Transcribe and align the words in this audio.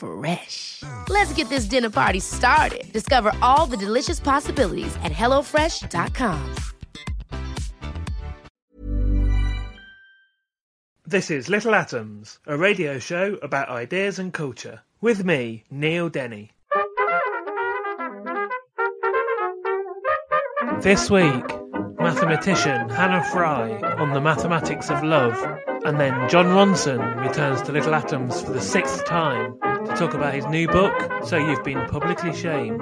Fresh. 0.00 0.82
Let's 1.08 1.32
get 1.34 1.50
this 1.50 1.66
dinner 1.66 1.90
party 1.90 2.20
started. 2.20 2.90
Discover 2.92 3.32
all 3.42 3.66
the 3.66 3.76
delicious 3.76 4.18
possibilities 4.18 4.96
at 5.04 5.12
hellofresh.com. 5.12 6.54
This 11.06 11.30
is 11.30 11.48
Little 11.48 11.74
Atoms, 11.74 12.38
a 12.46 12.56
radio 12.56 12.98
show 12.98 13.36
about 13.42 13.68
ideas 13.68 14.18
and 14.18 14.32
culture. 14.32 14.80
With 15.00 15.24
me, 15.24 15.64
Neil 15.70 16.08
Denny. 16.08 16.52
This 20.80 21.10
week, 21.10 21.44
mathematician 21.98 22.88
Hannah 22.88 23.24
Fry 23.24 23.72
on 23.98 24.12
the 24.14 24.20
mathematics 24.20 24.88
of 24.88 25.02
love, 25.02 25.36
and 25.84 26.00
then 26.00 26.28
Jon 26.30 26.46
Ronson 26.46 27.20
returns 27.20 27.60
to 27.62 27.72
Little 27.72 27.94
Atoms 27.94 28.40
for 28.40 28.52
the 28.52 28.60
sixth 28.62 29.04
time 29.04 29.58
to 29.90 29.96
talk 29.96 30.14
about 30.14 30.32
his 30.32 30.46
new 30.46 30.68
book, 30.68 31.24
So 31.24 31.36
You've 31.36 31.64
Been 31.64 31.84
Publicly 31.86 32.32
Shamed. 32.32 32.78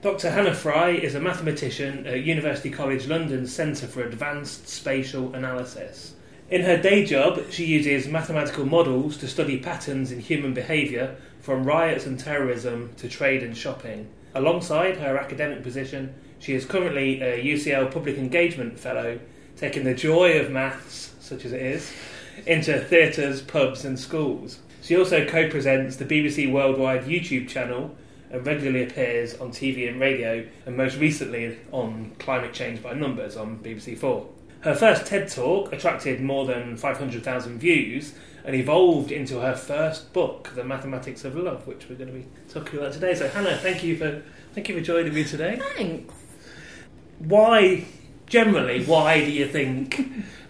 Dr. 0.00 0.30
Hannah 0.30 0.54
Fry 0.54 0.90
is 0.90 1.14
a 1.14 1.20
mathematician 1.20 2.06
at 2.06 2.22
University 2.22 2.70
College 2.70 3.06
London's 3.06 3.52
Centre 3.52 3.86
for 3.86 4.02
Advanced 4.02 4.66
Spatial 4.66 5.34
Analysis. 5.34 6.14
In 6.48 6.62
her 6.62 6.80
day 6.80 7.04
job, 7.04 7.50
she 7.50 7.66
uses 7.66 8.08
mathematical 8.08 8.64
models 8.64 9.18
to 9.18 9.28
study 9.28 9.58
patterns 9.58 10.10
in 10.10 10.20
human 10.20 10.54
behaviour, 10.54 11.16
from 11.40 11.64
riots 11.64 12.06
and 12.06 12.18
terrorism 12.18 12.92
to 12.96 13.08
trade 13.08 13.42
and 13.42 13.56
shopping. 13.56 14.08
Alongside 14.34 14.96
her 14.96 15.18
academic 15.18 15.62
position, 15.62 16.14
she 16.38 16.54
is 16.54 16.64
currently 16.64 17.20
a 17.20 17.42
UCL 17.42 17.92
Public 17.92 18.16
Engagement 18.16 18.78
Fellow, 18.78 19.18
taking 19.56 19.84
the 19.84 19.94
joy 19.94 20.38
of 20.38 20.50
maths, 20.50 21.12
such 21.26 21.44
as 21.44 21.52
it 21.52 21.62
is, 21.62 21.92
into 22.46 22.78
theatres, 22.78 23.42
pubs, 23.42 23.84
and 23.84 23.98
schools. 23.98 24.60
She 24.82 24.96
also 24.96 25.26
co 25.26 25.48
presents 25.48 25.96
the 25.96 26.04
BBC 26.04 26.50
Worldwide 26.50 27.04
YouTube 27.04 27.48
channel 27.48 27.96
and 28.30 28.46
regularly 28.46 28.84
appears 28.84 29.34
on 29.34 29.50
TV 29.50 29.88
and 29.88 30.00
radio, 30.00 30.46
and 30.64 30.76
most 30.76 30.96
recently 30.96 31.58
on 31.72 32.12
Climate 32.18 32.52
Change 32.52 32.82
by 32.82 32.92
Numbers 32.92 33.36
on 33.36 33.58
BBC 33.58 33.96
Four. 33.98 34.28
Her 34.60 34.74
first 34.74 35.06
TED 35.06 35.28
Talk 35.28 35.72
attracted 35.72 36.20
more 36.20 36.44
than 36.44 36.76
500,000 36.76 37.58
views 37.58 38.14
and 38.44 38.54
evolved 38.54 39.12
into 39.12 39.40
her 39.40 39.54
first 39.54 40.12
book, 40.12 40.52
The 40.54 40.64
Mathematics 40.64 41.24
of 41.24 41.36
Love, 41.36 41.66
which 41.66 41.88
we're 41.88 41.96
going 41.96 42.12
to 42.12 42.18
be 42.18 42.26
talking 42.48 42.78
about 42.78 42.92
today. 42.92 43.14
So, 43.14 43.28
Hannah, 43.28 43.56
thank 43.56 43.82
you 43.82 43.96
for 43.96 44.22
thank 44.54 44.68
you 44.68 44.76
for 44.76 44.80
joining 44.80 45.14
me 45.14 45.24
today. 45.24 45.60
Thanks. 45.76 46.14
Why, 47.18 47.84
generally, 48.26 48.84
why 48.84 49.24
do 49.24 49.30
you 49.30 49.46
think 49.46 50.00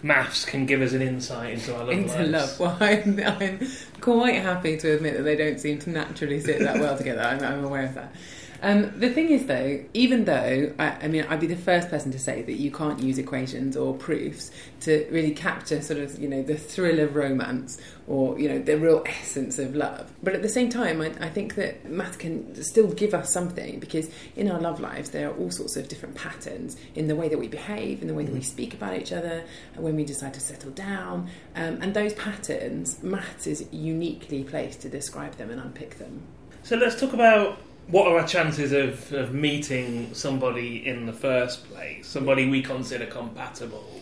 maths 0.03 0.45
can 0.45 0.65
give 0.65 0.81
us 0.81 0.93
an 0.93 1.01
insight 1.01 1.53
into 1.55 1.73
our 1.75 1.83
love 1.85 1.89
Into 1.89 2.23
lives? 2.23 2.59
love. 2.59 2.59
Well, 2.59 2.77
I'm, 2.79 3.19
I'm 3.23 3.67
quite 4.01 4.35
happy 4.41 4.77
to 4.77 4.95
admit 4.95 5.17
that 5.17 5.23
they 5.23 5.35
don't 5.35 5.59
seem 5.59 5.79
to 5.79 5.89
naturally 5.89 6.39
sit 6.39 6.59
that 6.59 6.79
well 6.79 6.97
together. 6.97 7.21
I'm, 7.21 7.43
I'm 7.43 7.63
aware 7.65 7.85
of 7.85 7.95
that. 7.95 8.13
Um, 8.61 8.99
the 8.99 9.09
thing 9.09 9.29
is, 9.29 9.45
though, 9.45 9.83
even 9.93 10.25
though 10.25 10.73
I, 10.79 10.97
I 11.03 11.07
mean, 11.07 11.25
I'd 11.29 11.39
be 11.39 11.47
the 11.47 11.55
first 11.55 11.89
person 11.89 12.11
to 12.11 12.19
say 12.19 12.41
that 12.41 12.53
you 12.53 12.71
can't 12.71 12.99
use 12.99 13.17
equations 13.17 13.77
or 13.77 13.93
proofs 13.93 14.51
to 14.81 15.07
really 15.11 15.31
capture 15.31 15.81
sort 15.81 15.99
of 15.99 16.19
you 16.19 16.27
know 16.27 16.41
the 16.41 16.57
thrill 16.57 16.99
of 16.99 17.15
romance 17.15 17.79
or 18.07 18.39
you 18.39 18.49
know 18.49 18.59
the 18.59 18.77
real 18.77 19.03
essence 19.05 19.59
of 19.59 19.75
love. 19.75 20.11
But 20.23 20.33
at 20.33 20.41
the 20.41 20.49
same 20.49 20.69
time, 20.69 21.01
I, 21.01 21.13
I 21.19 21.29
think 21.29 21.55
that 21.55 21.89
math 21.89 22.17
can 22.19 22.61
still 22.63 22.87
give 22.87 23.13
us 23.13 23.31
something 23.31 23.79
because 23.79 24.09
in 24.35 24.49
our 24.49 24.59
love 24.59 24.79
lives 24.79 25.11
there 25.11 25.29
are 25.29 25.35
all 25.35 25.51
sorts 25.51 25.77
of 25.77 25.87
different 25.87 26.15
patterns 26.15 26.77
in 26.95 27.07
the 27.07 27.15
way 27.15 27.29
that 27.29 27.37
we 27.37 27.47
behave, 27.47 28.01
in 28.01 28.07
the 28.07 28.13
way 28.13 28.25
that 28.25 28.33
we 28.33 28.41
speak 28.41 28.73
about 28.73 28.97
each 28.97 29.11
other, 29.11 29.43
when 29.75 29.95
we 29.95 30.03
decide 30.03 30.33
to 30.33 30.39
settle 30.39 30.71
down. 30.71 31.29
Um, 31.55 31.79
and 31.81 31.93
those 31.93 32.13
patterns, 32.13 33.01
math 33.03 33.45
is 33.45 33.67
uniquely 33.71 34.43
placed 34.43 34.81
to 34.81 34.89
describe 34.89 35.35
them 35.35 35.51
and 35.51 35.59
unpick 35.59 35.97
them. 35.99 36.23
So 36.63 36.75
let's 36.75 36.99
talk 36.99 37.13
about 37.13 37.59
what 37.87 38.07
are 38.07 38.19
our 38.19 38.27
chances 38.27 38.71
of, 38.71 39.13
of 39.13 39.33
meeting 39.33 40.13
somebody 40.13 40.85
in 40.85 41.05
the 41.05 41.13
first 41.13 41.69
place, 41.69 42.05
somebody 42.07 42.49
we 42.49 42.61
consider 42.61 43.05
compatible. 43.05 44.01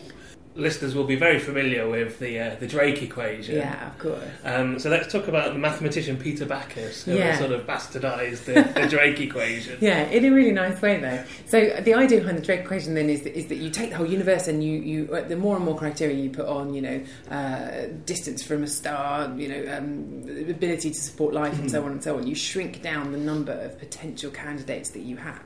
Listeners 0.56 0.94
will 0.94 1.04
be 1.04 1.16
very 1.16 1.38
familiar 1.38 1.88
with 1.88 2.18
the 2.18 2.38
uh, 2.40 2.56
the 2.58 2.66
Drake 2.66 3.02
equation. 3.02 3.56
Yeah, 3.56 3.88
of 3.88 3.98
course. 3.98 4.22
Um, 4.44 4.78
so 4.78 4.88
let's 4.90 5.12
talk 5.12 5.28
about 5.28 5.52
the 5.52 5.58
mathematician 5.58 6.16
Peter 6.16 6.46
Backus, 6.46 7.04
who 7.04 7.14
Yeah. 7.14 7.38
sort 7.38 7.52
of 7.52 7.66
bastardised 7.66 8.44
the, 8.46 8.54
the 8.80 8.88
Drake 8.88 9.20
equation. 9.20 9.78
Yeah, 9.80 10.04
in 10.04 10.24
a 10.24 10.30
really 10.30 10.52
nice 10.52 10.80
way 10.80 10.98
though. 10.98 11.22
So 11.46 11.80
the 11.80 11.94
idea 11.94 12.20
behind 12.20 12.38
the 12.38 12.42
Drake 12.42 12.60
equation 12.60 12.94
then 12.94 13.10
is 13.10 13.22
that, 13.22 13.36
is 13.36 13.46
that 13.48 13.56
you 13.56 13.70
take 13.70 13.90
the 13.90 13.96
whole 13.96 14.06
universe 14.10 14.48
and 14.48 14.64
you, 14.64 14.78
you 14.78 15.14
uh, 15.14 15.22
the 15.28 15.36
more 15.36 15.56
and 15.56 15.64
more 15.64 15.76
criteria 15.76 16.16
you 16.16 16.30
put 16.30 16.46
on, 16.46 16.72
you 16.74 16.80
know, 16.82 17.04
uh, 17.30 17.86
distance 18.04 18.42
from 18.42 18.62
a 18.62 18.66
star, 18.66 19.32
you 19.36 19.48
know, 19.48 19.76
um, 19.76 20.24
ability 20.48 20.90
to 20.90 21.00
support 21.00 21.34
life 21.34 21.58
and 21.58 21.70
so 21.70 21.84
on 21.84 21.92
and 21.92 22.02
so 22.02 22.16
on. 22.16 22.26
You 22.26 22.34
shrink 22.34 22.82
down 22.82 23.12
the 23.12 23.18
number 23.18 23.52
of 23.52 23.78
potential 23.78 24.30
candidates 24.30 24.90
that 24.90 25.02
you 25.02 25.16
have. 25.16 25.42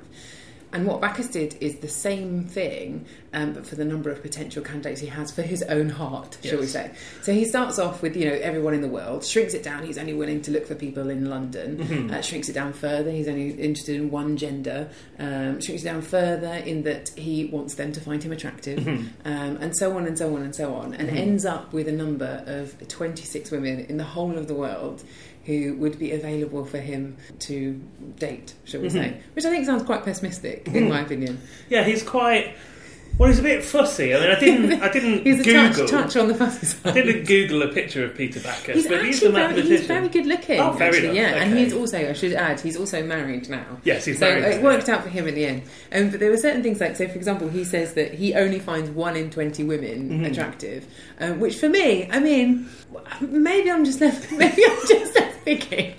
And 0.72 0.86
what 0.86 1.00
Backus 1.00 1.28
did 1.28 1.56
is 1.60 1.78
the 1.78 1.88
same 1.88 2.44
thing, 2.44 3.04
um, 3.32 3.53
but 3.53 3.66
for 3.66 3.75
the 3.75 3.84
number 3.84 4.10
of 4.10 4.22
potential 4.22 4.62
candidates 4.62 5.00
he 5.00 5.08
has 5.08 5.32
for 5.32 5.42
his 5.42 5.62
own 5.64 5.88
heart, 5.88 6.38
shall 6.44 6.60
we 6.60 6.66
say. 6.66 6.92
So 7.22 7.32
he 7.32 7.44
starts 7.44 7.78
off 7.78 8.03
with, 8.03 8.16
you 8.16 8.26
know, 8.26 8.34
everyone 8.36 8.75
in 8.75 8.80
the 8.80 8.88
world, 8.88 9.25
shrinks 9.25 9.54
it 9.54 9.62
down, 9.62 9.84
he's 9.84 9.98
only 9.98 10.14
willing 10.14 10.42
to 10.42 10.50
look 10.53 10.66
for 10.66 10.76
people 10.76 11.10
in 11.10 11.28
London, 11.28 12.10
uh, 12.12 12.22
shrinks 12.22 12.48
it 12.48 12.53
down 12.53 12.72
further, 12.72 13.10
he's 13.10 13.28
only 13.28 13.50
interested 13.50 13.97
in 13.97 14.10
one 14.10 14.36
gender, 14.36 14.88
um, 15.19 15.60
shrinks 15.60 15.82
it 15.82 15.86
down 15.86 16.03
further 16.03 16.54
in 16.54 16.82
that 16.84 17.09
he 17.10 17.47
wants 17.47 17.75
them 17.75 17.92
to 17.92 18.00
find 18.00 18.22
him 18.22 18.30
attractive, 18.32 18.86
um, 18.86 19.59
and 19.60 19.76
so 19.76 19.97
on 19.97 20.06
and 20.06 20.16
so 20.16 20.34
on 20.36 20.42
and 20.42 20.54
so 20.54 20.75
on, 20.75 20.94
and 20.94 21.10
ends 21.10 21.44
up 21.44 21.72
with 21.72 21.88
a 21.88 21.92
number 21.92 22.44
of 22.47 22.76
26 22.88 23.50
women 23.50 23.80
in 23.86 23.97
the 23.97 24.04
whole 24.04 24.38
of 24.38 24.47
the 24.47 24.54
world 24.54 25.03
who 25.45 25.75
would 25.77 25.99
be 25.99 26.12
available 26.12 26.65
for 26.65 26.78
him 26.78 27.17
to 27.41 27.81
date, 28.19 28.55
shall 28.65 28.81
we 28.81 28.89
mm-hmm. 28.89 28.99
say? 28.99 29.21
Which 29.34 29.45
I 29.45 29.51
think 29.51 29.67
sounds 29.67 29.83
quite 29.83 30.05
pessimistic, 30.05 30.67
in 30.67 30.73
mm-hmm. 30.73 30.89
my 30.89 31.01
opinion. 31.01 31.41
Yeah, 31.69 31.84
he's 31.84 32.03
quite. 32.03 32.55
Well, 33.19 33.28
he's 33.28 33.38
a 33.38 33.43
bit 33.43 33.62
fussy. 33.62 34.15
I 34.15 34.21
mean, 34.21 34.31
I 34.31 34.41
didn't. 34.41 34.82
I 34.82 34.88
didn't 34.93 35.25
He's 35.26 35.41
a 35.41 35.44
Google. 35.44 35.87
touch, 35.87 35.91
touch 35.91 36.16
on 36.16 36.28
the 36.28 36.34
fussy 36.34 36.66
side. 36.66 36.87
I 36.87 36.93
didn't 37.03 37.25
Google 37.26 37.62
a 37.62 37.69
picture 37.69 38.03
of 38.04 38.15
Peter 38.16 38.41
Backus, 38.41 38.76
He's 38.76 38.87
but 38.87 38.94
actually 38.94 39.09
he's 39.09 39.22
a 39.25 39.31
very, 39.31 39.62
he's 39.62 39.87
very 39.87 40.09
good 40.09 40.25
looking. 40.26 40.59
Oh, 40.59 40.72
very 40.72 40.97
actually, 40.98 41.16
yeah. 41.16 41.34
And 41.43 41.56
he's 41.59 41.75
also, 41.75 41.98
I 41.98 42.12
should 42.15 42.32
add, 42.32 42.60
he's 42.60 42.78
also 42.78 43.03
married 43.04 43.50
now. 43.50 43.78
Yes, 43.84 44.06
he's 44.06 44.19
so 44.19 44.26
married, 44.26 44.44
it 44.56 44.62
worked 44.62 44.88
out 44.88 45.03
for 45.03 45.10
him 45.10 45.28
in 45.28 45.34
the 45.34 45.44
end. 45.44 45.62
Um, 45.93 46.10
but 46.10 46.21
there 46.21 46.31
were 46.31 46.38
certain 46.38 46.62
things 46.62 46.80
like, 46.80 46.97
so 46.97 47.07
for 47.09 47.16
example, 47.16 47.48
he 47.51 47.65
says 47.65 47.92
that 47.95 48.15
he 48.15 48.34
only 48.34 48.59
finds 48.59 48.89
one 48.89 49.16
in 49.16 49.28
twenty 49.30 49.65
women 49.65 50.09
Mm-hmm. 50.10 50.24
attractive, 50.24 50.86
um, 51.18 51.41
which 51.41 51.57
for 51.59 51.68
me, 51.68 52.09
I 52.10 52.21
mean, 52.21 52.68
maybe 53.21 53.71
I'm 53.71 53.84
just 53.84 54.01
less, 54.01 54.30
maybe 54.33 54.65
I'm 54.65 54.78
just 54.89 55.15
less 55.15 55.36
picky. 55.45 55.95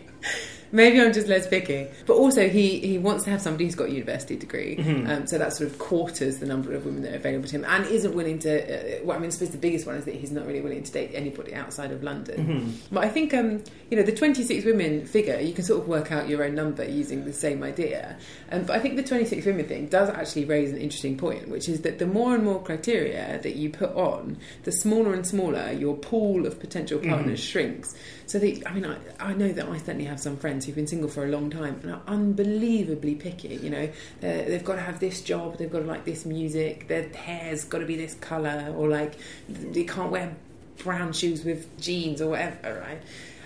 Maybe 0.72 1.02
I'm 1.02 1.14
just 1.14 1.28
less 1.28 1.48
picky. 1.48 1.88
But 2.06 2.16
also, 2.16 2.48
he, 2.48 2.80
he 2.80 2.98
wants 2.98 3.24
to 3.26 3.30
have 3.30 3.42
somebody 3.42 3.66
who's 3.66 3.76
got 3.76 3.90
a 3.90 3.92
university 3.92 4.36
degree. 4.36 4.78
Mm-hmm. 4.78 5.10
Um, 5.10 5.28
so 5.28 5.38
that 5.38 5.54
sort 5.54 5.70
of 5.70 5.78
quarters 5.80 6.38
the 6.38 6.46
number 6.46 6.74
of 6.74 6.86
women 6.86 7.02
that 7.04 7.14
are 7.14 7.18
available 7.18 7.48
to 7.50 7.58
him 7.58 7.66
and 7.66 7.86
isn't 7.86 8.14
willing 8.14 8.40
to. 8.40 9.00
Uh, 9.00 9.06
well, 9.06 9.18
I 9.18 9.20
mean, 9.20 9.28
I 9.28 9.32
suppose 9.32 9.50
the 9.50 9.58
biggest 9.58 9.86
one 9.86 9.96
is 9.96 10.06
that 10.06 10.16
he's 10.16 10.32
not 10.32 10.46
really 10.46 10.62
willing 10.62 10.84
to 10.84 10.92
date 10.92 11.12
anybody 11.14 11.54
outside 11.54 11.92
of 11.92 12.04
London. 12.04 12.48
Mm-hmm. 12.48 12.96
But 12.96 13.04
I 13.04 13.10
think, 13.10 13.34
um, 13.34 13.64
you 13.90 13.98
know, 13.98 14.04
the 14.04 14.16
26 14.16 14.66
women 14.66 15.06
figure, 15.06 15.40
you 15.40 15.54
can 15.54 15.64
sort 15.64 15.82
of 15.82 15.88
work 15.88 16.12
out 16.12 16.30
your 16.30 16.44
own 16.44 16.56
number 16.56 16.86
using 16.86 17.26
the 17.26 17.34
same 17.34 17.64
idea. 17.64 18.18
Um, 18.52 18.64
but 18.64 18.76
I 18.76 18.80
think 18.80 18.96
the 18.96 19.04
26 19.04 19.46
women 19.46 19.68
thing 19.68 19.88
does 19.88 20.10
actually 20.10 20.46
raise 20.46 20.72
an 20.72 20.78
interesting 20.78 21.18
point, 21.18 21.50
which 21.50 21.68
is 21.68 21.82
that 21.82 22.00
the 22.00 22.08
more 22.08 22.34
and 22.36 22.44
more 22.44 22.62
criteria 22.62 23.40
that 23.44 23.56
you 23.56 23.70
put 23.70 23.94
on, 23.96 24.38
the 24.64 24.72
smaller 24.72 25.14
and 25.14 25.26
smaller 25.26 25.72
your 25.72 25.96
pool 25.96 26.46
of 26.46 26.60
potential 26.60 27.00
partners 27.00 27.40
shrinks. 27.40 27.96
So, 28.32 28.40
that, 28.40 28.66
I 28.66 28.74
mean, 28.74 28.86
I, 28.86 28.96
I 29.20 29.34
know 29.34 29.52
that 29.52 29.68
I 29.68 29.78
certainly 29.78 30.06
have 30.06 30.20
some 30.20 30.38
friends 30.38 30.66
who've 30.66 30.76
been 30.76 30.88
single 30.88 31.10
for 31.10 31.26
a 31.26 31.28
long 31.30 31.50
time 31.50 31.80
and 31.84 31.92
are 31.92 32.02
unbelievably 32.08 33.16
picky. 33.16 33.56
You 33.56 33.70
know, 33.70 33.90
They're- 34.22 34.46
they've 34.46 34.64
got 34.64 34.76
to 34.76 34.82
have 34.82 35.00
this 35.00 35.22
job, 35.22 35.58
they've 35.58 35.72
got 35.72 35.80
to 35.80 35.86
like 35.86 36.06
this 36.06 36.26
music, 36.26 36.88
their 36.88 37.08
hair's 37.10 37.64
got 37.66 37.80
to 37.80 37.86
be 37.86 37.96
this 37.98 38.14
colour, 38.16 38.74
or 38.78 38.88
like 38.88 39.14
they 39.50 39.84
can't 39.84 40.12
wear 40.12 40.36
brown 40.84 41.14
shoes 41.14 41.44
with 41.44 41.68
jeans 41.80 42.22
or 42.22 42.30
whatever, 42.30 42.80
right? 42.88 43.02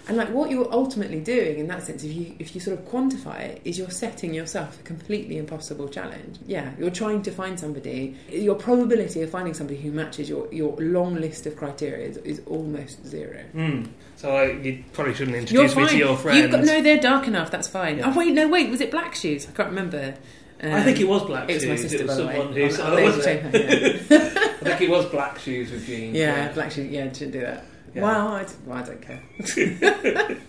And 0.08 0.18
like 0.18 0.30
what 0.30 0.52
you're 0.52 0.72
ultimately 0.72 1.20
doing 1.20 1.58
in 1.58 1.68
that 1.70 1.82
sense, 1.82 2.04
if 2.04 2.14
you 2.14 2.36
if 2.38 2.54
you 2.54 2.62
sort 2.62 2.78
of 2.78 2.86
quantify 2.86 3.40
it, 3.40 3.62
is 3.66 3.80
you're 3.80 3.90
setting 3.90 4.36
yourself 4.36 4.80
a 4.80 4.84
completely 4.84 5.38
impossible 5.40 5.90
challenge. 5.90 6.38
Yeah, 6.46 6.70
you're 6.78 6.92
trying 6.92 7.24
to 7.24 7.32
find 7.32 7.60
somebody. 7.60 8.16
Your 8.30 8.54
probability 8.54 9.24
of 9.24 9.32
finding 9.32 9.56
somebody 9.56 9.80
who 9.82 9.92
matches 9.92 10.30
your, 10.30 10.48
your 10.54 10.76
long 10.78 11.16
list 11.16 11.48
of 11.48 11.56
criteria 11.58 12.08
is, 12.08 12.18
is 12.18 12.42
almost 12.46 13.04
zero. 13.08 13.40
Mm. 13.56 13.88
So 14.18 14.36
I, 14.36 14.52
you 14.52 14.84
probably 14.94 15.14
shouldn't 15.14 15.52
You're 15.52 15.64
introduce 15.66 15.76
me 15.76 15.88
to 15.90 15.98
your 15.98 16.18
friends. 16.18 16.40
You've 16.40 16.52
got, 16.52 16.64
no, 16.64 16.82
they're 16.82 17.00
dark 17.00 17.28
enough. 17.28 17.52
That's 17.52 17.68
fine. 17.68 17.98
Yeah. 17.98 18.12
Oh 18.14 18.18
wait, 18.18 18.34
no, 18.34 18.48
wait. 18.48 18.70
Was 18.70 18.82
it 18.82 18.92
black 18.92 19.14
shoes? 19.16 19.48
I 19.48 19.52
can't 19.52 19.70
remember. 19.70 20.16
I 20.64 20.82
think 20.84 21.00
it 21.00 21.04
Um, 21.04 21.10
was 21.10 21.24
black 21.26 21.50
It 21.50 21.56
was 21.56 21.64
shoes. 21.64 21.70
my 21.70 21.76
sister, 21.76 21.98
it 21.98 22.08
was 22.08 22.18
by 22.18 22.24
the 22.24 22.28
way. 22.28 22.36
who. 22.70 22.76
I'll- 22.82 22.88
I'll 22.94 22.98
oh, 22.98 23.04
was 23.18 23.26
it? 23.26 23.42
her, 23.42 23.50
yeah. 24.16 24.54
I 24.62 24.64
think 24.78 24.82
it 24.82 24.90
was 24.90 25.06
black 25.08 25.38
shoes 25.38 25.70
with 25.70 25.86
jeans. 25.86 26.16
Yeah, 26.16 26.52
black 26.54 26.72
shoes. 26.72 26.90
Yeah, 26.90 27.12
shouldn't 27.12 27.34
do 27.34 27.42
that. 27.42 27.66
Yeah. 27.94 28.02
Well, 28.04 28.28
I, 28.30 28.44
d- 28.46 28.54
well, 28.66 28.78
I 28.78 28.84
don't 28.84 29.02
care. 29.02 30.38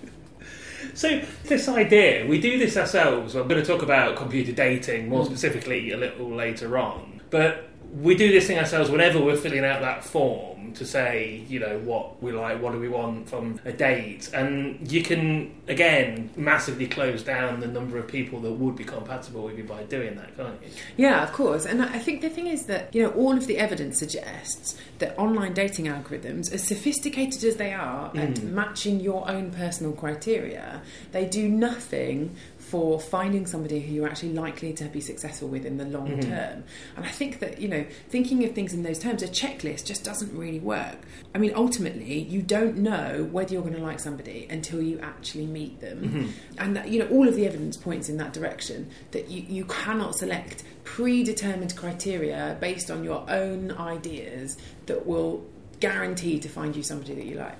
So 0.95 1.21
this 1.45 1.69
idea, 1.69 2.27
we 2.27 2.41
do 2.41 2.59
this 2.59 2.75
ourselves. 2.79 3.35
I'm 3.35 3.47
going 3.49 3.61
to 3.63 3.67
talk 3.67 3.83
about 3.83 4.17
computer 4.17 4.53
dating 4.53 5.11
more 5.11 5.27
specifically 5.27 5.91
a 5.93 5.97
little 5.99 6.31
later 6.31 6.79
on, 6.79 7.21
but 7.29 7.69
we 8.01 8.15
do 8.15 8.31
this 8.31 8.47
thing 8.47 8.59
ourselves 8.59 8.91
whenever 8.91 9.21
we're 9.21 9.37
filling 9.37 9.65
out 9.65 9.81
that 9.81 10.05
form 10.05 10.73
to 10.75 10.85
say, 10.85 11.45
you 11.49 11.59
know, 11.59 11.79
what 11.79 12.23
we 12.23 12.33
like, 12.33 12.61
what 12.61 12.73
do 12.73 12.79
we 12.79 12.89
want 12.89 13.29
from 13.29 13.59
a 13.65 13.73
date, 13.73 14.31
and 14.35 14.91
you 14.91 15.03
can 15.03 15.55
again 15.69 16.31
massively 16.37 16.87
close 16.87 17.23
down 17.23 17.61
the 17.61 17.67
number 17.67 17.97
of 17.99 18.07
people 18.07 18.41
that 18.41 18.53
would 18.53 18.77
be 18.77 18.85
compatible 18.85 19.45
with 19.45 19.57
you 19.57 19.65
by 19.65 19.83
doing 19.85 20.17
that, 20.17 20.37
can't 20.37 20.61
you? 20.63 20.69
Yeah, 20.97 21.23
of 21.23 21.33
course. 21.33 21.65
And 21.65 21.83
I 21.83 21.99
think 21.99 22.21
the 22.21 22.29
thing 22.29 22.47
is 22.47 22.67
that, 22.67 22.95
you 22.95 23.03
know, 23.03 23.11
all 23.13 23.33
of 23.33 23.47
the 23.47 23.59
evidence 23.59 23.99
suggests 23.99 24.79
that 24.99 25.19
online 25.19 25.55
dating 25.55 25.87
algorithms, 25.87 26.53
as 26.53 26.63
sophisticated 26.63 27.45
as 27.45 27.57
they 27.57 27.73
are 27.73 28.07
at 28.17 28.35
mm. 28.35 28.43
matching 28.51 29.01
your 29.01 29.29
own 29.29 29.51
personal 29.51 29.93
criteria, 29.93 30.83
they 31.13 31.25
do 31.25 31.49
nothing 31.49 32.35
for 32.69 32.99
finding 32.99 33.47
somebody 33.47 33.79
who 33.79 33.95
you're 33.95 34.09
actually 34.09 34.33
likely 34.33 34.73
to 34.73 34.87
be 34.87 35.01
successful 35.01 35.47
with 35.47 35.65
in 35.65 35.77
the 35.77 35.85
long 35.85 36.09
mm-hmm. 36.09 36.29
term. 36.29 36.65
And 36.97 37.05
I 37.05 37.11
think 37.11 37.39
that, 37.39 37.61
you 37.61 37.69
know, 37.69 37.87
thinking 38.09 38.45
of 38.45 38.57
things 38.57 38.75
in 38.75 38.83
those 38.83 38.99
terms, 38.99 39.23
a 39.23 39.29
checklist 39.29 39.85
just 39.85 40.03
doesn't 40.03 40.37
really 40.37 40.59
work. 40.59 40.99
I 41.33 41.39
mean, 41.39 41.53
ultimately, 41.55 42.19
you 42.19 42.43
don't 42.43 42.79
know 42.79 43.29
whether 43.31 43.53
you're 43.53 43.63
going 43.63 43.77
to 43.77 43.81
like 43.81 44.01
somebody 44.01 44.49
until 44.51 44.83
you 44.83 44.99
actually 44.99 45.47
meet 45.47 45.81
them. 45.81 46.03
Mm-hmm. 46.03 46.31
And, 46.59 46.77
that, 46.77 46.89
you 46.89 46.99
know, 46.99 47.09
all 47.09 47.29
of 47.29 47.37
the 47.37 47.47
evidence 47.47 47.77
points 47.77 48.09
in 48.09 48.17
that 48.17 48.33
direction 48.33 48.91
that 49.13 49.31
you, 49.31 49.43
you 49.43 49.65
cannot 49.67 50.17
select 50.17 50.65
predetermined 50.83 51.77
criteria 51.77 52.57
based 52.61 52.91
on 52.91 53.05
your 53.05 53.25
own 53.31 53.71
ideas 53.73 54.57
that 54.87 55.07
will 55.07 55.47
guarantee 55.81 56.39
to 56.41 56.49
find 56.49 56.75
you 56.75 56.83
somebody 56.83 57.15
that 57.15 57.25
you 57.25 57.35
like. 57.37 57.57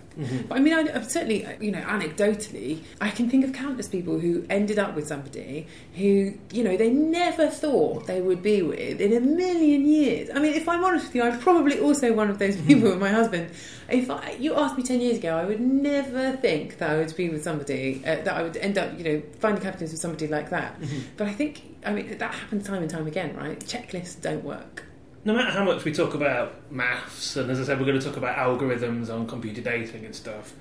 But 0.49 0.57
I 0.57 0.61
mean, 0.61 0.73
I, 0.73 1.01
certainly, 1.03 1.45
uh, 1.45 1.53
you 1.61 1.71
know, 1.71 1.81
anecdotally, 1.83 2.83
I 3.01 3.11
can 3.11 3.29
think 3.29 3.45
of 3.45 3.53
countless 3.53 3.89
people 3.89 4.19
who 4.19 4.47
ended 4.49 4.79
up 4.79 4.95
with 4.95 5.07
somebody 5.07 5.67
who, 5.95 6.33
you 6.53 6.65
know, 6.65 6.77
they 6.77 6.91
never 6.91 7.49
thought 7.49 8.07
they 8.07 8.23
would 8.23 8.43
be 8.43 8.63
with 8.63 9.01
in 9.01 9.13
a 9.13 9.21
million 9.21 9.87
years. 9.87 10.31
I 10.35 10.39
mean, 10.39 10.55
if 10.55 10.69
I'm 10.69 10.83
honest 10.85 11.07
with 11.07 11.17
you, 11.17 11.23
I'm 11.23 11.39
probably 11.39 11.79
also 11.79 12.13
one 12.15 12.31
of 12.31 12.39
those 12.39 12.57
people 12.63 12.91
with 12.91 12.99
my 13.01 13.11
husband. 13.11 13.51
If 13.91 14.11
I, 14.11 14.37
you 14.41 14.55
asked 14.57 14.77
me 14.77 14.83
10 14.83 15.01
years 15.01 15.19
ago, 15.19 15.37
I 15.37 15.45
would 15.45 15.61
never 15.61 16.33
think 16.33 16.79
that 16.79 16.91
I 16.91 16.97
would 16.97 17.15
be 17.15 17.29
with 17.29 17.45
somebody, 17.45 18.03
uh, 18.05 18.17
that 18.17 18.35
I 18.35 18.43
would 18.43 18.57
end 18.57 18.79
up, 18.79 18.97
you 18.99 19.05
know, 19.05 19.23
finding 19.39 19.63
happiness 19.63 19.93
with 19.93 20.01
somebody 20.01 20.27
like 20.27 20.51
that. 20.51 20.81
But 21.17 21.29
I 21.29 21.33
think, 21.33 21.77
I 21.85 21.93
mean, 21.93 22.17
that 22.19 22.35
happens 22.35 22.67
time 22.67 22.83
and 22.83 22.91
time 22.91 23.07
again, 23.07 23.37
right? 23.37 23.61
Checklists 23.61 24.21
don't 24.21 24.43
work. 24.43 24.85
No 25.27 25.35
matter 25.35 25.51
how 25.51 25.65
much 25.65 25.85
we 25.85 25.93
talk 25.93 26.15
about 26.15 26.71
maths, 26.71 27.35
and 27.35 27.51
as 27.51 27.61
I 27.61 27.65
said, 27.65 27.81
we're 27.81 27.85
going 27.87 27.99
to 27.99 28.07
talk 28.07 28.17
about 28.17 28.37
algorithms 28.37 29.13
on 29.13 29.27
computer 29.27 29.61
dating 29.61 30.05
and 30.05 30.15
stuff. 30.15 30.53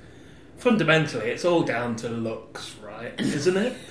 Fundamentally, 0.58 1.30
it's 1.30 1.46
all 1.46 1.62
down 1.62 1.96
to 1.98 2.10
looks, 2.10 2.74
right? 2.84 3.14
Isn't 3.20 3.58
it? 3.58 3.78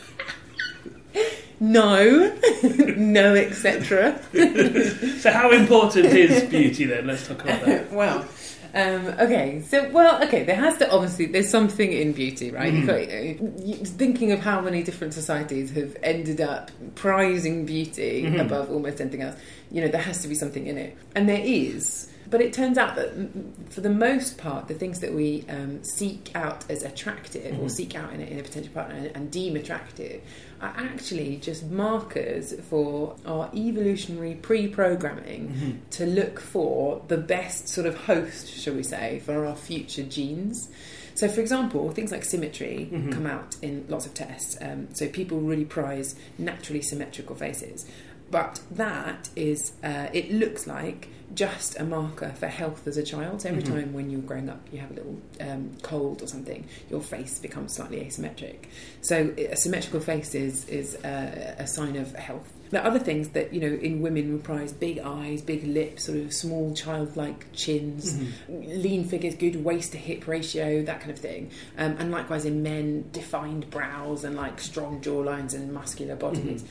No, 1.60 2.36
no, 2.96 3.34
etc. 3.36 4.20
So, 5.20 5.30
how 5.30 5.52
important 5.52 6.06
is 6.06 6.42
beauty 6.50 6.84
then? 6.84 7.06
Let's 7.06 7.28
talk 7.28 7.44
about 7.44 7.64
that. 7.64 7.92
well, 7.92 8.26
um, 8.74 9.06
okay, 9.20 9.62
so 9.62 9.88
well, 9.90 10.22
okay, 10.24 10.42
there 10.42 10.56
has 10.56 10.78
to 10.78 10.90
obviously 10.90 11.26
there's 11.26 11.48
something 11.48 11.92
in 11.92 12.12
beauty, 12.12 12.50
right? 12.50 12.72
You've 12.72 12.86
got, 12.86 13.00
uh, 13.00 13.84
thinking 13.96 14.32
of 14.32 14.40
how 14.40 14.60
many 14.60 14.82
different 14.82 15.14
societies 15.14 15.70
have 15.72 15.96
ended 16.02 16.40
up 16.40 16.70
prizing 16.94 17.66
beauty 17.66 18.26
above 18.38 18.70
almost 18.70 19.00
anything 19.00 19.22
else, 19.22 19.36
you 19.70 19.80
know, 19.80 19.88
there 19.88 20.00
has 20.02 20.22
to 20.22 20.28
be 20.28 20.34
something 20.34 20.66
in 20.66 20.76
it, 20.76 20.96
and 21.14 21.28
there 21.28 21.42
is. 21.42 22.10
But 22.28 22.40
it 22.40 22.52
turns 22.52 22.78
out 22.78 22.96
that, 22.96 23.16
mm, 23.16 23.52
for 23.70 23.80
the 23.80 23.90
most 23.90 24.38
part, 24.38 24.66
the 24.66 24.74
things 24.74 25.00
that 25.00 25.12
we 25.12 25.44
um, 25.48 25.84
seek 25.84 26.32
out 26.34 26.68
as 26.70 26.82
attractive 26.82 27.60
or 27.60 27.68
seek 27.68 27.94
out 27.94 28.12
in 28.12 28.20
a, 28.20 28.24
in 28.24 28.40
a 28.40 28.42
potential 28.42 28.72
partner 28.72 28.96
and, 28.96 29.06
and 29.14 29.30
deem 29.30 29.56
attractive 29.56 30.22
are 30.64 30.74
actually 30.76 31.36
just 31.36 31.64
markers 31.70 32.54
for 32.68 33.16
our 33.26 33.50
evolutionary 33.54 34.34
pre-programming 34.34 35.82
to 35.90 36.06
look 36.06 36.40
for 36.40 37.02
the 37.08 37.18
best 37.18 37.68
sort 37.68 37.86
of 37.86 37.96
host, 37.96 38.48
shall 38.48 38.74
we 38.74 38.82
say, 38.82 39.20
for 39.20 39.46
our 39.46 39.56
future 39.56 40.02
genes. 40.02 40.70
So, 41.14 41.28
for 41.28 41.40
example, 41.40 41.90
things 41.90 42.10
like 42.10 42.24
symmetry 42.24 42.88
come 43.12 43.26
out 43.26 43.56
in 43.62 43.84
lots 43.88 44.06
of 44.06 44.14
tests. 44.14 44.56
Um, 44.60 44.92
so, 44.94 45.08
people 45.08 45.38
really 45.40 45.64
prize 45.64 46.16
naturally 46.38 46.82
symmetrical 46.82 47.36
faces. 47.36 47.86
But 48.30 48.60
that 48.72 49.28
is, 49.36 49.74
uh, 49.84 50.08
it 50.12 50.32
looks 50.32 50.66
like 50.66 51.08
just 51.34 51.78
a 51.78 51.84
marker 51.84 52.30
for 52.30 52.46
health 52.46 52.86
as 52.86 52.96
a 52.96 53.02
child. 53.02 53.42
So 53.42 53.48
every 53.48 53.62
time 53.62 53.92
when 53.92 54.10
you're 54.10 54.20
growing 54.20 54.48
up, 54.48 54.60
you 54.72 54.78
have 54.78 54.90
a 54.90 54.94
little 54.94 55.20
um, 55.40 55.70
cold 55.82 56.22
or 56.22 56.26
something, 56.26 56.66
your 56.90 57.00
face 57.00 57.38
becomes 57.38 57.74
slightly 57.74 58.00
asymmetric. 58.00 58.66
So 59.00 59.32
a 59.36 59.56
symmetrical 59.56 60.00
face 60.00 60.34
is, 60.34 60.68
is 60.68 60.96
uh, 60.96 61.56
a 61.58 61.66
sign 61.66 61.96
of 61.96 62.14
health. 62.14 62.52
There 62.70 62.82
are 62.82 62.86
other 62.86 62.98
things 62.98 63.28
that, 63.30 63.52
you 63.52 63.60
know, 63.60 63.76
in 63.76 64.00
women 64.00 64.32
we 64.32 64.38
prize 64.38 64.72
big 64.72 64.98
eyes, 64.98 65.42
big 65.42 65.64
lips, 65.64 66.04
sort 66.04 66.18
of 66.18 66.32
small 66.32 66.74
childlike 66.74 67.52
chins, 67.52 68.18
lean 68.48 69.04
figures, 69.04 69.34
good 69.34 69.62
waist 69.62 69.92
to 69.92 69.98
hip 69.98 70.26
ratio, 70.26 70.82
that 70.82 71.00
kind 71.00 71.12
of 71.12 71.18
thing. 71.18 71.50
Um, 71.78 71.96
and 71.98 72.10
likewise 72.10 72.44
in 72.44 72.62
men, 72.62 73.10
defined 73.12 73.70
brows 73.70 74.24
and 74.24 74.34
like 74.34 74.60
strong 74.60 75.00
jawlines 75.00 75.54
and 75.54 75.72
muscular 75.72 76.16
bodies 76.16 76.64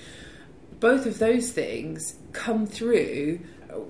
both 0.83 1.05
of 1.05 1.17
those 1.17 1.49
things 1.49 2.15
come 2.33 2.67
through 2.67 3.39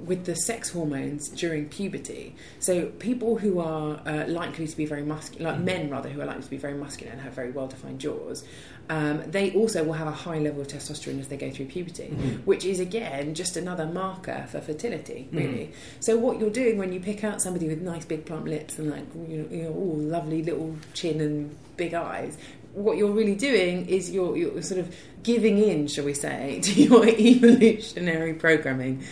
with 0.06 0.26
the 0.26 0.36
sex 0.36 0.70
hormones 0.70 1.30
during 1.30 1.70
puberty. 1.70 2.36
So 2.60 2.86
people 2.86 3.38
who 3.38 3.60
are 3.60 4.02
uh, 4.06 4.26
likely 4.28 4.68
to 4.68 4.78
be 4.78 4.86
very 4.86 5.04
muscular, 5.04 5.52
like 5.52 5.62
men 5.62 5.90
rather, 5.90 6.10
who 6.10 6.22
are 6.22 6.26
likely 6.26 6.44
to 6.44 6.50
be 6.50 6.58
very 6.58 6.74
muscular 6.74 7.12
and 7.12 7.22
have 7.22 7.34
very 7.34 7.52
well-defined 7.52 8.00
jaws, 8.00 8.44
um, 8.90 9.24
they 9.28 9.54
also 9.54 9.84
will 9.84 9.94
have 9.94 10.08
a 10.08 10.12
high 10.12 10.40
level 10.40 10.62
of 10.62 10.68
testosterone 10.68 11.20
as 11.20 11.30
they 11.30 11.38
go 11.38 11.50
through 11.50 11.68
puberty, 11.68 12.10
which 12.44 12.66
is 12.66 12.82
again 12.82 13.34
just 13.34 13.56
another 13.56 13.86
marker 13.86 14.46
for 14.50 14.60
fertility, 14.60 15.30
really. 15.32 15.72
So 16.02 16.18
what 16.18 16.40
you're 16.40 16.50
doing 16.50 16.78
when 16.78 16.92
you 16.92 17.00
pick 17.00 17.24
out 17.24 17.42
somebody 17.42 17.68
with 17.68 17.82
nice 17.82 18.04
big 18.04 18.26
plump 18.26 18.46
lips 18.46 18.80
and 18.80 18.90
like 18.90 19.06
you 19.16 19.38
know, 19.38 19.48
you 19.50 19.64
know 19.64 19.74
all 19.74 19.96
lovely 19.96 20.44
little 20.44 20.76
chin 20.94 21.22
and 21.22 21.56
big 21.78 21.94
eyes, 21.94 22.38
what 22.74 22.98
you're 22.98 23.12
really 23.12 23.36
doing 23.36 23.88
is 23.88 24.12
you're, 24.12 24.36
you're 24.36 24.62
sort 24.62 24.80
of 24.80 24.96
giving 25.22 25.60
in, 25.60 25.88
shall 25.88 26.06
we 26.06 26.14
say, 26.14 26.60
to 26.64 26.82
your 26.82 27.08
evolutionary 27.08 28.34
programming 28.34 29.04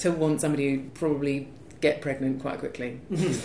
to 0.00 0.10
want 0.12 0.40
somebody 0.40 0.70
who 0.74 0.80
probably 0.94 1.48
get 1.80 2.00
pregnant 2.00 2.40
quite 2.40 2.58
quickly. 2.58 3.00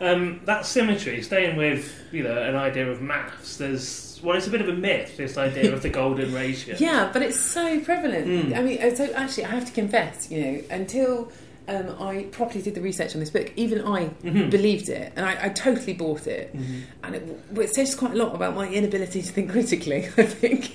Um, 0.00 0.40
that 0.46 0.64
symmetry, 0.64 1.20
staying 1.22 1.56
with 1.56 1.92
you 2.10 2.22
know 2.22 2.40
an 2.42 2.56
idea 2.56 2.90
of 2.90 3.02
maths. 3.02 3.58
There's 3.58 4.18
well, 4.24 4.34
it's 4.34 4.46
a 4.46 4.50
bit 4.50 4.62
of 4.62 4.68
a 4.70 4.72
myth. 4.72 5.18
This 5.18 5.36
idea 5.36 5.70
of 5.72 5.82
the 5.82 5.90
golden 5.90 6.32
ratio. 6.42 6.76
Yeah, 6.78 7.10
but 7.12 7.20
it's 7.20 7.38
so 7.38 7.78
prevalent. 7.80 8.26
Mm. 8.26 8.56
I 8.56 8.62
mean, 8.62 8.96
so 8.96 9.12
actually, 9.12 9.44
I 9.44 9.48
have 9.50 9.66
to 9.66 9.72
confess, 9.72 10.30
you 10.30 10.40
know, 10.42 10.62
until 10.70 11.30
um, 11.68 11.94
I 12.00 12.22
properly 12.32 12.62
did 12.62 12.74
the 12.74 12.80
research 12.80 13.12
on 13.14 13.20
this 13.20 13.28
book, 13.28 13.52
even 13.56 13.82
I 13.86 14.06
Mhm. 14.24 14.50
believed 14.50 14.88
it, 14.88 15.12
and 15.14 15.26
I, 15.26 15.44
I 15.44 15.48
totally 15.50 15.92
bought 15.92 16.26
it. 16.26 16.56
Mhm. 16.56 16.82
And 17.04 17.14
it, 17.14 17.40
it 17.56 17.74
says 17.74 17.94
quite 17.94 18.12
a 18.12 18.16
lot 18.16 18.34
about 18.34 18.54
my 18.56 18.66
inability 18.70 19.20
to 19.20 19.28
think 19.30 19.50
critically. 19.52 20.06
I 20.16 20.22
think. 20.24 20.72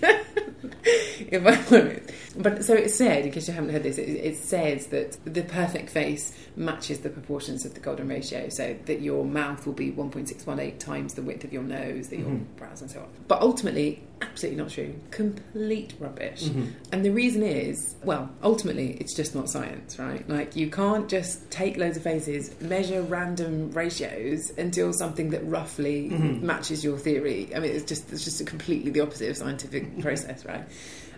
if 0.84 1.44
I. 1.46 2.00
But 2.38 2.64
so 2.64 2.74
it 2.74 2.90
said, 2.90 3.26
in 3.26 3.32
case 3.32 3.48
you 3.48 3.54
haven't 3.54 3.72
heard 3.72 3.84
this, 3.84 3.98
it, 3.98 4.04
it 4.04 4.38
says 4.38 4.88
that 4.88 5.18
the 5.26 5.44
perfect 5.44 5.90
face 5.90 6.34
matches 6.56 7.00
the 7.00 7.10
proportions 7.10 7.66
of 7.66 7.74
the 7.74 7.80
golden 7.80 8.08
ratio, 8.08 8.50
so 8.50 8.76
that 8.86 9.02
your 9.02 9.26
mouth 9.26 9.66
will 9.66 9.74
be 9.74 9.92
1.618 9.92 10.80
times 10.80 11.14
the 11.14 11.22
width 11.22 11.44
of 11.44 11.52
your 11.52 11.64
nose, 11.64 12.10
that 12.10 12.20
your 12.20 12.30
mm-hmm. 12.30 12.56
brows 12.58 12.82
and 12.82 12.90
so 12.90 13.00
on. 13.00 13.08
But 13.28 13.42
ultimately, 13.42 14.04
absolutely 14.22 14.62
not 14.62 14.72
true. 14.72 14.96
Complete 15.12 15.94
rubbish. 16.00 16.44
Mm-hmm. 16.44 16.68
And 16.92 17.06
the 17.06 17.10
reason 17.10 17.44
is, 17.44 17.96
well, 18.04 18.30
ultimately, 18.44 18.98
it's 19.00 19.14
just 19.14 19.36
not 19.36 19.50
science, 19.50 20.00
right? 20.00 20.28
Like, 20.30 20.56
you 20.56 20.70
can't 20.70 21.10
just 21.10 21.50
take 21.52 21.78
loads 21.78 21.98
of 21.98 22.04
faces, 22.04 22.60
measure 22.62 23.02
random 23.02 23.72
ratios 23.72 24.52
until 24.58 24.94
something 24.94 25.32
that 25.32 25.46
roughly 25.46 26.10
mm-hmm. 26.10 26.46
matches 26.46 26.84
your 26.84 26.98
theory. 26.98 27.50
I 27.56 27.60
mean, 27.60 27.72
it's 27.72 27.86
just 27.86 28.12
it's 28.12 28.24
just 28.24 28.46
completely 28.48 28.92
the 28.92 29.02
opposite 29.02 29.30
of 29.30 29.38
scientific 29.38 30.00
process, 30.02 30.46
right? 30.46 30.64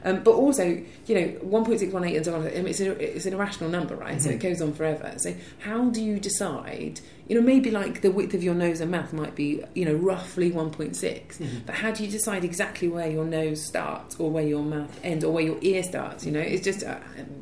Um, 0.03 0.21
but 0.23 0.31
also, 0.31 0.63
you 1.05 1.15
know, 1.15 1.27
1.618 1.45 2.15
and 2.15 2.25
so 2.25 2.35
on, 2.35 2.45
it's, 2.45 2.79
a, 2.79 3.15
it's 3.15 3.25
an 3.25 3.33
irrational 3.33 3.69
number, 3.69 3.95
right? 3.95 4.21
So 4.21 4.29
it 4.29 4.39
goes 4.39 4.61
on 4.61 4.73
forever. 4.73 5.13
So 5.17 5.33
how 5.59 5.89
do 5.89 6.03
you 6.03 6.19
decide, 6.19 6.99
you 7.27 7.35
know, 7.35 7.41
maybe 7.41 7.71
like 7.71 8.01
the 8.01 8.11
width 8.11 8.33
of 8.33 8.43
your 8.43 8.53
nose 8.53 8.81
and 8.81 8.91
mouth 8.91 9.13
might 9.13 9.35
be, 9.35 9.63
you 9.73 9.85
know, 9.85 9.93
roughly 9.93 10.51
1.6, 10.51 11.65
but 11.65 11.75
how 11.75 11.91
do 11.91 12.03
you 12.03 12.11
decide 12.11 12.43
exactly 12.43 12.89
where 12.89 13.09
your 13.09 13.25
nose 13.25 13.65
starts 13.65 14.19
or 14.19 14.29
where 14.29 14.45
your 14.45 14.63
mouth 14.63 14.99
ends 15.03 15.23
or 15.23 15.31
where 15.31 15.43
your 15.43 15.57
ear 15.61 15.83
starts? 15.83 16.25
You 16.25 16.33
know, 16.33 16.41
it's 16.41 16.63
just 16.63 16.83
uh, 16.83 16.97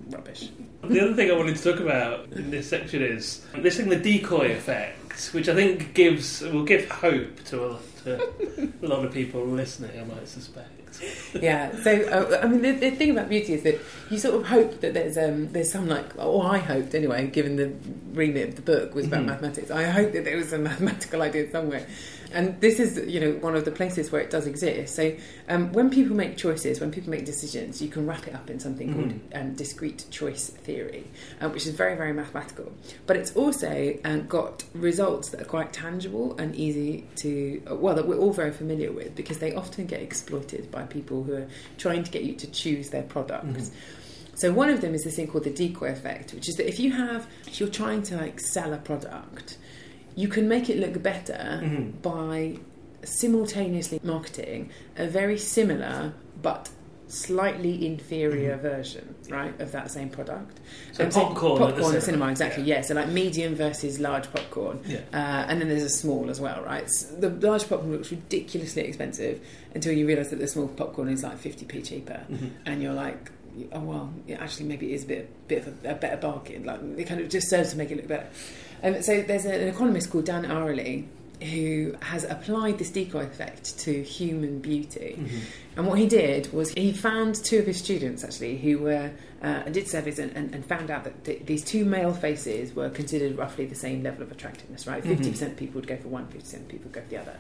rubbish. 0.09 0.49
The 0.83 0.99
other 0.99 1.13
thing 1.13 1.31
I 1.31 1.35
wanted 1.35 1.55
to 1.55 1.63
talk 1.71 1.79
about 1.79 2.31
in 2.33 2.51
this 2.51 2.69
section 2.69 3.01
is 3.01 3.45
this 3.57 3.77
thing, 3.77 3.89
the 3.89 3.97
decoy 3.97 4.51
effect, 4.51 5.33
which 5.33 5.47
I 5.47 5.55
think 5.55 5.93
gives 5.93 6.41
will 6.41 6.63
give 6.63 6.89
hope 6.89 7.43
to 7.45 7.71
a, 7.71 7.79
to 8.03 8.73
a 8.81 8.87
lot 8.87 9.05
of 9.05 9.13
people 9.13 9.45
listening. 9.45 9.99
I 9.99 10.03
might 10.03 10.27
suspect. 10.27 10.80
yeah. 11.41 11.75
So 11.83 11.91
uh, 11.91 12.41
I 12.43 12.47
mean, 12.47 12.61
the, 12.61 12.71
the 12.71 12.91
thing 12.91 13.11
about 13.11 13.29
beauty 13.29 13.53
is 13.53 13.63
that 13.63 13.79
you 14.09 14.17
sort 14.17 14.35
of 14.35 14.47
hope 14.47 14.81
that 14.81 14.93
there's 14.93 15.17
um, 15.17 15.51
there's 15.51 15.71
some 15.71 15.87
like, 15.87 16.05
or 16.17 16.45
I 16.45 16.57
hoped 16.57 16.93
anyway, 16.95 17.27
given 17.27 17.55
the 17.55 17.73
remit 18.13 18.49
of 18.49 18.55
the 18.55 18.61
book 18.61 18.95
was 18.95 19.07
about 19.07 19.25
mathematics. 19.25 19.71
I 19.71 19.83
hope 19.83 20.11
that 20.13 20.25
there 20.25 20.37
was 20.37 20.53
a 20.53 20.57
mathematical 20.69 21.21
idea 21.21 21.49
somewhere, 21.51 21.85
and 22.33 22.59
this 22.61 22.79
is 22.79 22.97
you 23.11 23.19
know 23.19 23.31
one 23.39 23.55
of 23.55 23.65
the 23.65 23.71
places 23.71 24.11
where 24.11 24.21
it 24.21 24.29
does 24.29 24.47
exist. 24.47 24.95
So 24.95 25.15
um, 25.49 25.71
when 25.73 25.89
people 25.89 26.15
make 26.15 26.37
choices, 26.37 26.79
when 26.79 26.91
people 26.91 27.11
make 27.11 27.25
decisions, 27.25 27.81
you 27.81 27.89
can 27.89 28.07
wrap 28.07 28.27
it 28.27 28.35
up 28.35 28.49
in 28.49 28.59
something 28.59 28.93
called 28.93 29.19
um, 29.33 29.53
discrete 29.53 30.05
choice 30.09 30.49
theory, 30.49 31.05
uh, 31.41 31.49
which 31.49 31.65
is 31.65 31.73
very 31.73 31.95
very 31.95 32.13
mathematical. 32.13 32.71
But 33.05 33.17
it's 33.17 33.35
also 33.35 33.97
um, 34.05 34.27
got 34.27 34.63
results 34.73 35.29
that 35.29 35.41
are 35.41 35.45
quite 35.45 35.73
tangible 35.73 36.37
and 36.37 36.55
easy 36.55 37.05
to 37.17 37.61
uh, 37.69 37.75
well 37.75 37.95
that 37.95 38.07
we're 38.07 38.17
all 38.17 38.33
very 38.33 38.51
familiar 38.51 38.91
with 38.91 39.15
because 39.15 39.39
they 39.39 39.53
often 39.53 39.85
get 39.85 40.01
exploited 40.01 40.71
by 40.71 40.83
people 40.83 41.23
who 41.23 41.35
are 41.35 41.47
trying 41.77 42.03
to 42.03 42.11
get 42.11 42.23
you 42.23 42.35
to 42.35 42.47
choose 42.51 42.89
their 42.89 43.03
products. 43.03 43.71
So 44.41 44.51
one 44.51 44.71
of 44.71 44.81
them 44.81 44.95
is 44.95 45.03
this 45.03 45.17
thing 45.17 45.27
called 45.27 45.43
the 45.43 45.51
decoy 45.51 45.91
effect, 45.91 46.33
which 46.33 46.49
is 46.49 46.55
that 46.55 46.67
if 46.67 46.79
you 46.79 46.91
have 46.93 47.27
if 47.45 47.59
you're 47.59 47.69
trying 47.69 48.01
to 48.03 48.17
like 48.17 48.39
sell 48.39 48.73
a 48.73 48.77
product, 48.77 49.57
you 50.15 50.27
can 50.27 50.47
make 50.47 50.69
it 50.69 50.77
look 50.79 51.01
better 51.01 51.61
by 52.01 52.57
simultaneously 53.03 53.99
marketing 54.03 54.69
a 54.97 55.07
very 55.07 55.37
similar 55.37 56.13
but 56.41 56.69
slightly 57.07 57.85
inferior 57.85 58.55
version, 58.55 59.13
right, 59.29 59.59
of 59.59 59.73
that 59.73 59.91
same 59.91 60.07
product. 60.09 60.59
So 60.93 61.03
Um, 61.03 61.09
popcorn 61.11 61.51
at 61.51 61.57
the 61.59 61.65
popcorn 61.65 61.83
cinema, 61.85 62.01
cinema, 62.01 62.31
exactly. 62.31 62.63
yeah. 62.63 62.75
Yeah. 62.75 62.81
so 62.83 62.93
like 62.93 63.09
medium 63.09 63.53
versus 63.53 63.99
large 63.99 64.31
popcorn, 64.31 64.79
Yeah. 64.87 64.99
uh, 65.13 65.45
and 65.49 65.59
then 65.59 65.67
there's 65.67 65.83
a 65.83 65.89
small 65.89 66.29
as 66.29 66.39
well, 66.39 66.63
right? 66.63 66.85
S 66.85 67.03
the 67.19 67.29
large 67.29 67.67
popcorn 67.67 67.91
looks 67.91 68.11
ridiculously 68.11 68.83
expensive 68.83 69.41
until 69.75 69.91
you 69.91 70.07
realise 70.07 70.29
that 70.29 70.39
the 70.39 70.47
small 70.47 70.69
popcorn 70.69 71.09
is 71.09 71.21
like 71.21 71.37
50p 71.37 71.81
cheaper, 71.85 72.21
Mm-hmm. 72.31 72.47
and 72.65 72.81
you're 72.81 72.93
like, 72.93 73.29
oh 73.73 73.81
well, 73.81 74.13
yeah, 74.25 74.41
actually 74.41 74.67
maybe 74.67 74.91
it 74.93 74.95
is 74.95 75.03
a 75.03 75.07
bit, 75.07 75.47
bit 75.49 75.67
of 75.67 75.85
a, 75.85 75.91
a 75.91 75.95
better 75.95 76.15
bargain. 76.15 76.63
Like 76.63 76.79
it 76.97 77.07
kind 77.09 77.19
of 77.19 77.27
just 77.27 77.49
serves 77.49 77.71
to 77.71 77.77
make 77.77 77.91
it 77.91 77.97
look 77.97 78.07
better. 78.07 78.27
Um, 78.83 79.01
so 79.01 79.21
there's 79.21 79.45
an 79.45 79.67
economist 79.67 80.09
called 80.09 80.25
Dan 80.25 80.45
Ariely 80.45 81.07
who 81.41 81.95
has 82.01 82.23
applied 82.23 82.77
this 82.77 82.89
decoy 82.91 83.23
effect 83.23 83.79
to 83.79 84.03
human 84.03 84.59
beauty. 84.59 85.17
And 85.75 85.87
what 85.87 85.97
he 85.97 86.07
did 86.07 86.53
was 86.53 86.71
he 86.73 86.93
found 86.93 87.35
two 87.35 87.57
of 87.59 87.65
his 87.65 87.77
students 87.77 88.23
actually 88.23 88.57
who 88.57 88.79
were 88.79 89.11
uh, 89.41 89.63
did 89.63 89.87
surveys 89.87 90.19
and, 90.19 90.31
and, 90.37 90.53
and 90.53 90.63
found 90.63 90.91
out 90.91 91.03
that 91.03 91.23
th- 91.25 91.45
these 91.45 91.63
two 91.63 91.83
male 91.83 92.13
faces 92.13 92.75
were 92.75 92.89
considered 92.89 93.37
roughly 93.37 93.65
the 93.65 93.75
same 93.75 94.03
level 94.03 94.21
of 94.21 94.31
attractiveness. 94.31 94.85
Right, 94.85 95.03
50 95.03 95.31
percent 95.31 95.51
of 95.53 95.57
people 95.57 95.75
would 95.75 95.87
go 95.87 95.97
for 95.97 96.09
one, 96.09 96.27
50 96.27 96.39
percent 96.39 96.63
of 96.63 96.69
people 96.69 96.85
would 96.85 96.93
go 96.93 97.01
for 97.01 97.09
the 97.09 97.17
other. 97.17 97.39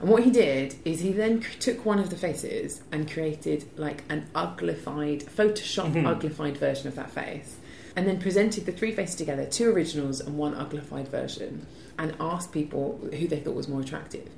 And 0.00 0.10
what 0.10 0.24
he 0.24 0.30
did 0.30 0.74
is 0.84 1.00
he 1.00 1.12
then 1.12 1.40
took 1.60 1.86
one 1.86 2.00
of 2.00 2.10
the 2.10 2.16
faces 2.16 2.82
and 2.90 3.10
created 3.10 3.64
like 3.78 4.02
an 4.08 4.28
uglified, 4.34 5.24
Photoshop 5.24 5.92
uglified 5.92 6.56
version 6.58 6.88
of 6.88 6.96
that 6.96 7.12
face, 7.12 7.56
and 7.96 8.06
then 8.06 8.18
presented 8.20 8.66
the 8.66 8.72
three 8.72 8.92
faces 8.92 9.16
together, 9.16 9.44
two 9.44 9.70
originals 9.70 10.20
and 10.20 10.38
one 10.38 10.54
uglified 10.54 11.08
version, 11.08 11.66
and 11.98 12.14
asked 12.18 12.52
people 12.52 12.98
who 13.12 13.28
they 13.28 13.40
thought 13.40 13.54
was 13.54 13.68
more 13.68 13.80
attractive. 13.80 14.28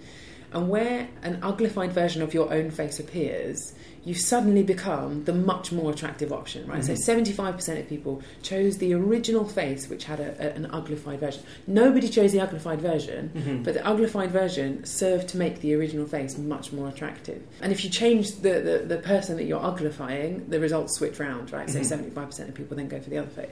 And 0.54 0.68
where 0.68 1.08
an 1.22 1.40
uglified 1.40 1.90
version 1.90 2.22
of 2.22 2.32
your 2.32 2.52
own 2.52 2.70
face 2.70 3.00
appears, 3.00 3.74
you 4.04 4.14
suddenly 4.14 4.62
become 4.62 5.24
the 5.24 5.32
much 5.32 5.72
more 5.72 5.90
attractive 5.90 6.32
option, 6.32 6.66
right? 6.68 6.84
So 6.84 6.92
mm-hmm. 6.92 7.38
75% 7.38 7.80
of 7.80 7.88
people 7.88 8.22
chose 8.42 8.78
the 8.78 8.92
original 8.94 9.46
face, 9.48 9.88
which 9.88 10.04
had 10.04 10.20
a, 10.20 10.36
a- 10.38 10.54
an 10.54 10.68
uglified 10.68 11.18
version. 11.18 11.42
Nobody 11.66 12.08
chose 12.08 12.32
the 12.32 12.38
uglified 12.38 12.78
version, 12.78 13.32
mm-hmm. 13.34 13.62
but 13.62 13.74
the 13.74 13.80
uglified 13.80 14.28
version 14.28 14.84
served 14.84 15.28
to 15.30 15.38
make 15.38 15.60
the 15.60 15.74
original 15.74 16.06
face 16.06 16.36
much 16.36 16.72
more 16.72 16.88
attractive. 16.88 17.42
And 17.60 17.72
if 17.72 17.82
you 17.82 17.90
change 17.90 18.36
the, 18.36 18.60
the, 18.60 18.84
the 18.86 18.98
person 18.98 19.36
that 19.36 19.44
you're 19.44 19.60
uglifying, 19.60 20.50
the 20.50 20.60
results 20.60 20.94
switch 20.96 21.18
round, 21.18 21.52
right? 21.52 21.68
So 21.68 21.80
mm-hmm. 21.80 22.18
75% 22.18 22.48
of 22.48 22.54
people 22.54 22.76
then 22.76 22.88
go 22.88 23.00
for 23.00 23.10
the 23.10 23.18
other 23.18 23.30
face. 23.30 23.50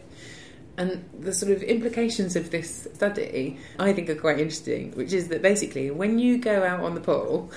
And 0.79 1.05
the 1.19 1.35
sort 1.35 1.53
of 1.53 1.63
implications 1.63 2.35
of 2.35 2.51
this 2.51 2.89
study, 2.95 3.59
I 3.79 3.93
think, 3.93 4.09
are 4.09 4.15
quite 4.15 4.39
interesting, 4.39 4.93
which 4.93 5.13
is 5.13 5.29
that 5.29 5.43
basically, 5.43 5.91
when 5.91 6.19
you 6.19 6.39
go 6.39 6.65
out 6.65 6.81
on 6.81 6.95
the 6.95 7.01
pool, 7.01 7.51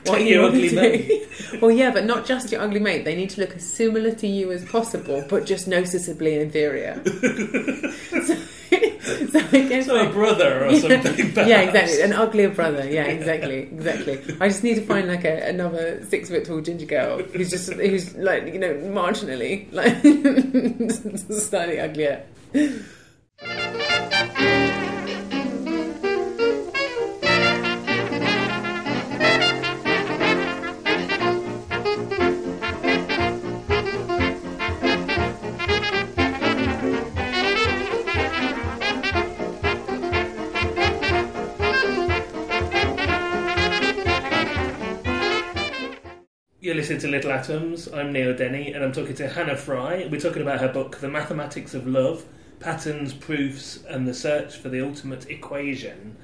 Take 0.04 0.28
your 0.28 0.42
want 0.42 0.54
ugly 0.54 0.68
do- 0.70 0.76
mate. 0.76 1.28
well, 1.60 1.70
yeah, 1.70 1.90
but 1.90 2.04
not 2.04 2.24
just 2.24 2.50
your 2.50 2.62
ugly 2.62 2.80
mate. 2.80 3.04
They 3.04 3.14
need 3.14 3.30
to 3.30 3.40
look 3.40 3.54
as 3.54 3.70
similar 3.70 4.12
to 4.12 4.26
you 4.26 4.50
as 4.50 4.64
possible, 4.64 5.24
but 5.28 5.44
just 5.44 5.68
noticeably 5.68 6.36
inferior. 6.36 7.02
so, 7.04 8.36
so 9.30 9.40
I 9.40 9.66
guess 9.68 9.86
So 9.86 10.08
a 10.08 10.12
brother 10.12 10.66
or 10.66 10.76
something. 10.80 11.32
yeah, 11.48 11.62
exactly. 11.62 12.02
An 12.02 12.12
uglier 12.12 12.50
brother. 12.50 12.88
Yeah, 12.88 13.04
exactly, 13.04 13.62
exactly. 13.62 14.20
I 14.40 14.48
just 14.48 14.62
need 14.62 14.74
to 14.76 14.86
find 14.86 15.08
like 15.08 15.24
a, 15.24 15.48
another 15.48 16.04
six 16.06 16.28
foot 16.28 16.44
tall 16.44 16.60
ginger 16.60 16.86
girl 16.86 17.18
who's 17.18 17.50
just 17.50 17.72
who's 17.72 18.14
like 18.16 18.46
you 18.46 18.58
know 18.58 18.74
marginally 18.74 19.72
like 19.72 19.96
slightly 21.32 21.80
uglier. 21.80 22.24
You're 46.90 46.96
listening 46.98 47.12
to 47.12 47.16
Little 47.18 47.32
Atoms. 47.38 47.86
I'm 47.94 48.12
Neil 48.12 48.34
Denny, 48.36 48.72
and 48.72 48.82
I'm 48.82 48.90
talking 48.90 49.14
to 49.14 49.28
Hannah 49.28 49.54
Fry. 49.56 50.08
We're 50.10 50.18
talking 50.20 50.42
about 50.42 50.58
her 50.58 50.66
book, 50.66 50.98
The 50.98 51.06
Mathematics 51.06 51.72
of 51.72 51.86
Love 51.86 52.24
Patterns, 52.58 53.14
Proofs, 53.14 53.78
and 53.88 54.08
the 54.08 54.12
Search 54.12 54.56
for 54.56 54.70
the 54.70 54.80
Ultimate 54.84 55.30
Equation. 55.30 56.16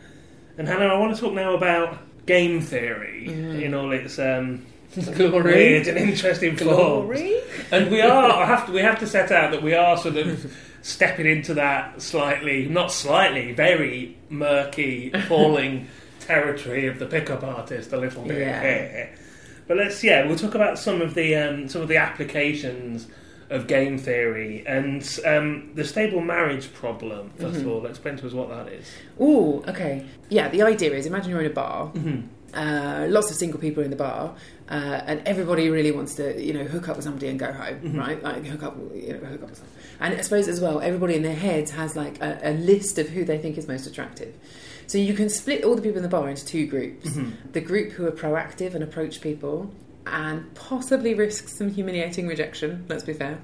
And 0.59 0.67
Hannah, 0.67 0.87
I 0.87 0.99
want 0.99 1.15
to 1.15 1.21
talk 1.21 1.35
now 1.35 1.55
about 1.55 1.99
game 2.27 2.61
theory 2.61 3.29
in 3.65 3.75
all 3.75 3.93
its 3.93 4.19
um, 4.19 4.67
weird 4.97 5.87
and 5.87 5.99
interesting 5.99 6.57
forms. 6.57 6.73
Glory. 6.77 7.41
And 7.71 7.89
we 7.89 8.01
are. 8.01 8.29
I 8.33 8.45
have 8.47 8.67
to. 8.67 8.73
We 8.73 8.81
have 8.81 8.99
to 8.99 9.07
set 9.07 9.31
out 9.31 9.53
that 9.53 9.63
we 9.63 9.73
are 9.73 9.97
sort 9.97 10.17
of 10.17 10.53
stepping 10.83 11.27
into 11.27 11.55
that 11.55 12.03
slightly, 12.03 12.67
not 12.69 12.91
slightly, 12.91 13.53
very 13.53 14.17
murky, 14.31 15.11
falling 15.29 15.87
territory 16.19 16.89
of 16.89 16.99
the 16.99 17.07
pickup 17.07 17.45
artist 17.45 17.93
a 17.93 17.97
little 17.97 18.25
bit 18.25 18.39
Yeah. 18.39 18.61
here. 18.61 19.11
But 19.69 19.77
let's. 19.79 20.03
Yeah, 20.03 20.27
we'll 20.27 20.37
talk 20.37 20.55
about 20.55 20.79
some 20.79 21.03
of 21.03 21.15
the 21.15 21.35
um, 21.37 21.69
some 21.69 21.83
of 21.83 21.89
the 21.89 21.97
applications 21.97 23.09
of 23.49 23.69
game 23.69 23.97
theory 23.97 24.65
and 24.67 25.21
um, 25.25 25.71
the 25.75 25.85
stable 25.85 26.21
marriage 26.21 26.73
problem. 26.75 27.33
1st 27.39 27.57
of 27.61 27.69
all, 27.69 27.87
explain 27.87 28.17
to 28.17 28.27
us 28.27 28.33
what 28.33 28.49
that 28.49 28.69
is. 28.73 28.91
Ooh, 29.21 29.63
okay. 29.69 30.05
Yeah, 30.29 30.49
the 30.49 30.63
idea 30.63 30.93
is 30.95 31.07
imagine 31.07 31.31
you're 31.31 31.41
in 31.41 31.47
a 31.51 31.55
bar. 31.55 31.93
Uh, 32.55 33.07
lots 33.09 33.31
of 33.31 33.37
single 33.37 33.61
people 33.61 33.83
in 33.83 33.91
the 33.91 33.97
bar, 33.97 34.35
uh, 34.71 34.73
and 35.07 35.21
everybody 35.27 35.69
really 35.69 35.91
wants 35.93 36.15
to, 36.15 36.43
you 36.43 36.55
know, 36.55 36.65
hook 36.65 36.89
up 36.89 36.97
with 36.97 37.05
somebody 37.05 37.29
and 37.29 37.39
go 37.39 37.53
home, 37.53 37.95
right? 37.97 38.23
Like 38.23 38.47
hook 38.47 38.63
up, 38.63 38.77
you 38.95 39.13
know, 39.13 39.19
hook 39.27 39.43
up 39.43 39.51
with 39.51 39.59
someone. 39.59 39.75
And 40.01 40.15
I 40.15 40.21
suppose 40.23 40.49
as 40.49 40.61
well, 40.61 40.81
everybody 40.81 41.15
in 41.17 41.23
their 41.23 41.35
heads 41.37 41.71
has 41.73 41.95
like 41.97 42.21
a, 42.23 42.39
a 42.43 42.53
list 42.55 42.99
of 42.99 43.11
who 43.11 43.25
they 43.25 43.37
think 43.39 43.59
is 43.59 43.69
most 43.69 43.87
attractive. 43.87 44.35
So 44.87 44.99
you 44.99 45.15
can 45.15 45.29
split 45.29 45.65
all 45.65 45.75
the 45.75 45.83
people 45.83 45.97
in 45.99 46.03
the 46.03 46.09
bar 46.09 46.29
into 46.29 46.45
two 46.47 46.67
groups: 46.67 47.11
the 47.53 47.61
group 47.61 47.93
who 47.93 48.07
are 48.07 48.13
proactive 48.13 48.75
and 48.75 48.85
approach 48.85 49.21
people, 49.21 49.71
and 50.07 50.55
possibly 50.55 51.15
risk 51.15 51.49
some 51.49 51.71
humiliating 51.71 52.27
rejection, 52.29 52.85
let's 52.89 53.05
be 53.05 53.13
fair. 53.13 53.39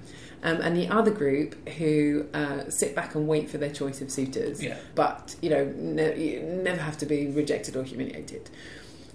Um, 0.45 0.61
and 0.61 0.77
the 0.77 0.89
other 0.89 1.13
group 1.13 1.69
who 1.71 2.27
uh, 2.35 2.69
sit 2.69 2.97
back 2.97 3.15
and 3.15 3.29
wait 3.29 3.49
for 3.49 3.59
their 3.59 3.71
choice 3.71 4.01
of 4.03 4.11
suitors, 4.11 4.61
Yeah. 4.63 4.77
but 4.97 5.37
you 5.41 5.51
know, 5.51 5.73
ne- 5.77 6.19
you 6.35 6.41
never 6.43 6.81
have 6.81 6.99
to 6.99 7.07
be 7.07 7.29
rejected 7.29 7.77
or 7.77 7.85
humiliated. 7.85 8.51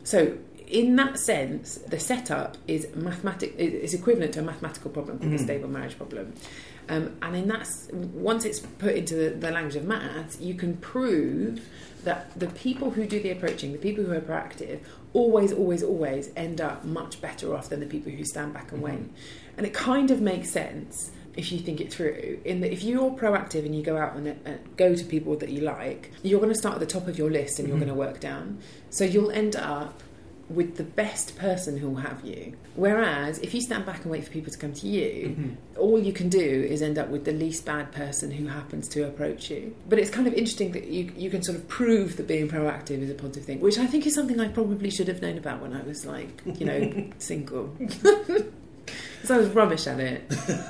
So, 0.05 0.38
in 0.67 0.96
that 0.98 1.19
sense, 1.19 1.75
the 1.79 2.00
setup 2.00 2.57
is 2.67 2.88
mathematic 2.96 3.55
is 3.57 3.93
equivalent 3.93 4.34
to 4.36 4.39
a 4.39 4.43
mathematical 4.43 4.89
problem 4.91 5.19
called 5.19 5.31
the 5.34 5.38
stable 5.38 5.67
marriage 5.69 5.98
problem. 5.98 6.34
Um, 6.89 7.17
and 7.22 7.36
in 7.36 7.48
that, 7.50 7.67
once 7.91 8.46
it's 8.46 8.60
put 8.60 8.96
into 8.96 9.15
the, 9.15 9.29
the 9.31 9.51
language 9.51 9.75
of 9.75 9.84
maths, 9.84 10.39
you 10.39 10.53
can 10.55 10.77
prove 10.77 11.60
that 12.04 12.38
the 12.39 12.48
people 12.48 12.92
who 12.92 13.06
do 13.06 13.22
the 13.22 13.32
approaching, 13.32 13.72
the 13.72 13.77
people 13.77 14.04
who 14.04 14.13
are 14.13 14.22
proactive, 14.22 14.80
always, 15.13 15.51
always, 15.51 15.84
always 15.84 16.32
end 16.36 16.62
up 16.62 16.86
much 16.86 17.22
better 17.22 17.56
off 17.56 17.70
than 17.70 17.80
the 17.80 17.86
people 17.86 18.12
who 18.12 18.24
stand 18.24 18.54
back 18.54 18.72
and 18.72 18.82
wait. 18.82 19.10
And 19.58 19.66
it 19.66 19.74
kind 19.74 20.12
of 20.12 20.22
makes 20.22 20.51
sense 20.51 21.12
if 21.36 21.51
you 21.51 21.60
think 21.60 21.80
it 21.80 21.92
through. 21.92 22.39
In 22.46 22.62
that, 22.62 22.72
if 22.72 22.84
you're 22.84 23.12
proactive 23.12 23.66
and 23.66 23.75
you 23.75 23.84
go 23.84 23.98
out 23.98 24.16
and 24.16 24.27
uh, 24.27 24.51
go 24.75 24.96
to 24.96 25.04
people 25.06 25.36
that 25.38 25.50
you 25.50 25.62
like, 25.62 26.12
you're 26.24 26.39
going 26.39 26.51
to 26.51 26.58
start 26.58 26.75
at 26.75 26.80
the 26.80 26.86
top 26.86 27.08
of 27.08 27.18
your 27.18 27.30
list 27.30 27.60
and 27.60 27.68
you're 27.68 27.77
going 27.77 27.89
to 27.89 27.94
work 27.94 28.20
down. 28.20 28.60
So 28.89 29.04
you'll 29.04 29.32
end 29.32 29.56
up 29.56 30.01
with 30.50 30.77
the 30.77 30.84
best 30.84 31.36
person 31.38 31.77
who 31.77 31.89
will 31.89 31.98
have 32.01 32.24
you. 32.25 32.54
Whereas 32.75 33.38
if 33.39 33.54
you 33.54 33.60
stand 33.62 33.86
back 33.86 34.04
and 34.04 34.12
wait 34.12 34.24
for 34.24 34.32
people 34.32 34.51
to 34.51 34.58
come 34.58 34.72
to 34.74 34.88
you, 34.88 35.58
all 35.77 36.00
you 36.00 36.13
can 36.13 36.30
do 36.30 36.39
is 36.39 36.82
end 36.82 36.98
up 36.98 37.10
with 37.10 37.25
the 37.25 37.34
least 37.34 37.66
bad 37.66 37.92
person 37.92 38.32
who 38.32 38.48
happens 38.48 38.88
to 38.89 39.04
approach 39.06 39.50
you. 39.51 39.75
But 39.89 40.00
it's 40.00 40.10
kind 40.10 40.25
of 40.25 40.34
interesting 40.34 40.72
that 40.72 40.88
you, 40.88 41.12
you 41.18 41.30
can 41.30 41.44
sort 41.44 41.58
of 41.58 41.68
prove 41.68 42.16
that 42.18 42.27
being 42.27 42.48
proactive 42.48 43.01
is 43.01 43.10
a 43.10 43.13
positive 43.13 43.44
thing, 43.46 43.60
which 43.60 43.77
I 43.77 43.86
think 43.88 44.06
is 44.08 44.16
something 44.16 44.39
I 44.39 44.48
probably 44.48 44.89
should 44.89 45.10
have 45.10 45.22
known 45.22 45.38
about 45.38 45.62
when 45.62 45.74
I 45.74 45.82
was 45.84 46.06
like, 46.06 46.42
you 46.46 46.66
know, 46.66 47.10
single. 47.20 47.75
Because 49.22 49.32
I 49.32 49.38
was 49.38 49.50
rubbish 49.50 49.88
at 49.88 50.00
it. 50.00 50.32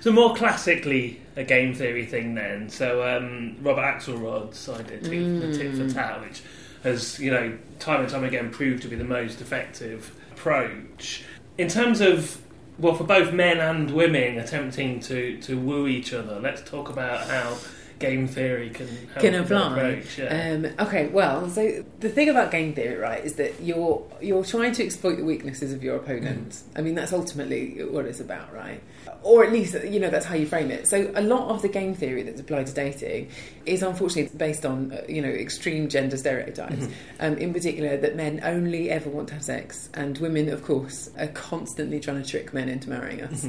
So 0.00 0.12
more 0.12 0.32
classically 0.36 1.20
a 1.34 1.42
game 1.42 1.74
theory 1.74 2.06
thing 2.06 2.36
then. 2.36 2.68
So 2.68 3.02
um, 3.02 3.56
Robert 3.60 3.82
Axelrod 3.82 4.54
cited 4.54 5.02
tit 5.02 5.42
for 5.42 5.52
tit 5.58 5.72
Mm. 5.72 5.88
for 5.88 5.92
tat, 5.92 6.20
which 6.20 6.40
has 6.82 7.18
you 7.18 7.30
know 7.30 7.56
time 7.78 8.00
and 8.00 8.08
time 8.08 8.24
again 8.24 8.50
proved 8.50 8.82
to 8.82 8.88
be 8.88 8.96
the 8.96 9.04
most 9.04 9.40
effective 9.40 10.14
approach 10.32 11.24
in 11.56 11.68
terms 11.68 12.00
of 12.00 12.40
well 12.78 12.94
for 12.94 13.04
both 13.04 13.32
men 13.32 13.58
and 13.58 13.90
women 13.90 14.38
attempting 14.38 15.00
to 15.00 15.40
to 15.40 15.58
woo 15.58 15.86
each 15.86 16.14
other. 16.14 16.38
Let's 16.40 16.62
talk 16.62 16.88
about 16.88 17.26
how 17.26 17.58
game 17.98 18.26
theory 18.26 18.70
can 18.70 18.88
can 19.18 19.34
apply. 19.34 19.78
approach, 19.78 20.18
yeah. 20.18 20.52
Um, 20.52 20.86
okay, 20.86 21.08
well, 21.08 21.48
so 21.50 21.84
the 22.00 22.08
thing 22.08 22.28
about 22.28 22.50
game 22.50 22.74
theory, 22.74 22.96
right, 22.96 23.24
is 23.24 23.34
that 23.34 23.60
you're 23.60 24.04
you're 24.20 24.44
trying 24.44 24.72
to 24.72 24.84
exploit 24.84 25.16
the 25.16 25.24
weaknesses 25.24 25.72
of 25.72 25.82
your 25.82 25.96
opponent. 25.96 26.62
I 26.76 26.80
mean, 26.80 26.94
that's 26.94 27.12
ultimately 27.12 27.84
what 27.84 28.06
it's 28.06 28.20
about, 28.20 28.52
right? 28.54 28.82
Or 29.22 29.44
at 29.44 29.52
least, 29.52 29.74
you 29.84 29.98
know, 29.98 30.10
that's 30.10 30.26
how 30.26 30.36
you 30.36 30.46
frame 30.46 30.70
it. 30.70 30.86
So 30.86 31.10
a 31.14 31.22
lot 31.22 31.48
of 31.48 31.62
the 31.62 31.68
game 31.68 31.94
theory 31.94 32.22
that's 32.22 32.40
applied 32.40 32.66
to 32.68 32.74
dating 32.74 33.30
is 33.66 33.82
unfortunately 33.82 34.36
based 34.36 34.64
on, 34.64 34.92
uh, 34.92 35.02
you 35.08 35.20
know, 35.20 35.28
extreme 35.28 35.88
gender 35.88 36.16
stereotypes. 36.16 36.88
Um, 37.18 37.36
in 37.36 37.52
particular, 37.52 37.96
that 37.96 38.16
men 38.16 38.40
only 38.44 38.90
ever 38.90 39.10
want 39.10 39.28
to 39.28 39.34
have 39.34 39.44
sex, 39.44 39.88
and 39.94 40.16
women, 40.18 40.48
of 40.48 40.62
course, 40.62 41.10
are 41.18 41.26
constantly 41.28 41.98
trying 42.00 42.22
to 42.22 42.28
trick 42.28 42.54
men 42.54 42.68
into 42.68 42.88
marrying 42.90 43.22
us. 43.22 43.48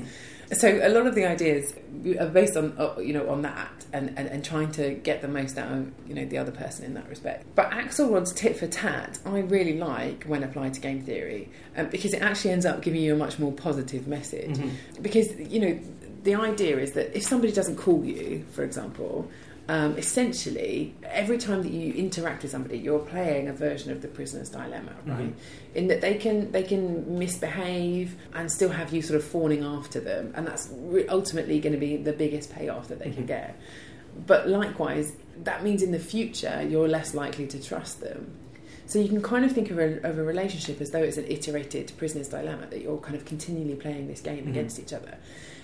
So 0.51 0.79
a 0.81 0.89
lot 0.89 1.05
of 1.05 1.13
the 1.13 1.25
ideas 1.25 1.73
are 2.19 2.27
based 2.27 2.57
on 2.57 2.73
uh, 2.77 2.95
you 2.99 3.13
know 3.13 3.29
on 3.29 3.43
that 3.43 3.85
and, 3.93 4.13
and, 4.17 4.27
and 4.27 4.43
trying 4.43 4.71
to 4.73 4.95
get 4.95 5.21
the 5.21 5.27
most 5.27 5.57
out 5.57 5.71
of 5.71 5.91
you 6.07 6.15
know 6.15 6.25
the 6.25 6.37
other 6.37 6.51
person 6.51 6.85
in 6.85 6.95
that 6.95 7.07
respect. 7.07 7.45
But 7.55 7.69
Axelrod's 7.71 8.33
tit 8.33 8.57
for 8.57 8.67
tat 8.67 9.19
I 9.25 9.39
really 9.39 9.77
like 9.77 10.23
when 10.23 10.43
applied 10.43 10.73
to 10.75 10.81
game 10.81 11.03
theory 11.03 11.49
um, 11.77 11.87
because 11.89 12.13
it 12.13 12.21
actually 12.21 12.51
ends 12.51 12.65
up 12.65 12.81
giving 12.81 13.01
you 13.01 13.13
a 13.13 13.17
much 13.17 13.37
more 13.37 13.51
positive 13.51 14.07
message. 14.07 14.59
Because 15.01 15.27
you 15.39 15.59
know 15.59 15.79
the 16.23 16.35
idea 16.35 16.77
is 16.79 16.93
that 16.93 17.15
if 17.15 17.23
somebody 17.23 17.53
doesn't 17.53 17.77
call 17.77 18.03
you, 18.03 18.45
for 18.51 18.63
example. 18.63 19.29
Um, 19.69 19.99
essentially, 19.99 20.95
every 21.03 21.37
time 21.37 21.61
that 21.61 21.71
you 21.71 21.93
interact 21.93 22.41
with 22.41 22.51
somebody, 22.51 22.79
you're 22.79 22.97
playing 22.97 23.49
a 23.49 23.53
version 23.53 23.91
of 23.91 24.01
the 24.01 24.07
prisoner's 24.07 24.49
dilemma, 24.49 24.95
right? 25.05 25.19
Mm-hmm. 25.19 25.75
In 25.77 25.87
that 25.89 26.01
they 26.01 26.15
can 26.15 26.51
they 26.51 26.63
can 26.63 27.19
misbehave 27.19 28.15
and 28.33 28.51
still 28.51 28.69
have 28.69 28.91
you 28.91 29.03
sort 29.03 29.17
of 29.17 29.23
fawning 29.23 29.63
after 29.63 29.99
them, 29.99 30.33
and 30.35 30.47
that's 30.47 30.69
re- 30.73 31.07
ultimately 31.07 31.59
going 31.59 31.73
to 31.73 31.79
be 31.79 31.97
the 31.97 32.13
biggest 32.13 32.51
payoff 32.51 32.87
that 32.87 32.97
they 32.97 33.11
can 33.11 33.25
mm-hmm. 33.25 33.25
get. 33.27 33.61
But 34.25 34.49
likewise, 34.49 35.13
that 35.43 35.63
means 35.63 35.83
in 35.83 35.91
the 35.91 35.99
future 35.99 36.65
you're 36.67 36.87
less 36.87 37.13
likely 37.13 37.45
to 37.45 37.63
trust 37.63 38.01
them. 38.01 38.31
So 38.87 38.97
you 38.97 39.07
can 39.07 39.21
kind 39.21 39.45
of 39.45 39.51
think 39.51 39.69
of 39.69 39.77
a, 39.77 40.01
of 40.01 40.17
a 40.17 40.23
relationship 40.23 40.81
as 40.81 40.89
though 40.89 41.03
it's 41.03 41.17
an 41.17 41.27
iterated 41.27 41.93
prisoner's 41.95 42.29
dilemma 42.29 42.65
that 42.71 42.81
you're 42.81 42.97
kind 42.97 43.15
of 43.15 43.23
continually 43.23 43.75
playing 43.75 44.07
this 44.07 44.21
game 44.21 44.39
mm-hmm. 44.39 44.49
against 44.49 44.79
each 44.79 44.93
other. 44.93 45.19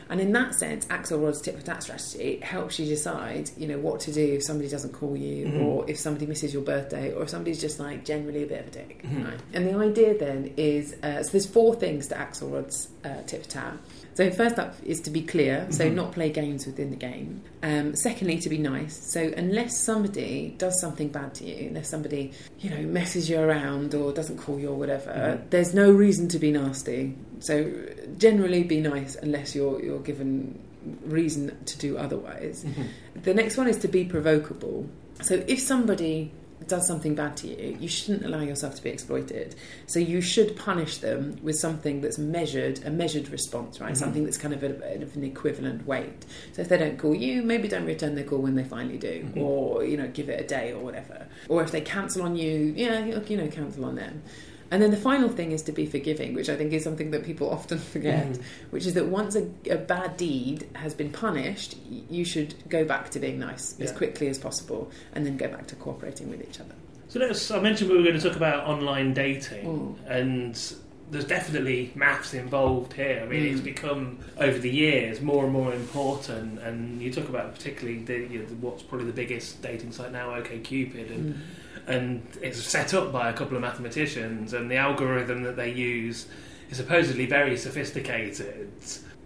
And 0.09 0.21
in 0.21 0.31
that 0.33 0.55
sense, 0.55 0.85
Axelrod's 0.85 1.41
tit 1.41 1.57
for 1.57 1.65
tat 1.65 1.83
strategy 1.83 2.39
helps 2.41 2.79
you 2.79 2.85
decide, 2.85 3.49
you 3.57 3.67
know, 3.67 3.79
what 3.79 3.99
to 4.01 4.11
do 4.13 4.33
if 4.33 4.43
somebody 4.43 4.69
doesn't 4.69 4.93
call 4.93 5.17
you, 5.17 5.51
or 5.59 5.89
if 5.89 5.99
somebody 5.99 6.25
misses 6.25 6.53
your 6.53 6.63
birthday, 6.63 7.11
or 7.13 7.23
if 7.23 7.29
somebody's 7.29 7.59
just 7.59 7.79
like 7.79 8.05
generally 8.05 8.43
a 8.43 8.47
bit 8.47 8.61
of 8.61 8.67
a 8.67 8.71
dick. 8.71 9.03
Right? 9.25 9.39
And 9.53 9.67
the 9.67 9.75
idea 9.75 10.17
then 10.17 10.53
is, 10.57 10.93
uh, 11.01 11.23
so 11.23 11.31
there's 11.31 11.45
four 11.47 11.75
things 11.75 12.07
to 12.09 12.15
Axelrod's 12.15 12.89
uh, 13.03 13.21
tit 13.25 13.43
for 13.43 13.49
tat. 13.49 13.77
So 14.15 14.31
first 14.31 14.57
up 14.57 14.75
is 14.83 15.01
to 15.01 15.09
be 15.09 15.21
clear, 15.21 15.67
so 15.69 15.85
mm-hmm. 15.85 15.95
not 15.95 16.13
play 16.13 16.29
games 16.29 16.65
within 16.65 16.89
the 16.89 16.95
game. 16.95 17.41
Um, 17.61 17.95
secondly, 17.95 18.39
to 18.39 18.49
be 18.49 18.57
nice. 18.57 19.11
So 19.11 19.33
unless 19.35 19.77
somebody 19.77 20.55
does 20.57 20.79
something 20.79 21.09
bad 21.09 21.35
to 21.35 21.45
you, 21.45 21.67
unless 21.67 21.89
somebody 21.89 22.31
you 22.59 22.69
know 22.69 22.81
messes 22.81 23.29
you 23.29 23.39
around 23.39 23.93
or 23.93 24.13
doesn't 24.13 24.37
call 24.37 24.57
you 24.57 24.69
or 24.69 24.75
whatever, 24.75 25.11
mm-hmm. 25.11 25.49
there's 25.49 25.73
no 25.73 25.91
reason 25.91 26.29
to 26.29 26.39
be 26.39 26.51
nasty. 26.51 27.15
So 27.39 27.71
generally, 28.17 28.63
be 28.63 28.79
nice 28.79 29.15
unless 29.15 29.53
you're 29.53 29.83
you're 29.83 29.99
given 29.99 30.59
reason 31.05 31.63
to 31.65 31.77
do 31.77 31.97
otherwise. 31.97 32.63
Mm-hmm. 32.63 33.21
The 33.23 33.33
next 33.33 33.57
one 33.57 33.67
is 33.67 33.77
to 33.79 33.89
be 33.89 34.05
provocable. 34.05 34.89
So 35.21 35.43
if 35.47 35.59
somebody 35.59 36.31
does 36.67 36.87
something 36.87 37.15
bad 37.15 37.37
to 37.37 37.47
you, 37.47 37.77
you 37.79 37.87
shouldn't 37.87 38.25
allow 38.25 38.41
yourself 38.41 38.75
to 38.75 38.83
be 38.83 38.89
exploited. 38.89 39.55
So 39.87 39.99
you 39.99 40.21
should 40.21 40.55
punish 40.55 40.97
them 40.97 41.37
with 41.41 41.57
something 41.57 42.01
that's 42.01 42.17
measured, 42.17 42.83
a 42.85 42.89
measured 42.89 43.29
response, 43.29 43.79
right? 43.79 43.93
Mm-hmm. 43.93 43.95
Something 43.95 44.23
that's 44.23 44.37
kind 44.37 44.53
of, 44.53 44.63
a, 44.63 45.01
of 45.01 45.15
an 45.15 45.23
equivalent 45.23 45.85
weight. 45.85 46.25
So 46.53 46.61
if 46.61 46.69
they 46.69 46.77
don't 46.77 46.97
call 46.97 47.15
you, 47.15 47.41
maybe 47.41 47.67
don't 47.67 47.85
return 47.85 48.15
their 48.15 48.23
call 48.23 48.39
when 48.39 48.55
they 48.55 48.63
finally 48.63 48.97
do, 48.97 49.23
mm-hmm. 49.23 49.39
or 49.39 49.83
you 49.83 49.97
know, 49.97 50.07
give 50.07 50.29
it 50.29 50.39
a 50.39 50.47
day 50.47 50.71
or 50.73 50.79
whatever. 50.79 51.27
Or 51.49 51.63
if 51.63 51.71
they 51.71 51.81
cancel 51.81 52.23
on 52.23 52.35
you, 52.35 52.73
yeah, 52.75 53.05
you 53.05 53.37
know, 53.37 53.47
cancel 53.47 53.85
on 53.85 53.95
them. 53.95 54.23
And 54.71 54.81
then 54.81 54.91
the 54.91 54.97
final 54.97 55.29
thing 55.29 55.51
is 55.51 55.61
to 55.63 55.71
be 55.71 55.85
forgiving, 55.85 56.33
which 56.33 56.49
I 56.49 56.55
think 56.55 56.73
is 56.73 56.83
something 56.83 57.11
that 57.11 57.23
people 57.23 57.49
often 57.49 57.77
forget, 57.93 58.37
which 58.71 58.85
is 58.85 58.93
that 58.95 59.05
once 59.07 59.35
a, 59.35 59.47
a 59.69 59.77
bad 59.77 60.17
deed 60.17 60.67
has 60.73 60.93
been 60.93 61.11
punished, 61.11 61.75
you 62.09 62.25
should 62.25 62.55
go 62.69 62.83
back 62.83 63.09
to 63.11 63.19
being 63.19 63.39
nice 63.39 63.79
as 63.79 63.91
quickly 63.91 64.27
as 64.27 64.37
possible 64.39 64.89
and 65.13 65.25
then 65.25 65.37
go 65.37 65.47
back 65.47 65.67
to 65.67 65.75
cooperating 65.75 66.29
with 66.29 66.41
each 66.41 66.59
other. 66.59 66.73
So 67.09 67.19
let's. 67.19 67.51
I 67.51 67.59
mentioned 67.61 67.91
we 67.91 67.97
were 67.97 68.03
going 68.03 68.19
to 68.19 68.27
talk 68.27 68.35
about 68.35 68.65
online 68.67 69.13
dating, 69.13 69.65
Mm. 69.65 69.95
and 70.09 70.73
there's 71.11 71.23
definitely 71.25 71.91
maths 71.93 72.33
involved 72.33 72.91
here. 72.93 73.21
I 73.23 73.27
mean, 73.27 73.45
it's 73.45 73.61
Mm. 73.61 73.65
become 73.65 74.17
over 74.39 74.57
the 74.57 74.71
years 74.71 75.21
more 75.21 75.43
and 75.43 75.53
more 75.53 75.71
important. 75.73 76.57
And 76.59 76.99
you 77.01 77.13
talk 77.13 77.29
about 77.29 77.53
particularly 77.53 77.99
the, 77.99 78.17
you 78.33 78.39
know, 78.39 78.45
what's 78.59 78.81
probably 78.81 79.05
the 79.05 79.13
biggest 79.13 79.61
dating 79.61 79.91
site 79.91 80.11
now, 80.11 80.29
OkCupid, 80.31 81.11
and 81.11 81.35
Mm. 81.35 81.39
And 81.87 82.25
it's 82.41 82.61
set 82.61 82.93
up 82.93 83.11
by 83.11 83.29
a 83.29 83.33
couple 83.33 83.55
of 83.55 83.61
mathematicians, 83.61 84.53
and 84.53 84.69
the 84.69 84.77
algorithm 84.77 85.43
that 85.43 85.55
they 85.55 85.71
use 85.71 86.27
is 86.69 86.77
supposedly 86.77 87.25
very 87.25 87.57
sophisticated. 87.57 88.71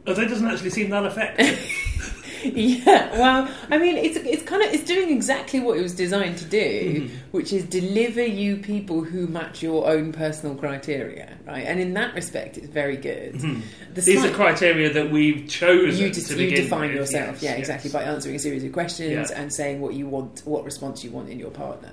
Although 0.08 0.24
it 0.24 0.30
doesn't 0.30 0.48
actually 0.48 0.72
seem 0.72 0.90
that 0.90 1.06
effective. 1.06 2.16
yeah, 2.44 3.12
well, 3.20 3.54
I 3.70 3.78
mean, 3.78 3.98
it's 3.98 4.16
it's 4.18 4.44
kind 4.44 4.64
of 4.64 4.74
it's 4.74 4.86
doing 4.86 5.10
exactly 5.10 5.60
what 5.60 5.78
it 5.78 5.82
was 5.82 5.94
designed 5.94 6.38
to 6.38 6.46
do, 6.46 7.02
mm-hmm. 7.02 7.16
which 7.32 7.52
is 7.52 7.66
deliver 7.66 8.24
you 8.24 8.58
people 8.58 9.04
who 9.04 9.28
match 9.28 9.62
your 9.62 9.88
own 9.88 10.14
personal 10.14 10.56
criteria, 10.56 11.38
right? 11.46 11.66
And 11.66 11.80
in 11.82 11.94
that 11.96 12.14
respect, 12.14 12.58
it's 12.58 12.68
very 12.68 12.96
good. 12.96 13.34
Mm-hmm. 13.34 13.62
The 13.94 14.02
These 14.02 14.24
are 14.24 14.32
criteria 14.32 14.94
that 14.94 15.12
we've 15.12 15.50
chosen 15.50 16.06
you, 16.06 16.12
to 16.14 16.44
you 16.44 16.56
define 16.56 16.90
with. 16.90 16.98
yourself, 16.98 17.36
Yes, 17.36 17.44
yeah, 17.44 17.50
yes. 17.52 17.60
exactly, 17.60 17.92
by 17.92 18.04
answering 18.04 18.36
a 18.36 18.40
series 18.40 18.64
of 18.64 18.72
questions 18.72 19.30
Yeah. 19.30 19.42
and 19.42 19.52
saying 19.52 19.82
what 19.82 19.94
you 19.94 20.08
want, 20.08 20.42
what 20.46 20.64
response 20.64 21.04
you 21.04 21.12
want 21.12 21.30
in 21.30 21.40
your 21.40 21.52
partner. 21.52 21.92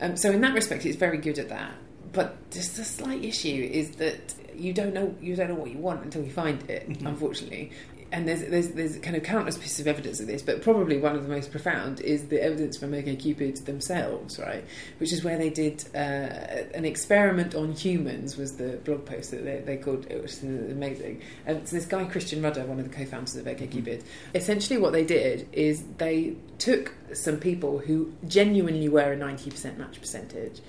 Um, 0.00 0.16
so 0.16 0.30
in 0.30 0.40
that 0.40 0.54
respect, 0.54 0.86
it's 0.86 0.96
very 0.96 1.18
good 1.18 1.38
at 1.38 1.48
that. 1.48 1.72
But 2.12 2.50
just 2.50 2.78
a 2.78 2.84
slight 2.84 3.24
issue 3.24 3.68
is 3.72 3.92
that 3.96 4.34
you 4.54 4.72
don't 4.72 4.92
know 4.92 5.14
you 5.20 5.36
don't 5.36 5.48
know 5.48 5.54
what 5.54 5.70
you 5.70 5.78
want 5.78 6.02
until 6.04 6.24
you 6.24 6.30
find 6.30 6.68
it. 6.68 6.88
Mm-hmm. 6.88 7.06
Unfortunately, 7.06 7.70
and 8.12 8.26
there's, 8.26 8.42
there's 8.44 8.68
there's 8.70 8.98
kind 8.98 9.16
of 9.16 9.22
countless 9.22 9.56
pieces 9.56 9.80
of 9.80 9.86
evidence 9.86 10.18
of 10.20 10.26
this, 10.26 10.42
but 10.42 10.62
probably 10.62 10.98
one 10.98 11.14
of 11.14 11.22
the 11.22 11.28
most 11.28 11.50
profound 11.50 12.00
is 12.00 12.26
the 12.28 12.42
evidence 12.42 12.76
from 12.76 12.92
OkCupid 12.92 13.64
themselves, 13.64 14.38
right? 14.38 14.64
Which 14.98 15.12
is 15.12 15.22
where 15.22 15.38
they 15.38 15.50
did 15.50 15.84
uh, 15.94 15.98
an 16.74 16.84
experiment 16.84 17.54
on 17.54 17.72
humans. 17.72 18.36
Was 18.36 18.56
the 18.56 18.78
blog 18.84 19.06
post 19.06 19.30
that 19.30 19.44
they, 19.44 19.60
they 19.60 19.76
called 19.76 20.06
it 20.10 20.20
was 20.20 20.42
amazing. 20.42 21.22
And 21.46 21.68
so 21.68 21.76
this 21.76 21.86
guy 21.86 22.04
Christian 22.04 22.42
Rudder, 22.42 22.64
one 22.64 22.78
of 22.80 22.90
the 22.90 22.94
co-founders 22.96 23.36
of 23.36 23.46
OkCupid, 23.46 24.02
essentially 24.34 24.78
what 24.78 24.92
they 24.92 25.04
did 25.04 25.48
is 25.52 25.84
they 25.98 26.36
took 26.58 26.94
some 27.12 27.38
people 27.38 27.78
who 27.78 28.12
genuinely 28.26 28.88
were 28.88 29.12
a 29.12 29.16
ninety 29.16 29.50
percent 29.50 29.78
match 29.78 30.00
percentage. 30.00 30.60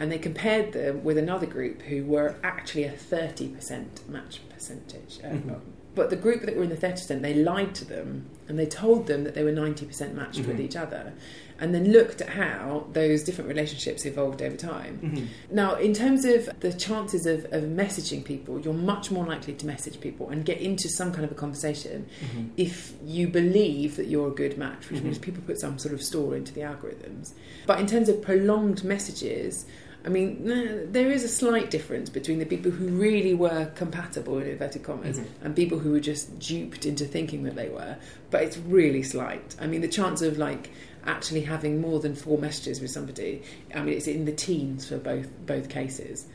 and 0.00 0.12
they 0.12 0.18
compared 0.18 0.72
them 0.72 1.02
with 1.02 1.18
another 1.18 1.46
group 1.46 1.82
who 1.82 2.04
were 2.04 2.36
actually 2.44 2.84
a 2.84 2.92
30% 2.92 4.08
match 4.08 4.40
percentage. 4.48 5.18
Uh, 5.24 5.28
Mm-hmm. 5.28 5.54
But 5.94 6.10
the 6.10 6.16
group 6.16 6.42
that 6.42 6.54
were 6.56 6.62
in 6.62 6.68
the 6.68 6.76
30%, 6.76 7.22
they 7.22 7.34
lied 7.34 7.74
to 7.76 7.84
them 7.84 8.26
and 8.48 8.58
they 8.58 8.66
told 8.66 9.06
them 9.08 9.24
that 9.24 9.34
they 9.34 9.42
were 9.42 9.52
90% 9.52 10.14
matched 10.14 10.38
Mm-hmm. 10.38 10.48
with 10.48 10.60
each 10.60 10.76
other 10.76 11.12
and 11.60 11.74
then 11.74 11.90
looked 11.90 12.20
at 12.20 12.28
how 12.28 12.86
those 12.92 13.24
different 13.24 13.48
relationships 13.48 14.06
evolved 14.06 14.40
over 14.40 14.56
time. 14.56 15.00
Mm-hmm. 15.02 15.54
Now, 15.56 15.74
in 15.74 15.92
terms 15.92 16.24
of 16.24 16.48
the 16.60 16.72
chances 16.72 17.26
of, 17.26 17.46
of 17.46 17.64
messaging 17.64 18.24
people, 18.24 18.60
you're 18.60 18.72
much 18.72 19.10
more 19.10 19.26
likely 19.26 19.54
to 19.54 19.66
message 19.66 20.00
people 20.00 20.28
and 20.30 20.44
get 20.44 20.60
into 20.60 20.88
some 20.88 21.10
kind 21.12 21.24
of 21.24 21.32
a 21.32 21.34
conversation 21.34 22.06
Mm-hmm. 22.24 22.48
if 22.56 22.92
you 23.04 23.26
believe 23.26 23.96
that 23.96 24.06
you're 24.06 24.28
a 24.28 24.34
good 24.34 24.56
match, 24.56 24.88
which 24.90 25.02
means 25.02 25.18
people 25.18 25.42
put 25.44 25.58
some 25.58 25.78
sort 25.80 25.92
of 25.94 26.00
store 26.02 26.36
into 26.36 26.54
the 26.54 26.60
algorithms. 26.60 27.32
But 27.66 27.80
in 27.80 27.86
terms 27.88 28.08
of 28.08 28.22
prolonged 28.22 28.84
messages, 28.84 29.66
I 30.04 30.10
mean, 30.10 30.50
eh, 30.50 30.86
there 30.90 31.10
is 31.10 31.24
a 31.24 31.28
slight 31.28 31.70
difference 31.70 32.08
between 32.08 32.38
the 32.38 32.46
people 32.46 32.70
who 32.70 32.86
really 32.88 33.34
were 33.34 33.66
compatible, 33.74 34.38
in 34.38 34.46
inverted 34.46 34.82
commas, 34.84 35.18
and 35.42 35.56
people 35.56 35.78
who 35.78 35.90
were 35.92 36.00
just 36.00 36.38
duped 36.38 36.86
into 36.86 37.04
thinking 37.04 37.42
that 37.44 37.56
they 37.56 37.68
were. 37.68 37.96
But 38.30 38.42
it's 38.44 38.56
really 38.58 39.02
slight. 39.02 39.56
I 39.60 39.66
mean, 39.66 39.80
the 39.80 39.88
chance 39.88 40.22
of 40.22 40.38
like 40.38 40.70
actually 41.04 41.40
having 41.42 41.80
more 41.80 42.00
than 42.00 42.14
four 42.14 42.38
messages 42.38 42.80
with 42.80 42.90
somebody, 42.90 43.42
I 43.74 43.80
mean, 43.82 43.94
it's 43.94 44.06
in 44.06 44.24
the 44.24 44.32
teens 44.32 44.86
for 44.88 44.98
both 44.98 45.28
both 45.46 45.68
cases. 45.68 46.26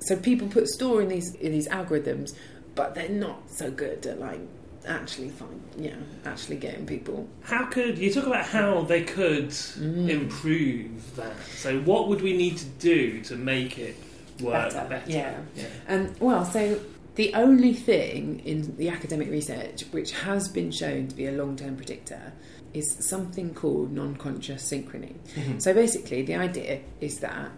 So 0.00 0.16
people 0.16 0.48
put 0.48 0.68
store 0.68 1.02
in 1.02 1.08
these 1.08 1.34
in 1.36 1.52
these 1.52 1.68
algorithms, 1.68 2.34
but 2.74 2.94
they're 2.94 3.08
not 3.08 3.50
so 3.50 3.70
good 3.70 4.06
at 4.06 4.20
like 4.20 4.40
actually 4.86 5.28
find, 5.30 5.60
yeah, 5.78 5.94
actually 6.24 6.56
getting 6.56 6.86
people. 6.86 7.28
How 7.42 7.64
could 7.66 7.98
you 7.98 8.12
talk 8.12 8.26
about 8.26 8.46
how 8.46 8.82
they 8.82 9.02
could 9.02 9.48
Mm. 9.50 10.08
improve 10.08 11.16
that? 11.16 11.34
So, 11.56 11.80
what 11.80 12.08
would 12.08 12.20
we 12.22 12.36
need 12.36 12.56
to 12.58 12.66
do 12.78 13.20
to 13.22 13.36
make 13.36 13.78
it 13.78 13.96
work 14.40 14.72
Better, 14.72 14.88
better? 14.88 15.10
yeah. 15.10 15.38
yeah. 15.56 15.64
Um, 15.88 16.12
well, 16.20 16.44
so 16.44 16.78
the 17.14 17.32
only 17.34 17.72
thing 17.72 18.40
in 18.44 18.76
the 18.76 18.88
academic 18.88 19.30
research 19.30 19.84
which 19.92 20.12
has 20.12 20.48
been 20.48 20.70
shown 20.70 21.08
to 21.08 21.14
be 21.14 21.26
a 21.26 21.32
long 21.32 21.56
term 21.56 21.76
predictor 21.76 22.32
is 22.72 22.96
something 23.08 23.54
called 23.54 23.92
non 23.92 24.16
conscious 24.16 24.68
synchrony. 24.70 25.14
So 25.62 25.72
basically, 25.72 26.22
the 26.22 26.34
idea 26.34 26.80
is 27.00 27.20
that 27.20 27.50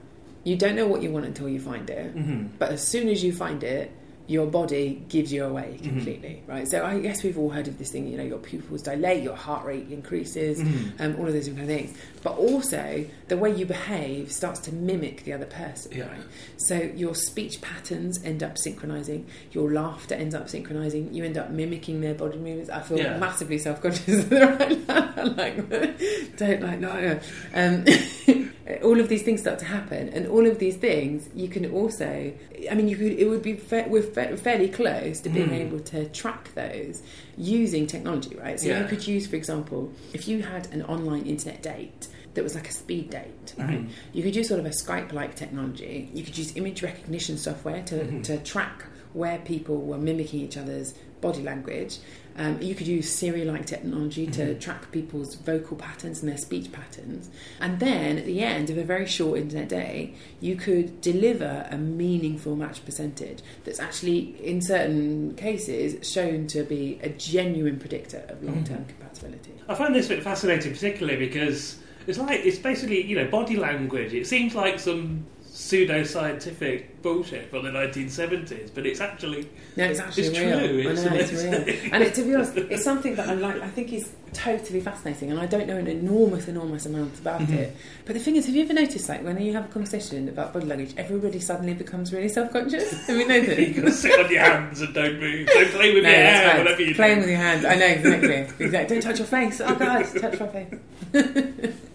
you 0.44 0.56
don't 0.56 0.76
know 0.76 0.86
what 0.86 1.02
you 1.02 1.10
want 1.10 1.24
until 1.24 1.48
you 1.48 1.58
find 1.58 1.88
it, 1.90 2.58
but 2.58 2.70
as 2.70 2.86
soon 2.86 3.08
as 3.08 3.24
you 3.24 3.32
find 3.32 3.64
it, 3.64 3.90
your 4.28 4.46
body 4.46 5.04
gives 5.08 5.32
you 5.32 5.44
away 5.44 5.78
completely, 5.82 6.42
right? 6.48 6.66
So 6.66 6.84
I 6.84 6.98
guess 6.98 7.22
we've 7.22 7.38
all 7.38 7.50
heard 7.50 7.68
of 7.68 7.78
this 7.78 7.90
thing, 7.92 8.08
you 8.08 8.16
know, 8.16 8.24
your 8.24 8.38
pupils 8.38 8.82
dilate, 8.82 9.22
your 9.22 9.36
heart 9.36 9.64
rate 9.64 9.88
increases, 9.90 10.60
um, 10.98 11.14
all 11.18 11.26
of 11.26 11.32
those 11.32 11.46
different 11.46 11.68
things. 11.68 11.96
But 12.24 12.36
also, 12.36 13.06
the 13.28 13.36
way 13.36 13.54
you 13.54 13.66
behave 13.66 14.32
starts 14.32 14.58
to 14.60 14.72
mimic 14.74 15.22
the 15.24 15.32
other 15.32 15.46
person, 15.46 15.92
Yeah. 15.96 16.08
right? 16.08 16.20
So 16.56 16.74
your 16.76 17.14
speech 17.14 17.60
patterns 17.60 18.18
end 18.24 18.42
up 18.42 18.58
synchronizing, 18.58 19.26
your 19.52 19.70
laughter 19.72 20.16
ends 20.16 20.34
up 20.34 20.48
synchronizing, 20.48 21.14
you 21.14 21.22
end 21.24 21.38
up 21.38 21.50
mimicking 21.50 22.00
their 22.00 22.14
body 22.14 22.38
movements. 22.38 22.68
I 22.70 22.80
feel 22.80 22.98
Yeah. 22.98 23.18
massively 23.18 23.58
self 23.58 23.80
conscious 23.80 24.24
right 24.30 24.88
now. 24.88 25.12
like, 25.36 25.68
don't 26.36 26.62
like, 26.62 26.80
no. 26.80 27.20
Um, 27.54 27.84
all 28.82 28.98
of 29.00 29.08
these 29.08 29.22
things 29.22 29.40
start 29.40 29.58
to 29.60 29.64
happen, 29.64 30.08
and 30.10 30.26
all 30.26 30.46
of 30.46 30.58
these 30.58 30.76
things 30.76 31.28
you 31.34 31.48
can 31.48 31.70
also, 31.70 32.32
I 32.70 32.74
mean, 32.74 32.88
you 32.88 32.96
could, 32.96 33.12
it 33.12 33.28
would 33.28 33.42
be, 33.42 33.54
fa- 33.54 33.86
we're 33.88 34.02
fa- 34.02 34.36
fairly 34.36 34.68
close 34.68 35.20
to 35.20 35.28
being 35.28 35.52
able 35.52 35.80
to 35.80 36.06
track 36.08 36.52
those 36.54 37.02
using 37.36 37.86
technology, 37.86 38.34
right? 38.36 38.58
So 38.58 38.68
Yeah. 38.68 38.82
you 38.82 38.88
could 38.88 39.06
use, 39.06 39.26
for 39.26 39.36
example, 39.36 39.92
if 40.12 40.26
you 40.28 40.42
had 40.42 40.66
an 40.72 40.82
online 40.82 41.26
internet 41.26 41.62
date 41.62 42.08
that 42.34 42.42
was 42.42 42.54
like 42.54 42.68
a 42.68 42.72
speed 42.72 43.10
date, 43.10 43.54
right? 43.56 43.70
Mm-hmm. 43.80 43.90
You 44.12 44.22
could 44.22 44.36
use 44.36 44.48
sort 44.48 44.60
of 44.60 44.66
a 44.66 44.70
Skype 44.70 45.12
like 45.12 45.36
technology. 45.36 46.10
You 46.12 46.22
could 46.24 46.36
use 46.36 46.56
image 46.56 46.82
recognition 46.82 47.38
software 47.38 47.82
to, 47.84 47.94
Mm-hmm. 47.96 48.22
to 48.22 48.38
track 48.38 48.84
where 49.12 49.38
people 49.38 49.80
were 49.80 49.96
mimicking 49.96 50.40
each 50.40 50.58
other's 50.58 50.92
body 51.26 51.42
language. 51.42 51.98
Um, 52.38 52.60
you 52.60 52.74
could 52.74 52.86
use 52.86 53.08
Siri 53.18 53.44
like 53.52 53.64
technology 53.66 54.26
to 54.38 54.42
Mm-hmm. 54.46 54.58
track 54.66 54.82
people's 54.92 55.34
vocal 55.50 55.76
patterns 55.76 56.20
and 56.20 56.28
their 56.30 56.36
speech 56.48 56.68
patterns. 56.70 57.30
And 57.64 57.80
then 57.80 58.18
at 58.18 58.26
the 58.26 58.40
end 58.42 58.68
of 58.72 58.76
a 58.78 58.84
very 58.84 59.06
short 59.06 59.38
internet 59.40 59.68
day, 59.70 60.14
you 60.40 60.54
could 60.56 61.00
deliver 61.00 61.66
a 61.70 61.78
meaningful 61.78 62.54
match 62.54 62.84
percentage 62.84 63.38
that's 63.64 63.80
actually, 63.80 64.20
in 64.50 64.60
certain 64.60 65.34
cases, 65.36 65.88
shown 66.16 66.46
to 66.48 66.62
be 66.74 66.82
a 67.02 67.08
genuine 67.08 67.78
predictor 67.78 68.22
of 68.28 68.42
long 68.42 68.62
term 68.64 68.76
Mm-hmm. 68.84 68.88
compatibility. 69.00 69.52
I 69.68 69.74
find 69.74 69.94
this 69.94 70.08
bit 70.08 70.22
fascinating, 70.22 70.72
particularly 70.72 71.18
because 71.26 71.78
it's 72.06 72.18
like 72.18 72.40
it's 72.44 72.58
basically 72.58 73.00
you 73.10 73.16
know 73.18 73.26
body 73.38 73.56
language. 73.56 74.12
It 74.12 74.26
seems 74.26 74.54
like 74.54 74.78
some 74.78 75.24
pseudo-scientific 75.56 77.00
bullshit 77.02 77.48
from 77.50 77.64
the 77.64 77.70
1970s, 77.70 78.70
but 78.74 78.84
it's 78.86 79.00
actually 79.00 79.48
No, 79.76 79.84
it's 79.84 80.00
actually 80.00 80.24
It's 80.24 80.38
real. 80.38 80.58
true, 80.58 80.80
I 80.80 80.92
know 80.92 81.14
it's 81.16 81.32
real. 81.32 81.92
And 81.94 82.02
it, 82.02 82.14
to 82.14 82.22
be 82.22 82.34
honest, 82.34 82.56
it's 82.56 82.84
something 82.84 83.14
that 83.16 83.28
I 83.28 83.34
like. 83.34 83.60
I 83.62 83.68
think 83.68 83.92
is 83.92 84.10
totally 84.34 84.80
fascinating, 84.80 85.30
and 85.30 85.40
I 85.40 85.46
don't 85.46 85.66
know 85.66 85.76
an 85.78 85.86
enormous, 85.86 86.46
enormous 86.48 86.84
amount 86.86 87.18
about 87.18 87.40
Mm-hmm. 87.40 87.54
it. 87.54 87.76
But 88.04 88.14
the 88.14 88.20
thing 88.20 88.36
is, 88.36 88.46
have 88.46 88.54
you 88.54 88.64
ever 88.64 88.74
noticed, 88.74 89.08
like, 89.08 89.22
when 89.24 89.40
you 89.40 89.52
have 89.54 89.64
a 89.64 89.68
conversation 89.68 90.28
about 90.28 90.52
body 90.52 90.66
language, 90.66 90.92
everybody 90.98 91.40
suddenly 91.40 91.74
becomes 91.74 92.12
really 92.12 92.28
self-conscious? 92.28 92.92
Have 93.06 93.16
you 93.16 93.26
noticed? 93.28 93.58
you 93.58 93.74
gotta 93.74 93.92
sit 93.92 94.18
on 94.24 94.30
your 94.30 94.40
hands 94.42 94.80
and 94.82 94.92
don't 94.94 95.18
move. 95.20 95.46
Don't 95.48 95.70
play 95.70 95.94
with 95.94 96.02
No, 96.04 96.10
your 96.10 96.18
hair, 96.18 96.48
right. 96.48 96.58
whatever 96.58 96.82
you 96.82 96.94
Playing 96.94 97.14
do. 97.16 97.20
with 97.22 97.30
your 97.30 97.38
hands. 97.38 97.64
I 97.64 97.74
know 97.76 97.86
exactly. 97.86 98.64
exactly. 98.66 98.96
Don't 98.96 99.02
touch 99.02 99.18
your 99.18 99.26
face. 99.28 99.60
Oh 99.60 99.74
God, 99.74 100.04
touch 100.20 100.40
my 100.40 100.48
face. 100.48 101.74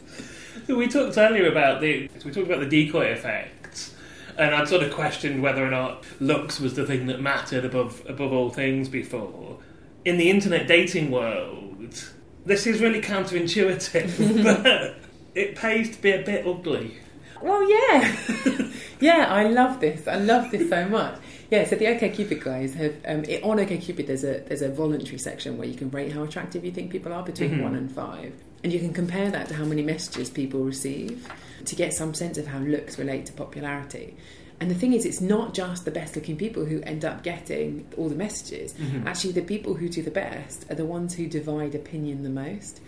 We 0.68 0.88
talked 0.88 1.18
earlier 1.18 1.52
about 1.52 1.82
the 1.82 2.10
we 2.24 2.32
talked 2.32 2.48
about 2.48 2.60
the 2.60 2.86
decoy 2.86 3.12
effect, 3.12 3.92
and 4.38 4.54
I'd 4.56 4.68
sort 4.68 4.84
of 4.84 4.94
questioned 4.94 5.42
whether 5.42 5.66
or 5.66 5.72
not 5.72 6.06
looks 6.20 6.60
was 6.60 6.76
the 6.76 6.86
thing 6.86 7.08
that 7.08 7.22
mattered 7.22 7.66
above 7.66 8.02
above 8.08 8.32
all 8.32 8.50
things 8.50 8.90
before. 8.90 9.58
In 10.06 10.18
the 10.18 10.30
internet 10.30 10.68
dating 10.68 11.12
world, 11.12 12.04
this 12.46 12.66
is 12.66 12.82
really 12.82 13.02
counterintuitive, 13.02 14.44
but 14.44 14.96
it 15.36 15.56
pays 15.56 15.96
to 15.96 16.02
be 16.02 16.12
a 16.12 16.22
bit 16.24 16.46
ugly. 16.46 16.98
Well, 17.42 17.68
yeah, 17.70 18.16
yeah. 19.00 19.26
I 19.30 19.48
love 19.48 19.80
this. 19.80 20.08
I 20.08 20.16
love 20.16 20.52
this 20.52 20.70
so 20.70 20.88
much. 20.88 21.20
Yeah. 21.50 21.66
So 21.66 21.76
the 21.76 21.86
OkCupid 21.86 22.44
guys 22.44 22.74
have 22.76 22.96
um, 23.06 23.24
it, 23.26 23.44
on 23.44 23.58
OkCupid. 23.58 24.08
There's 24.08 24.24
a 24.24 24.42
there's 24.42 24.62
a 24.62 24.70
voluntary 24.70 25.18
section 25.18 25.58
where 25.58 25.68
you 25.68 25.76
can 25.76 25.90
rate 25.90 26.12
how 26.12 26.24
attractive 26.24 26.64
you 26.64 26.72
think 26.72 26.92
people 26.92 27.12
are 27.14 27.24
between 27.24 27.62
one 27.64 27.76
and 27.76 27.92
five, 27.92 28.34
and 28.64 28.72
you 28.72 28.80
can 28.80 28.94
compare 28.94 29.32
that 29.32 29.48
to 29.48 29.54
how 29.56 29.66
many 29.66 29.82
messages 29.82 30.30
people 30.30 30.62
receive 30.62 31.28
to 31.66 31.76
get 31.76 31.94
some 31.94 32.14
sense 32.14 32.38
of 32.38 32.48
how 32.48 32.60
looks 32.60 32.98
relate 32.98 33.26
to 33.28 33.34
popularity. 33.34 34.16
And 34.60 34.70
the 34.70 34.76
thing 34.76 34.94
is, 34.94 35.06
it's 35.06 35.22
not 35.22 35.56
just 35.56 35.86
the 35.86 35.92
best 35.92 36.16
looking 36.16 36.38
people 36.38 36.66
who 36.66 36.82
end 36.82 37.04
up 37.04 37.24
getting 37.24 37.88
all 37.98 38.10
the 38.10 38.16
messages. 38.16 38.74
Mm-hmm. 38.74 39.08
Actually, 39.08 39.34
the 39.34 39.42
people 39.42 39.74
who 39.74 39.90
do 39.90 40.04
the 40.04 40.12
best 40.12 40.70
are 40.70 40.76
the 40.76 40.86
ones 40.86 41.16
who 41.16 41.26
divide 41.26 41.74
opinion 41.74 42.22
the 42.22 42.30
most. 42.30 42.80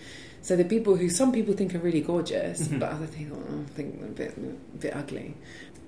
So 0.44 0.56
the 0.56 0.66
people 0.66 0.98
who 0.98 1.10
some 1.10 1.32
people 1.32 1.56
think 1.56 1.74
are 1.74 1.80
really 1.80 2.02
gorgeous, 2.02 2.68
mm-hmm. 2.68 2.78
but 2.78 2.92
other 2.92 3.08
people 3.08 3.42
oh, 3.50 3.64
think 3.74 4.00
they're 4.16 4.28
a 4.28 4.32
bit, 4.32 4.38
a 4.38 4.78
bit 4.78 4.96
ugly. 4.96 5.34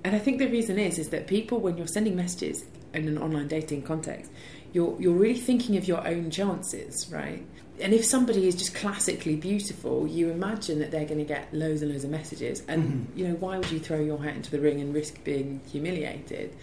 And 0.05 0.15
I 0.15 0.19
think 0.19 0.37
the 0.37 0.47
reason 0.47 0.77
is 0.77 0.99
is 0.99 1.09
that 1.09 1.25
people, 1.25 1.59
when 1.59 1.77
you're 1.77 1.87
sending 1.87 2.15
messages 2.15 2.63
in 2.93 3.07
an 3.07 3.17
online 3.17 3.47
dating 3.47 3.81
context, 3.81 4.31
you're 4.71 4.95
you're 5.01 5.15
really 5.15 5.39
thinking 5.39 5.77
of 5.77 5.87
your 5.87 6.07
own 6.07 6.29
chances, 6.29 7.09
right? 7.11 7.43
And 7.81 7.91
if 7.91 8.05
somebody 8.05 8.47
is 8.47 8.55
just 8.55 8.75
classically 8.75 9.35
beautiful, 9.35 10.05
you 10.05 10.29
imagine 10.29 10.77
that 10.77 10.91
they're 10.91 11.07
going 11.07 11.17
to 11.17 11.25
get 11.25 11.51
loads 11.51 11.81
and 11.81 11.91
loads 11.91 12.03
of 12.03 12.11
messages. 12.11 12.61
And 12.67 12.83
mm-hmm. 12.83 13.17
you 13.17 13.27
know, 13.27 13.33
why 13.33 13.57
would 13.57 13.71
you 13.71 13.79
throw 13.79 13.99
your 13.99 14.21
hat 14.21 14.35
into 14.35 14.51
the 14.51 14.59
ring 14.59 14.79
and 14.79 14.93
risk 14.93 15.23
being 15.23 15.59
humiliated? 15.71 16.55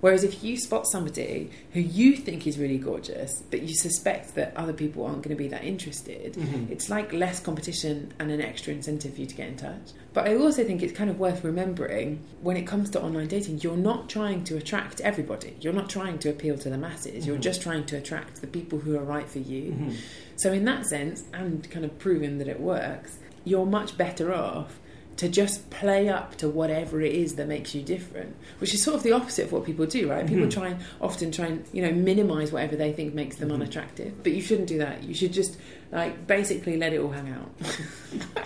Whereas 0.00 0.24
if 0.24 0.44
you 0.44 0.56
spot 0.56 0.86
somebody 0.86 1.50
who 1.72 1.80
you 1.80 2.16
think 2.16 2.46
is 2.46 2.58
really 2.58 2.78
gorgeous, 2.78 3.42
but 3.50 3.62
you 3.62 3.74
suspect 3.74 4.34
that 4.34 4.56
other 4.56 4.72
people 4.72 5.04
aren't 5.04 5.22
going 5.22 5.36
to 5.36 5.42
be 5.42 5.48
that 5.48 5.64
interested, 5.64 6.34
mm-hmm. 6.34 6.72
it's 6.72 6.90
like 6.90 7.12
less 7.12 7.40
competition 7.40 8.12
and 8.18 8.30
an 8.30 8.40
extra 8.40 8.72
incentive 8.72 9.14
for 9.14 9.20
you 9.20 9.26
to 9.26 9.34
get 9.34 9.48
in 9.48 9.56
touch. 9.56 9.92
But 10.12 10.28
I 10.28 10.36
also 10.36 10.64
think 10.64 10.82
it's 10.82 10.92
kind 10.92 11.10
of 11.10 11.18
worth 11.18 11.44
remembering 11.44 12.22
when 12.40 12.56
it 12.56 12.66
comes 12.66 12.90
to 12.90 13.02
online 13.02 13.28
dating, 13.28 13.60
you're 13.60 13.76
not 13.76 14.08
trying 14.08 14.44
to 14.44 14.56
attract 14.56 15.00
everybody. 15.00 15.56
You're 15.60 15.72
not 15.72 15.90
trying 15.90 16.18
to 16.20 16.30
appeal 16.30 16.56
to 16.58 16.70
the 16.70 16.78
masses. 16.78 17.26
You're 17.26 17.36
mm-hmm. 17.36 17.42
just 17.42 17.62
trying 17.62 17.84
to 17.86 17.96
attract 17.96 18.40
the 18.40 18.46
people 18.46 18.78
who 18.78 18.96
are 18.96 19.04
right 19.04 19.28
for 19.28 19.40
you. 19.40 19.72
Mm-hmm. 19.72 19.92
So, 20.36 20.52
in 20.52 20.64
that 20.66 20.86
sense, 20.86 21.24
and 21.32 21.68
kind 21.70 21.84
of 21.84 21.98
proving 21.98 22.38
that 22.38 22.48
it 22.48 22.60
works, 22.60 23.18
you're 23.44 23.66
much 23.66 23.96
better 23.96 24.34
off 24.34 24.78
to 25.16 25.28
just 25.28 25.68
play 25.70 26.08
up 26.08 26.36
to 26.36 26.48
whatever 26.48 27.00
it 27.00 27.12
is 27.12 27.36
that 27.36 27.48
makes 27.48 27.74
you 27.74 27.82
different, 27.82 28.36
which 28.58 28.74
is 28.74 28.82
sort 28.82 28.96
of 28.96 29.02
the 29.02 29.12
opposite 29.12 29.46
of 29.46 29.52
what 29.52 29.64
people 29.64 29.86
do, 29.86 30.10
right? 30.10 30.26
People 30.26 30.44
mm-hmm. 30.44 30.60
try 30.60 30.68
and 30.68 30.80
often 31.00 31.32
try 31.32 31.46
and 31.46 31.64
you 31.72 31.82
know 31.82 31.92
minimize 31.92 32.52
whatever 32.52 32.76
they 32.76 32.92
think 32.92 33.14
makes 33.14 33.36
them 33.36 33.48
mm-hmm. 33.48 33.62
unattractive, 33.62 34.22
but 34.22 34.32
you 34.32 34.42
shouldn't 34.42 34.68
do 34.68 34.78
that. 34.78 35.02
You 35.02 35.14
should 35.14 35.32
just 35.32 35.58
like 35.90 36.26
basically 36.26 36.76
let 36.76 36.92
it 36.92 37.00
all 37.00 37.10
hang 37.10 37.30
out. 37.30 37.50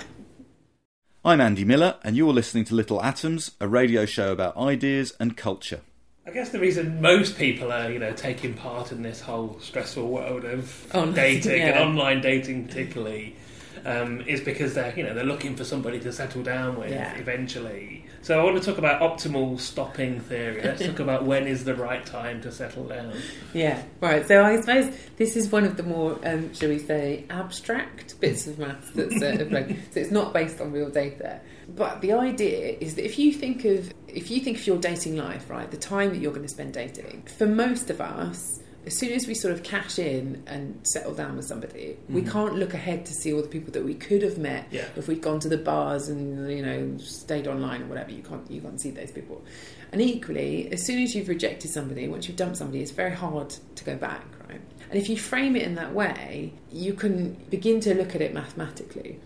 I'm 1.23 1.41
Andy 1.41 1.65
Miller, 1.65 1.97
and 2.03 2.17
you're 2.17 2.33
listening 2.33 2.65
to 2.67 2.75
Little 2.75 3.03
Atoms, 3.03 3.51
a 3.61 3.69
radio 3.69 4.07
show 4.07 4.33
about 4.33 4.57
ideas 4.57 5.13
and 5.21 5.37
culture. 5.37 5.83
I 6.27 6.31
guess 6.31 6.51
the 6.51 6.61
reason 6.61 7.03
most 7.03 7.37
people 7.37 7.73
are, 7.73 7.91
you 7.91 7.99
know, 7.99 8.13
taking 8.13 8.55
part 8.55 8.93
in 8.93 9.03
this 9.03 9.21
whole 9.21 9.59
stressful 9.61 10.09
world 10.09 10.45
of 10.45 10.87
Oh, 10.95 11.11
dating 11.11 11.59
yeah. 11.59 11.69
and 11.69 11.79
online 11.79 12.21
dating, 12.21 12.69
particularly, 12.69 13.37
um, 13.85 14.21
is 14.23 14.41
because 14.41 14.75
they're 14.75 14.93
you 14.97 15.03
know 15.03 15.15
they're 15.15 15.25
looking 15.25 15.57
for 15.57 15.65
somebody 15.65 16.01
to 16.01 16.13
settle 16.13 16.43
down 16.43 16.79
with 16.79 16.91
Yeah. 16.91 17.15
eventually. 17.17 18.05
So 18.23 18.39
I 18.39 18.45
want 18.45 18.63
to 18.63 18.63
talk 18.63 18.77
about 18.79 19.01
optimal 19.01 19.59
stopping 19.59 20.21
theory. 20.21 20.61
Let's 20.63 20.85
talk 20.85 20.99
about 20.99 21.25
when 21.25 21.47
is 21.47 21.65
the 21.65 21.75
right 21.75 22.05
time 22.05 22.43
to 22.43 22.53
settle 22.53 22.85
down. 22.85 23.15
Yeah, 23.55 23.83
right. 24.01 24.27
So 24.29 24.45
I 24.45 24.61
suppose 24.61 24.95
this 25.17 25.37
is 25.37 25.51
one 25.51 25.65
of 25.65 25.79
the 25.79 25.83
more, 25.83 26.19
um, 26.25 26.53
shall 26.53 26.69
we 26.69 26.79
say, 26.79 27.25
abstract 27.31 28.21
bits 28.21 28.47
of 28.47 28.59
maths 28.59 28.91
that's 28.95 29.23
uh, 29.23 29.47
like, 29.51 29.69
so 29.93 30.01
it's 30.01 30.11
not 30.11 30.35
based 30.35 30.61
on 30.61 30.71
real 30.71 30.91
data. 30.91 31.41
But 31.75 32.03
the 32.03 32.13
idea 32.13 32.77
is 32.79 32.95
that 32.97 33.07
if 33.07 33.19
you 33.19 33.33
think 33.33 33.65
of 33.65 33.93
if 34.07 34.31
you 34.31 34.41
think 34.41 34.59
of 34.59 34.67
your 34.67 34.77
dating 34.79 35.17
life, 35.17 35.49
right, 35.49 35.71
the 35.71 35.77
time 35.77 36.11
that 36.11 36.19
you're 36.19 36.33
going 36.33 36.43
to 36.47 36.49
spend 36.49 36.75
dating, 36.75 37.23
for 37.39 37.47
most 37.47 37.89
of 37.91 38.01
us. 38.01 38.61
As 38.87 38.97
soon 38.97 39.13
as 39.13 39.27
we 39.27 39.35
sort 39.35 39.53
of 39.53 39.63
cash 39.63 39.99
in 39.99 40.43
and 40.47 40.81
settle 40.87 41.13
down 41.13 41.37
with 41.37 41.45
somebody, 41.45 41.99
we 42.09 42.23
mm-hmm. 42.23 42.31
can't 42.31 42.55
look 42.55 42.73
ahead 42.73 43.05
to 43.07 43.13
see 43.13 43.33
all 43.33 43.43
the 43.43 43.49
people 43.49 43.73
that 43.73 43.85
we 43.85 43.95
could 43.95 44.23
have 44.23 44.39
met 44.39 44.69
Yeah. 44.71 44.87
if 44.97 45.07
we'd 45.07 45.21
gone 45.21 45.39
to 45.41 45.49
the 45.49 45.59
bars 45.59 46.09
and 46.09 46.51
you 46.51 46.65
know 46.65 46.97
stayed 46.99 47.47
online 47.47 47.83
or 47.83 47.87
whatever. 47.87 48.11
You 48.11 48.23
can't 48.23 48.51
you 48.51 48.61
can't 48.61 48.81
see 48.81 48.91
those 48.91 49.11
people. 49.11 49.45
And 49.93 50.01
equally, 50.01 50.73
as 50.73 50.85
soon 50.85 51.03
as 51.03 51.15
you've 51.15 51.29
rejected 51.29 51.71
somebody, 51.71 52.09
once 52.09 52.29
you've 52.29 52.37
dumped 52.37 52.57
somebody, 52.57 52.81
it's 52.81 52.93
very 52.93 53.15
hard 53.15 53.55
to 53.75 53.85
go 53.85 53.97
back, 53.97 54.25
right? 54.49 54.61
And 54.89 54.99
if 54.99 55.09
you 55.09 55.17
frame 55.17 55.57
it 55.57 55.63
in 55.63 55.75
that 55.75 55.95
way, 55.95 56.53
you 56.73 56.95
can 56.95 57.35
begin 57.51 57.81
to 57.81 57.95
look 57.95 58.15
at 58.15 58.21
it 58.21 58.33
mathematically. 58.33 59.21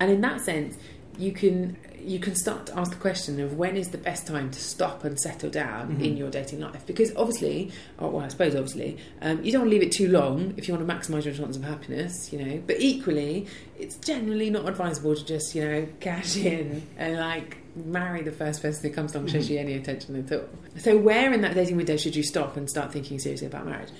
And 0.00 0.10
in 0.10 0.20
that 0.22 0.40
sense, 0.40 0.76
you 1.18 1.32
can 1.32 1.76
you 2.04 2.18
can 2.18 2.34
start 2.34 2.66
to 2.66 2.78
ask 2.78 2.90
the 2.90 2.98
question 2.98 3.40
of 3.40 3.56
when 3.56 3.76
is 3.76 3.90
the 3.90 3.98
best 3.98 4.26
time 4.26 4.50
to 4.50 4.60
stop 4.60 5.04
and 5.04 5.18
settle 5.18 5.50
down 5.50 5.90
in 5.92 5.96
mm-hmm. 5.96 6.16
your 6.16 6.30
dating 6.30 6.60
life? 6.60 6.84
Because 6.86 7.14
obviously 7.16 7.70
or 7.98 8.10
well 8.10 8.24
I 8.24 8.28
suppose 8.28 8.54
obviously 8.54 8.98
um, 9.20 9.42
you 9.42 9.52
don't 9.52 9.62
want 9.62 9.70
to 9.70 9.78
leave 9.78 9.86
it 9.86 9.92
too 9.92 10.08
long 10.08 10.54
if 10.56 10.68
you 10.68 10.74
want 10.74 10.86
to 10.86 10.94
maximise 10.94 11.24
your 11.24 11.34
chances 11.34 11.56
of 11.56 11.64
happiness 11.64 12.32
you 12.32 12.44
know? 12.44 12.62
But 12.66 12.80
equally 12.80 13.46
it's 13.78 13.96
generally 13.96 14.50
not 14.50 14.68
advisable 14.68 15.14
to 15.14 15.24
just 15.24 15.54
you 15.54 15.64
know 15.64 15.88
cash 16.00 16.36
in 16.36 16.86
and 16.96 17.16
like 17.16 17.58
marry 17.74 18.22
the 18.22 18.32
first 18.32 18.60
person 18.60 18.88
who 18.88 18.94
comes 18.94 19.14
along 19.14 19.28
shows 19.28 19.48
you 19.48 19.58
any 19.58 19.74
attention 19.74 20.16
at 20.16 20.32
all. 20.32 20.48
So 20.78 20.96
where 20.96 21.32
in 21.32 21.40
that 21.40 21.54
dating 21.54 21.76
window 21.76 21.96
should 21.96 22.14
you 22.14 22.22
stop 22.22 22.56
and 22.56 22.68
start 22.68 22.92
thinking 22.92 23.18
seriously 23.18 23.46
about 23.46 23.66
marriage 23.66 23.90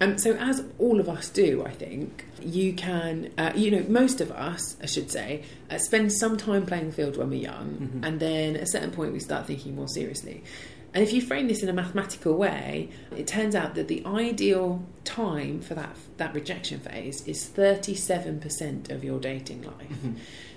um, 0.00 0.18
so, 0.18 0.34
as 0.34 0.62
all 0.78 1.00
of 1.00 1.08
us 1.08 1.30
do, 1.30 1.64
I 1.64 1.70
think 1.70 2.24
you 2.42 2.74
can, 2.74 3.32
uh, 3.38 3.52
you 3.54 3.70
know, 3.70 3.84
most 3.88 4.20
of 4.20 4.30
us, 4.30 4.76
I 4.82 4.86
should 4.86 5.10
say, 5.10 5.44
uh, 5.70 5.78
spend 5.78 6.12
some 6.12 6.36
time 6.36 6.66
playing 6.66 6.88
the 6.90 6.92
field 6.92 7.16
when 7.16 7.30
we're 7.30 7.40
young, 7.40 8.00
and 8.02 8.20
then 8.20 8.56
at 8.56 8.62
a 8.62 8.66
certain 8.66 8.90
point 8.90 9.12
we 9.12 9.20
start 9.20 9.46
thinking 9.46 9.74
more 9.74 9.88
seriously. 9.88 10.44
And 10.92 11.02
if 11.02 11.12
you 11.12 11.20
frame 11.20 11.48
this 11.48 11.62
in 11.62 11.68
a 11.68 11.74
mathematical 11.74 12.34
way, 12.36 12.90
it 13.14 13.26
turns 13.26 13.54
out 13.54 13.74
that 13.74 13.88
the 13.88 14.04
ideal 14.06 14.82
time 15.04 15.60
for 15.60 15.74
that 15.74 15.96
that 16.16 16.34
rejection 16.34 16.80
phase 16.80 17.26
is 17.26 17.46
thirty 17.46 17.94
seven 17.94 18.40
percent 18.40 18.90
of 18.90 19.04
your 19.04 19.18
dating 19.18 19.62
life. 19.62 19.98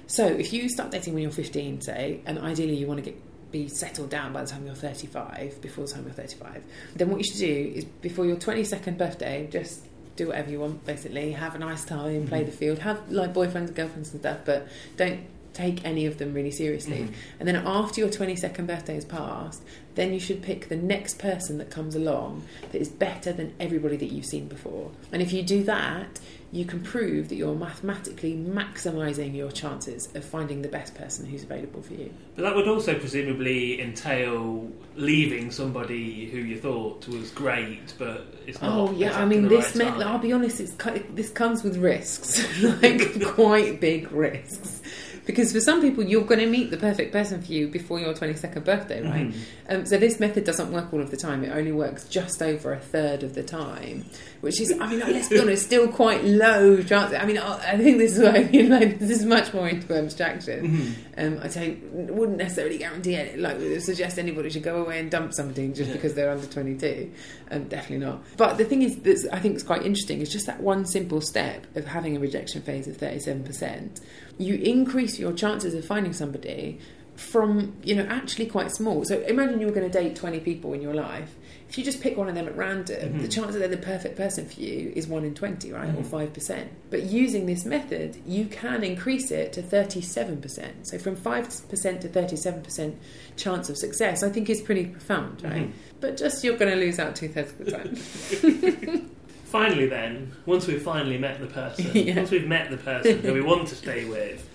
So, 0.08 0.26
if 0.26 0.54
you 0.54 0.70
start 0.70 0.92
dating 0.92 1.14
when 1.14 1.24
you're 1.24 1.32
fifteen, 1.32 1.82
say, 1.82 2.22
and 2.26 2.40
ideally 2.40 2.76
you 2.76 2.88
want 2.88 3.04
to 3.04 3.12
get 3.12 3.22
be 3.52 3.68
settled 3.68 4.10
down 4.10 4.34
by 4.34 4.44
the 4.44 4.50
time 4.50 4.66
you're 4.66 4.76
35, 4.76 5.62
before 5.62 5.86
the 5.86 5.94
time 5.94 6.04
you're 6.04 6.14
35, 6.14 6.64
then 6.96 7.10
what 7.10 7.18
you 7.18 7.24
should 7.24 7.40
do 7.40 7.72
is 7.76 7.86
before 7.86 8.26
your 8.26 8.36
22nd 8.36 8.98
birthday, 8.98 9.48
just 9.52 9.86
do 10.16 10.28
whatever 10.28 10.52
you 10.52 10.60
want, 10.60 10.86
basically. 10.86 11.32
Have 11.32 11.56
a 11.56 11.60
nice 11.60 11.86
time, 11.86 12.28
play 12.28 12.42
mm-hmm. 12.42 12.50
the 12.50 12.56
field, 12.56 12.80
have 12.80 13.10
like 13.12 13.34
boyfriends 13.34 13.68
and 13.68 13.76
girlfriends 13.76 14.12
and 14.12 14.22
stuff, 14.22 14.40
but 14.46 14.68
don't 14.98 15.22
take 15.54 15.84
any 15.84 16.06
of 16.06 16.18
them 16.18 16.34
really 16.34 16.52
seriously. 16.52 17.00
Mm-hmm. 17.00 17.14
And 17.40 17.48
then 17.48 17.56
after 17.56 18.02
your 18.02 18.10
22nd 18.10 18.68
birthday 18.68 18.96
has 18.96 19.06
passed, 19.06 19.64
then 19.96 20.14
you 20.14 20.20
should 20.20 20.42
pick 20.42 20.70
the 20.70 20.76
next 20.76 21.20
person 21.20 21.58
that 21.58 21.70
comes 21.70 21.96
along 21.96 22.44
that 22.72 22.80
is 22.80 22.90
better 22.90 23.34
than 23.34 23.54
everybody 23.60 23.98
that 23.98 24.12
you've 24.12 24.26
seen 24.26 24.48
before. 24.48 24.92
And 25.12 25.22
if 25.22 25.34
you 25.34 25.42
do 25.42 25.64
that, 25.64 26.20
you 26.52 26.66
can 26.66 26.82
prove 26.82 27.30
that 27.30 27.36
you're 27.36 27.56
mathematically 27.56 28.36
maximising 28.36 29.36
your 29.36 29.52
chances 29.52 30.10
of 30.16 30.26
finding 30.26 30.62
the 30.64 30.68
best 30.68 30.96
person 30.96 31.26
who's 31.26 31.44
available 31.44 31.82
for 31.82 31.94
you. 31.94 32.12
But 32.36 32.44
that 32.44 32.56
would 32.56 32.68
also 32.68 32.98
presumably 32.98 33.80
entail 33.80 34.72
leaving 34.96 35.52
somebody 35.52 36.26
who 36.26 36.40
you 36.40 36.60
thought 36.60 37.08
was 37.08 37.30
great, 37.32 37.94
but 38.00 38.34
it's 38.48 38.62
not. 38.62 38.72
Oh 38.72 38.92
yeah, 38.94 39.20
I 39.20 39.26
mean 39.26 39.48
this. 39.48 39.76
right 39.76 39.86
meant. 39.90 40.04
I'll 40.04 40.18
be 40.18 40.34
honest, 40.34 40.60
it's 40.60 40.74
this 41.12 41.30
comes 41.30 41.64
with 41.64 41.78
risks, 41.78 42.44
like 42.82 43.24
quite 43.36 43.80
big 43.80 44.12
risks. 44.12 44.82
Because 45.30 45.54
for 45.54 45.60
some 45.60 45.80
people, 45.80 46.04
you're 46.04 46.24
going 46.24 46.40
to 46.40 46.48
meet 46.48 46.72
the 46.72 46.78
perfect 46.78 47.12
person 47.12 47.40
for 47.40 47.52
you 47.52 47.68
before 47.68 48.00
your 48.00 48.16
22nd 48.16 48.66
birthday, 48.66 49.08
right? 49.08 49.28
Mm-hmm. 49.28 49.76
Um, 49.76 49.86
so 49.86 50.00
this 50.00 50.20
method 50.20 50.44
doesn't 50.44 50.72
work 50.72 50.92
all 50.92 51.02
of 51.02 51.12
the 51.12 51.18
time. 51.18 51.44
It 51.44 51.50
only 51.50 51.72
works 51.72 52.08
just 52.10 52.42
over 52.42 52.74
a 52.74 52.80
third 52.80 53.22
of 53.22 53.36
the 53.36 53.44
time, 53.44 54.06
which 54.42 54.62
is, 54.62 54.72
I 54.80 54.88
mean, 54.88 55.00
let's 55.00 55.28
be 55.28 55.40
honest, 55.40 55.66
still 55.66 55.88
quite 55.90 56.24
low 56.24 56.82
chance. 56.84 57.14
I 57.14 57.26
mean, 57.26 57.38
I 57.38 57.74
I 57.74 57.78
think 57.78 57.98
this 57.98 58.18
is 58.18 58.24
what 58.24 58.36
I 58.36 58.44
mean. 58.44 58.70
Like 58.70 59.00
this 59.00 59.10
is 59.10 59.26
much 59.26 59.54
more 59.54 59.68
into 59.68 59.94
abstraction. 59.98 60.68
Mm-hmm. 60.68 60.94
Um, 61.18 61.40
I 61.44 61.48
say 61.50 61.78
wouldn't 61.92 62.38
necessarily 62.38 62.78
guarantee 62.78 63.16
it. 63.16 63.40
Like 63.40 63.60
suggest 63.82 64.18
anybody 64.18 64.50
should 64.50 64.64
go 64.64 64.84
away 64.84 65.00
and 65.00 65.12
dump 65.12 65.34
somebody 65.34 65.68
just 65.70 65.92
because 65.92 66.14
they're 66.14 66.32
under 66.32 66.48
22. 66.48 67.12
Um, 67.52 67.66
definitely 67.66 68.06
not. 68.06 68.24
But 68.38 68.58
the 68.58 68.66
thing 68.66 68.82
is, 68.82 68.98
that 69.00 69.30
I 69.34 69.40
think 69.40 69.56
is 69.56 69.64
quite 69.64 69.84
interesting 69.84 70.22
is 70.22 70.30
just 70.30 70.46
that 70.46 70.62
one 70.62 70.86
simple 70.86 71.22
step 71.22 71.66
of 71.76 71.86
having 71.86 72.16
a 72.16 72.20
rejection 72.20 72.62
phase 72.62 72.88
of 72.88 72.98
37%. 72.98 74.02
You 74.38 74.56
increase 74.56 75.20
your 75.20 75.34
chances 75.34 75.74
of 75.74 75.84
finding 75.86 76.14
somebody 76.14 76.80
from, 77.20 77.76
you 77.84 77.96
know, 77.96 78.06
actually 78.06 78.46
quite 78.46 78.72
small. 78.72 79.04
So 79.06 79.20
imagine 79.22 79.60
you 79.60 79.68
were 79.68 79.74
going 79.74 79.90
to 79.90 80.02
date 80.02 80.16
20 80.16 80.40
people 80.40 80.74
in 80.74 80.82
your 80.82 80.94
life. 80.94 81.36
If 81.68 81.78
you 81.78 81.84
just 81.84 82.02
pick 82.02 82.18
one 82.18 82.30
of 82.30 82.36
them 82.36 82.48
at 82.48 82.56
random, 82.56 83.14
the 83.14 83.20
mm-hmm. 83.20 83.28
chance 83.28 83.54
that 83.54 83.60
they're 83.60 83.68
the 83.68 83.78
perfect 83.78 84.16
person 84.16 84.48
for 84.48 84.60
you 84.60 84.92
is 84.96 85.08
1 85.08 85.24
in 85.24 85.36
20, 85.36 85.72
right? 85.72 85.90
Or 85.90 86.02
mm-hmm. 86.02 86.16
5%. 86.16 86.68
But 86.90 87.04
using 87.04 87.46
this 87.46 87.66
method, 87.66 88.18
you 88.26 88.46
can 88.46 88.84
increase 88.84 89.30
it 89.30 89.54
to 89.54 89.62
37%. 89.62 90.88
So 90.88 90.98
from 90.98 91.16
5% 91.16 91.70
to 92.02 92.10
37% 92.10 92.96
chance 93.36 93.70
of 93.70 93.78
success, 93.78 94.24
I 94.24 94.30
think 94.30 94.50
is 94.50 94.62
pretty 94.62 94.86
profound, 94.86 95.44
right? 95.44 95.68
Mm-hmm. 95.68 95.72
But 96.00 96.18
just 96.18 96.44
you're 96.44 96.58
going 96.58 96.72
to 96.72 96.78
lose 96.78 96.98
out 96.98 97.16
two 97.16 97.28
thirds 97.28 97.52
of 97.52 97.58
the 97.66 97.72
time. 97.72 99.12
Finally, 99.46 99.88
then, 99.88 100.32
once 100.46 100.68
we've 100.68 100.82
finally 100.82 101.18
met 101.18 101.40
the 101.40 101.48
person, 101.48 101.90
Yeah. 101.96 102.18
once 102.18 102.30
we've 102.30 102.48
met 102.48 102.70
the 102.70 102.78
person 102.78 103.20
who 103.22 103.34
we 103.34 103.42
want 103.42 103.68
to 103.70 103.76
stay 103.76 104.06
with, 104.06 104.48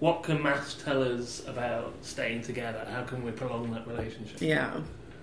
what 0.00 0.22
can 0.22 0.42
maths 0.42 0.74
tell 0.74 1.02
us 1.02 1.46
about 1.46 1.94
staying 2.02 2.42
together? 2.42 2.86
How 2.90 3.02
can 3.02 3.24
we 3.24 3.32
prolong 3.32 3.70
that 3.72 3.86
relationship? 3.86 4.40
Yeah. 4.40 4.80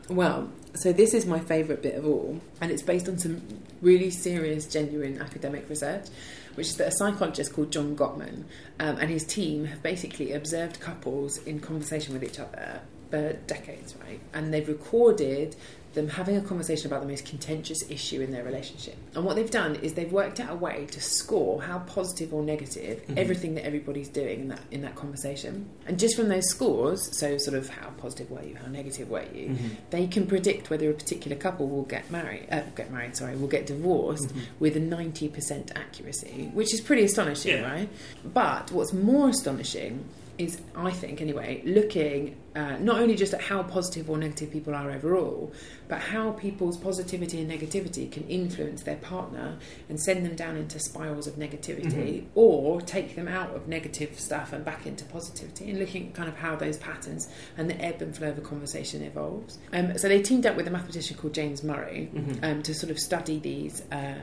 Well, 0.09 0.51
so 0.75 0.91
this 0.91 1.13
is 1.13 1.25
my 1.25 1.39
favourite 1.39 1.81
bit 1.81 1.95
of 1.95 2.05
all, 2.05 2.39
and 2.61 2.71
it's 2.71 2.83
based 2.83 3.07
on 3.07 3.17
some 3.17 3.41
really 3.81 4.11
serious, 4.11 4.67
genuine 4.67 5.19
academic 5.19 5.67
research, 5.69 6.07
which 6.55 6.67
is 6.67 6.77
that 6.77 6.89
a 6.89 6.91
psychologist 6.91 7.53
called 7.53 7.71
John 7.71 7.95
Gottman 7.95 8.43
um, 8.79 8.97
and 8.97 9.09
his 9.09 9.23
team 9.23 9.65
have 9.65 9.81
basically 9.81 10.33
observed 10.33 10.79
couples 10.79 11.38
in 11.39 11.59
conversation 11.59 12.13
with 12.13 12.23
each 12.23 12.39
other 12.39 12.81
for 13.09 13.33
decades, 13.47 13.95
right? 14.05 14.19
And 14.33 14.53
they've 14.53 14.67
recorded 14.67 15.55
them 15.95 16.08
having 16.10 16.38
a 16.38 16.41
conversation 16.41 16.88
about 16.88 17.01
the 17.01 17.08
most 17.08 17.25
contentious 17.25 17.89
issue 17.89 18.21
in 18.21 18.31
their 18.31 18.43
relationship. 18.43 18.95
And 19.15 19.25
what 19.25 19.36
they've 19.36 19.49
done 19.49 19.75
is 19.77 19.93
they've 19.93 20.12
worked 20.12 20.39
out 20.39 20.51
a 20.51 20.55
way 20.55 20.86
to 20.91 21.01
score 21.01 21.62
how 21.62 21.79
positive 21.79 22.34
or 22.34 22.43
negative 22.43 23.01
mm-hmm. 23.01 23.17
everything 23.17 23.55
that 23.55 23.65
everybody's 23.65 24.10
doing 24.10 24.41
in 24.41 24.47
that 24.49 24.62
in 24.71 24.81
that 24.81 24.95
conversation. 24.95 25.67
And 25.88 25.97
just 25.97 26.15
from 26.15 26.29
those 26.29 26.47
scores, 26.49 27.17
so 27.17 27.38
sort 27.38 27.58
of 27.58 27.69
how 27.69 27.89
positive 27.97 28.29
were 28.29 28.43
you, 28.43 28.55
how 28.55 28.67
negative 28.67 29.10
were 29.10 29.23
you, 29.34 29.49
mm-hmm. 29.49 29.67
they 29.89 30.08
can 30.08 30.27
predict 30.27 30.69
whether 30.69 30.89
a 30.89 30.93
particular 30.93 31.38
couple 31.38 31.67
will 31.67 31.84
get 31.84 32.10
married, 32.12 32.47
uh, 32.51 32.62
get 32.75 32.91
married, 32.91 33.15
sorry, 33.15 33.36
will 33.36 33.47
get 33.47 33.65
divorced 33.65 34.29
mm-hmm. 34.29 34.41
with 34.60 34.75
a 34.77 34.79
90% 34.79 35.75
accuracy, 35.75 36.51
which 36.53 36.73
is 36.73 36.81
pretty 36.81 37.03
astonishing, 37.03 37.58
Yeah. 37.58 37.71
right? 37.71 37.89
But 38.23 38.71
what's 38.71 38.93
more 38.93 39.29
astonishing 39.29 40.03
is, 40.38 40.60
I 40.76 40.91
think 40.91 41.21
anyway, 41.21 41.62
looking 41.65 42.36
uh, 42.56 42.78
not 42.78 43.02
only 43.02 43.15
just 43.15 43.34
at 43.34 43.41
how 43.41 43.63
positive 43.63 44.10
or 44.10 44.17
negative 44.17 44.50
people 44.50 44.74
are 44.74 44.89
overall, 44.89 45.52
but 45.89 46.00
how 46.00 46.32
people's 46.32 46.78
positivity 46.78 47.41
and 47.41 47.52
negativity 47.52 48.10
can 48.10 48.26
influence 48.30 48.84
their 48.84 48.95
partner 48.95 49.58
and 49.89 50.00
send 50.00 50.26
them 50.26 50.36
down 50.36 50.56
into 50.56 50.80
spirals 50.80 51.28
of 51.28 51.36
negativity 51.36 52.26
or 52.34 52.80
take 52.82 53.15
them 53.15 53.28
out 53.28 53.54
of 53.54 53.67
negative 53.67 54.17
stuff 54.17 54.54
and 54.54 54.63
back 54.63 54.86
into 54.86 55.04
positivity 55.06 55.69
and 55.69 55.80
looking 55.80 56.08
at 56.08 56.13
kind 56.13 56.30
of 56.30 56.36
how 56.38 56.56
those 56.56 56.78
patterns 56.78 57.28
and 57.58 57.69
the 57.69 57.80
ebb 57.84 58.02
and 58.02 58.15
flow 58.15 58.30
of 58.30 58.38
a 58.38 58.41
conversation 58.41 59.02
evolves. 59.04 59.60
Um, 59.74 59.98
so 59.98 60.08
they 60.08 60.21
teamed 60.21 60.45
up 60.45 60.56
with 60.56 60.67
a 60.67 60.71
mathematician 60.71 61.17
called 61.17 61.34
James 61.34 61.62
Murray 61.62 62.10
um, 62.43 62.63
to 62.63 62.74
sort 62.74 62.89
of 62.89 63.00
study 63.00 63.39
these, 63.39 63.82
uh, 63.91 64.15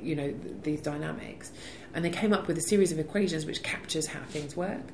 you 0.00 0.16
know, 0.16 0.30
th- 0.30 0.54
these 0.62 0.80
dynamics. 0.80 1.52
And 1.92 2.04
they 2.04 2.10
came 2.10 2.32
up 2.32 2.46
with 2.46 2.56
a 2.56 2.62
series 2.62 2.90
of 2.90 2.98
equations 2.98 3.44
which 3.44 3.62
captures 3.62 4.06
how 4.06 4.22
things 4.30 4.56
work. 4.56 4.84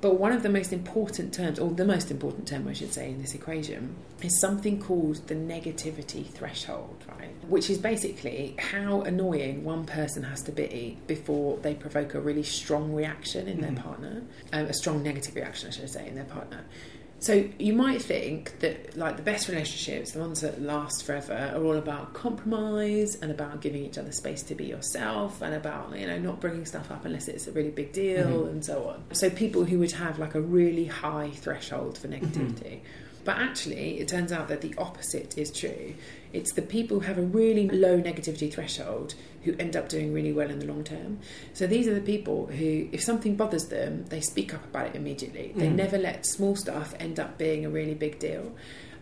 But 0.00 0.18
one 0.18 0.32
of 0.32 0.42
the 0.42 0.48
most 0.48 0.72
important 0.72 1.34
terms, 1.34 1.58
or 1.58 1.70
the 1.70 1.84
most 1.84 2.10
important 2.10 2.48
term, 2.48 2.66
I 2.66 2.72
should 2.72 2.92
say, 2.92 3.10
in 3.10 3.20
this 3.20 3.34
equation 3.34 3.96
is 4.22 4.40
something 4.40 4.80
called 4.80 5.26
the 5.26 5.34
negativity 5.34 6.26
threshold, 6.26 7.04
right? 7.18 7.34
Which 7.48 7.68
is 7.68 7.76
basically 7.78 8.56
how 8.58 9.02
annoying 9.02 9.62
one 9.62 9.84
person 9.84 10.22
has 10.22 10.42
to 10.44 10.52
be 10.52 10.98
before 11.06 11.58
they 11.58 11.74
provoke 11.74 12.14
a 12.14 12.20
really 12.20 12.42
strong 12.42 12.94
reaction 12.94 13.46
in 13.46 13.60
their 13.60 13.72
partner, 13.72 14.22
um, 14.52 14.66
a 14.66 14.74
strong 14.74 15.02
negative 15.02 15.34
reaction, 15.34 15.68
I 15.68 15.72
should 15.72 15.90
say, 15.90 16.08
in 16.08 16.14
their 16.14 16.24
partner. 16.24 16.64
So 17.20 17.46
you 17.58 17.74
might 17.74 18.00
think 18.00 18.58
that 18.60 18.96
like 18.96 19.18
the 19.18 19.22
best 19.22 19.46
relationships, 19.48 20.12
the 20.12 20.20
ones 20.20 20.40
that 20.40 20.60
last 20.62 21.04
forever, 21.04 21.52
are 21.54 21.62
all 21.62 21.76
about 21.76 22.14
compromise 22.14 23.14
and 23.16 23.30
about 23.30 23.60
giving 23.60 23.84
each 23.84 23.98
other 23.98 24.10
space 24.10 24.42
to 24.44 24.54
be 24.54 24.64
yourself 24.64 25.42
and 25.42 25.54
about 25.54 25.96
you 25.98 26.06
know 26.06 26.18
not 26.18 26.40
bringing 26.40 26.64
stuff 26.64 26.90
up 26.90 27.04
unless 27.04 27.28
it's 27.28 27.46
a 27.46 27.52
really 27.52 27.70
big 27.70 27.92
deal 27.92 28.24
mm-hmm. 28.24 28.48
and 28.48 28.64
so 28.64 28.88
on. 28.88 29.04
So 29.14 29.28
people 29.28 29.64
who 29.64 29.78
would 29.80 29.92
have 29.92 30.18
like 30.18 30.34
a 30.34 30.40
really 30.40 30.86
high 30.86 31.30
threshold 31.30 31.98
for 31.98 32.08
negativity. 32.08 32.80
Mm-hmm. 32.80 33.09
But 33.24 33.38
actually, 33.38 34.00
it 34.00 34.08
turns 34.08 34.32
out 34.32 34.48
that 34.48 34.60
the 34.60 34.74
opposite 34.78 35.36
is 35.36 35.50
true. 35.50 35.94
It's 36.32 36.52
the 36.52 36.62
people 36.62 37.00
who 37.00 37.06
have 37.06 37.18
a 37.18 37.22
really 37.22 37.68
low 37.68 38.00
negativity 38.00 38.52
threshold 38.52 39.14
who 39.44 39.54
end 39.58 39.76
up 39.76 39.88
doing 39.88 40.12
really 40.12 40.32
well 40.32 40.50
in 40.50 40.58
the 40.58 40.66
long 40.66 40.84
term. 40.84 41.18
So 41.52 41.66
these 41.66 41.88
are 41.88 41.94
the 41.94 42.00
people 42.00 42.46
who, 42.46 42.88
if 42.92 43.02
something 43.02 43.36
bothers 43.36 43.66
them, 43.66 44.04
they 44.06 44.20
speak 44.20 44.54
up 44.54 44.64
about 44.64 44.88
it 44.88 44.96
immediately. 44.96 45.52
They 45.54 45.68
mm. 45.68 45.74
never 45.74 45.98
let 45.98 46.26
small 46.26 46.56
stuff 46.56 46.94
end 46.98 47.18
up 47.18 47.38
being 47.38 47.64
a 47.64 47.70
really 47.70 47.94
big 47.94 48.18
deal. 48.18 48.52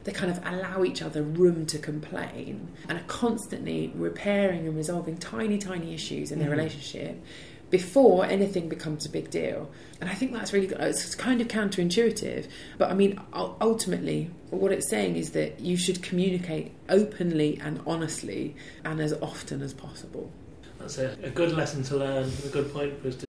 They 0.05 0.13
kind 0.13 0.31
of 0.31 0.41
allow 0.47 0.85
each 0.85 1.03
other 1.03 1.23
room 1.23 1.67
to 1.67 1.79
complain 1.79 2.69
and 2.89 2.99
are 2.99 3.05
constantly 3.09 3.93
repairing 3.95 4.67
and 4.67 4.77
resolving 4.77 5.19
tiny, 5.19 5.59
tiny 5.59 5.93
issues 5.93 6.33
in 6.33 6.39
their 6.39 6.49
mm. 6.49 6.53
relationship 6.57 7.23
before 7.71 8.25
anything 8.25 8.69
becomes 8.69 9.05
a 9.05 9.09
big 9.09 9.31
deal. 9.31 9.71
And 10.01 10.09
I 10.09 10.15
think 10.15 10.33
that's 10.33 10.53
really 10.53 10.67
good. 10.67 10.81
It's 10.81 11.15
kind 11.15 11.41
of 11.41 11.49
counterintuitive, 11.49 12.49
but 12.79 12.91
I 12.91 12.95
mean, 12.95 13.21
ultimately, 13.33 14.31
what 14.51 14.73
it's 14.73 14.89
saying 14.89 15.17
is 15.17 15.31
that 15.33 15.61
you 15.61 15.77
should 15.77 16.03
communicate 16.03 16.73
openly 16.89 17.59
and 17.63 17.81
honestly 17.87 18.55
and 18.85 19.01
as 19.01 19.13
often 19.15 19.61
as 19.63 19.75
possible. 19.75 20.31
That's 20.79 20.99
a, 20.99 21.17
a 21.23 21.31
good 21.31 21.53
lesson 21.53 21.83
to 21.85 21.97
learn, 21.97 22.31
a 22.45 22.49
good 22.49 22.73
point 22.73 23.01
for 23.03 23.09
us 23.09 23.17
to. 23.17 23.27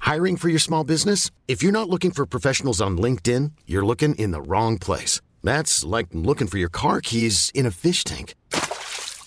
Hiring 0.00 0.36
for 0.36 0.48
your 0.48 0.60
small 0.60 0.84
business? 0.84 1.30
If 1.48 1.62
you're 1.62 1.72
not 1.72 1.88
looking 1.88 2.12
for 2.12 2.26
professionals 2.26 2.80
on 2.80 2.96
LinkedIn, 2.96 3.52
you're 3.66 3.84
looking 3.84 4.14
in 4.14 4.30
the 4.30 4.40
wrong 4.40 4.78
place. 4.78 5.20
That's 5.42 5.82
like 5.82 6.06
looking 6.12 6.46
for 6.46 6.58
your 6.58 6.68
car 6.68 7.00
keys 7.00 7.50
in 7.54 7.66
a 7.66 7.70
fish 7.70 8.04
tank. 8.04 8.34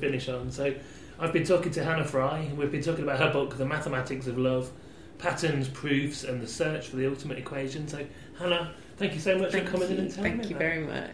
Finish 0.00 0.28
on. 0.28 0.50
So, 0.50 0.74
I've 1.18 1.32
been 1.32 1.44
talking 1.44 1.70
to 1.72 1.84
Hannah 1.84 2.04
Fry. 2.04 2.50
We've 2.56 2.72
been 2.72 2.82
talking 2.82 3.04
about 3.04 3.18
her 3.18 3.30
book, 3.30 3.58
The 3.58 3.66
Mathematics 3.66 4.26
of 4.26 4.38
Love 4.38 4.70
Patterns, 5.18 5.68
Proofs, 5.68 6.24
and 6.24 6.40
the 6.40 6.46
Search 6.46 6.88
for 6.88 6.96
the 6.96 7.06
Ultimate 7.06 7.36
Equation. 7.38 7.86
So, 7.86 8.06
Hannah, 8.38 8.72
thank 8.96 9.12
you 9.12 9.20
so 9.20 9.38
much 9.38 9.52
thank 9.52 9.66
for 9.66 9.72
coming 9.72 9.90
you. 9.90 9.96
in 9.96 10.00
and 10.04 10.10
telling 10.14 10.30
thank 10.32 10.42
me 10.42 10.48
you 10.48 10.54
that. 10.54 10.58
very 10.58 10.84
much. 10.84 11.10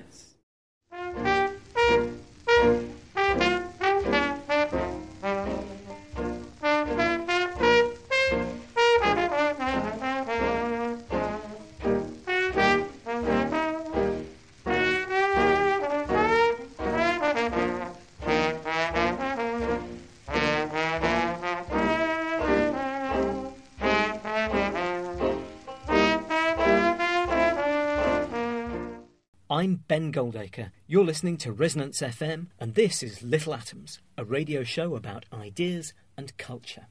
Goldacre. 30.16 30.70
You're 30.87 31.05
listening 31.05 31.37
to 31.37 31.52
Resonance 31.52 32.00
FM, 32.00 32.46
and 32.59 32.74
this 32.74 33.02
is 33.02 33.22
Little 33.22 33.52
Atoms, 33.52 34.00
a 34.16 34.24
radio 34.24 34.64
show 34.64 34.96
about 34.96 35.26
ideas 35.31 35.92
and 36.16 36.35
culture. 36.38 36.87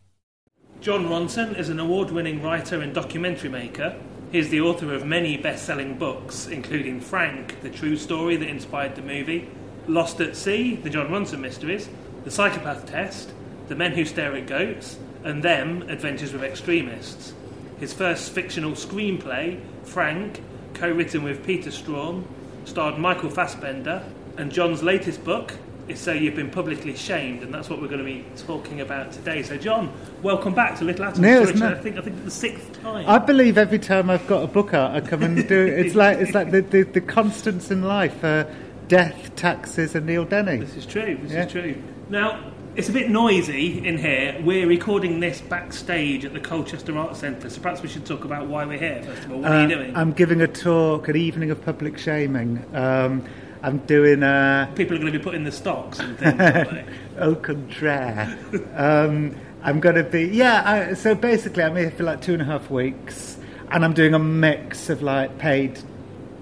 Jon 0.79 1.07
Ronson 1.07 1.57
is 1.57 1.69
an 1.69 1.79
award 1.79 2.11
winning 2.11 2.43
writer 2.43 2.81
and 2.81 2.93
documentary 2.93 3.49
maker. 3.49 3.99
He's 4.31 4.49
the 4.49 4.61
author 4.61 4.93
of 4.93 5.07
many 5.07 5.37
best 5.37 5.65
selling 5.65 5.97
books, 5.97 6.45
including 6.45 7.01
Frank, 7.01 7.59
the 7.63 7.71
true 7.71 7.97
story 7.97 8.35
that 8.35 8.47
inspired 8.47 8.93
the 8.93 9.01
movie, 9.01 9.49
Lost 9.87 10.21
at 10.21 10.35
Sea, 10.35 10.75
the 10.75 10.91
Jon 10.91 11.07
Ronson 11.07 11.39
mysteries, 11.39 11.89
The 12.25 12.29
Psychopath 12.29 12.85
Test, 12.85 13.33
The 13.69 13.75
Men 13.75 13.93
Who 13.93 14.05
Stare 14.05 14.35
at 14.35 14.45
Goats, 14.45 14.99
and 15.23 15.41
Them 15.41 15.81
Adventures 15.89 16.31
with 16.31 16.43
Extremists. 16.43 17.33
His 17.79 17.91
first 17.91 18.33
fictional 18.33 18.73
screenplay, 18.73 19.59
Frank, 19.81 20.43
co 20.75 20.91
written 20.91 21.23
with 21.23 21.43
Peter 21.43 21.71
Straughan, 21.71 22.25
starred 22.65 22.97
Michael 22.97 23.29
Fassbender, 23.29 24.03
and 24.37 24.51
Jon's 24.51 24.83
latest 24.83 25.23
book 25.23 25.53
is 25.87 25.99
So 25.99 26.11
You've 26.11 26.35
Been 26.35 26.49
Publicly 26.49 26.95
Shamed, 26.95 27.43
and 27.43 27.53
that's 27.53 27.69
what 27.69 27.79
we're 27.79 27.87
going 27.87 27.99
to 27.99 28.05
be 28.05 28.25
talking 28.37 28.81
about 28.81 29.11
today. 29.11 29.43
So, 29.43 29.55
Jon, 29.55 29.93
welcome 30.23 30.53
back 30.55 30.77
to 30.79 30.83
Little 30.83 31.05
Atoms. 31.05 31.19
No. 31.19 31.43
I 31.43 31.75
think 31.75 31.97
I 31.97 32.01
think 32.01 32.25
the 32.25 32.31
sixth 32.31 32.81
time. 32.81 33.07
I 33.07 33.19
believe 33.19 33.57
every 33.57 33.79
time 33.79 34.09
I've 34.09 34.25
got 34.27 34.43
a 34.43 34.47
book 34.47 34.73
out, 34.73 34.95
I 34.95 35.01
come 35.01 35.21
and 35.23 35.47
do 35.47 35.65
it. 35.65 35.79
It's 35.85 35.95
like 35.95 36.17
it's 36.17 36.33
like 36.33 36.49
the, 36.51 36.61
the, 36.61 36.81
the 36.83 37.01
constants 37.01 37.69
in 37.69 37.83
life: 37.83 38.23
uh, 38.23 38.45
death, 38.87 39.35
taxes, 39.35 39.93
and 39.93 40.07
Neil 40.07 40.25
Denny. 40.25 40.57
This 40.57 40.75
is 40.75 40.85
true. 40.85 41.17
This 41.21 41.31
Yeah. 41.31 41.45
is 41.45 41.51
true. 41.51 41.81
Now, 42.09 42.51
it's 42.75 42.89
a 42.89 42.91
bit 42.91 43.09
noisy 43.09 43.85
in 43.85 43.97
here. 43.97 44.35
We're 44.43 44.67
recording 44.67 45.19
this 45.21 45.39
backstage 45.41 46.25
at 46.25 46.33
the 46.33 46.39
Colchester 46.41 46.97
Arts 46.97 47.19
Centre, 47.19 47.49
so 47.49 47.61
perhaps 47.61 47.81
we 47.81 47.87
should 47.87 48.05
talk 48.05 48.25
about 48.25 48.47
why 48.47 48.65
we're 48.65 48.77
here. 48.77 49.01
First 49.03 49.23
of 49.25 49.31
all, 49.31 49.39
what 49.39 49.51
are 49.51 49.59
you 49.61 49.65
Uh, 49.75 49.79
doing? 49.79 49.95
I'm 49.95 50.11
giving 50.11 50.41
a 50.41 50.47
talk, 50.47 51.07
an 51.07 51.15
evening 51.15 51.51
of 51.51 51.63
public 51.63 51.97
shaming. 51.97 52.63
Um, 52.73 53.23
I'm 53.63 53.77
doing 53.79 54.23
a 54.23 54.69
People 54.75 54.95
are 54.97 54.99
going 54.99 55.11
to 55.13 55.17
be 55.17 55.23
putting 55.23 55.43
the 55.45 55.51
stocks 55.51 55.99
and 55.99 56.17
things. 56.17 56.39
aren't 56.39 56.69
they? 56.69 56.85
au 57.19 57.35
contraire. 57.35 58.37
um, 58.75 59.33
I'm 59.63 59.79
going 59.79 59.95
to 59.95 60.03
be 60.03 60.25
yeah. 60.25 60.61
I, 60.89 60.93
so 60.95 61.15
basically, 61.15 61.63
I'm 61.63 61.75
here 61.75 61.91
for 61.91 62.03
like 62.03 62.21
two 62.21 62.33
and 62.33 62.41
a 62.41 62.45
half 62.45 62.69
weeks, 62.69 63.37
and 63.71 63.85
I'm 63.85 63.93
doing 63.93 64.13
a 64.13 64.19
mix 64.19 64.89
of 64.89 65.01
like 65.01 65.37
paid, 65.39 65.79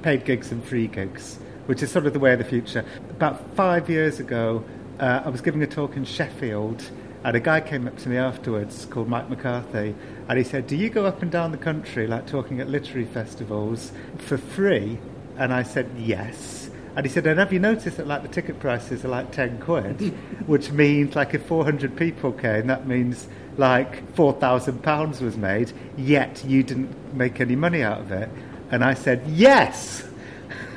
paid 0.02 0.26
gigs 0.26 0.52
and 0.52 0.64
free 0.66 0.88
gigs, 0.88 1.38
which 1.68 1.84
is 1.84 1.92
sort 1.92 2.08
of 2.08 2.14
the 2.14 2.20
way 2.20 2.34
of 2.34 2.40
the 2.40 2.46
future. 2.46 2.84
About 3.12 3.56
five 3.56 3.90
years 3.90 4.20
ago, 4.20 4.66
uh, 5.04 5.22
I 5.26 5.30
was 5.30 5.42
giving 5.42 5.62
a 5.62 5.68
talk 5.68 5.98
in 5.98 6.06
Sheffield, 6.06 6.90
and 7.26 7.36
a 7.36 7.40
guy 7.42 7.60
came 7.60 7.88
up 7.88 7.98
to 7.98 8.10
me 8.10 8.16
afterwards 8.16 8.86
called 8.86 9.10
Mike 9.10 9.30
McCarthy, 9.30 9.94
and 10.30 10.38
he 10.38 10.46
said, 10.46 10.66
"Do 10.66 10.78
you 10.78 10.90
go 10.90 11.06
up 11.06 11.22
and 11.22 11.30
down 11.30 11.52
the 11.52 11.58
country 11.58 12.08
like 12.08 12.26
talking 12.26 12.62
at 12.62 12.70
literary 12.70 13.06
festivals 13.06 13.92
for 14.18 14.38
free?" 14.38 14.98
And 15.38 15.54
I 15.54 15.64
said, 15.64 15.90
"Yes." 15.98 16.70
And 16.96 17.06
he 17.06 17.12
said, 17.12 17.26
and 17.26 17.40
have 17.40 17.52
you 17.52 17.60
noticed 17.60 17.98
that 17.98 18.06
like 18.06 18.22
the 18.22 18.28
ticket 18.28 18.60
prices 18.60 19.04
are 19.04 19.08
like 19.08 19.32
10 19.32 19.60
quid? 19.62 20.00
Which 20.46 20.72
means 20.72 21.16
like 21.16 21.34
if 21.34 21.44
400 21.48 21.98
people 21.98 22.32
came, 22.32 22.68
that 22.68 22.88
means 22.88 23.28
like 23.58 24.14
4,000 24.14 24.84
pounds 24.84 25.20
was 25.20 25.36
made, 25.36 25.74
yet 25.98 26.46
you 26.46 26.62
didn't 26.62 27.16
make 27.16 27.42
any 27.42 27.56
money 27.56 27.82
out 27.82 28.02
of 28.02 28.12
it. 28.12 28.30
And 28.70 28.84
I 28.84 28.94
said, 28.94 29.24
yes! 29.26 30.08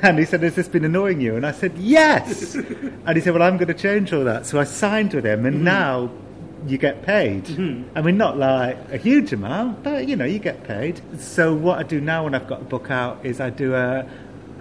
And 0.01 0.19
he 0.19 0.25
said, 0.25 0.43
Has 0.43 0.55
this 0.55 0.67
been 0.67 0.85
annoying 0.85 1.21
you? 1.21 1.35
And 1.35 1.45
I 1.45 1.51
said, 1.51 1.77
Yes. 1.77 2.55
and 2.55 3.15
he 3.15 3.21
said, 3.21 3.33
Well, 3.33 3.43
I'm 3.43 3.57
going 3.57 3.67
to 3.69 3.73
change 3.73 4.13
all 4.13 4.23
that. 4.25 4.45
So 4.45 4.59
I 4.59 4.63
signed 4.63 5.13
with 5.13 5.25
him, 5.25 5.45
and 5.45 5.55
Mm-hmm. 5.57 5.63
now 5.65 6.09
you 6.67 6.77
get 6.77 7.03
paid. 7.03 7.47
I 7.95 8.01
mean, 8.01 8.17
not 8.17 8.37
like 8.37 8.77
a 8.91 8.97
huge 8.97 9.31
amount, 9.31 9.83
but 9.83 10.07
you 10.07 10.15
know, 10.15 10.25
you 10.25 10.39
get 10.39 10.63
paid. 10.63 11.01
So 11.19 11.53
what 11.53 11.77
I 11.79 11.83
do 11.83 12.01
now 12.01 12.23
when 12.25 12.33
I've 12.35 12.47
got 12.47 12.61
a 12.61 12.65
book 12.65 12.89
out 12.91 13.25
is 13.25 13.39
I 13.39 13.49
do 13.51 13.73
a. 13.75 14.05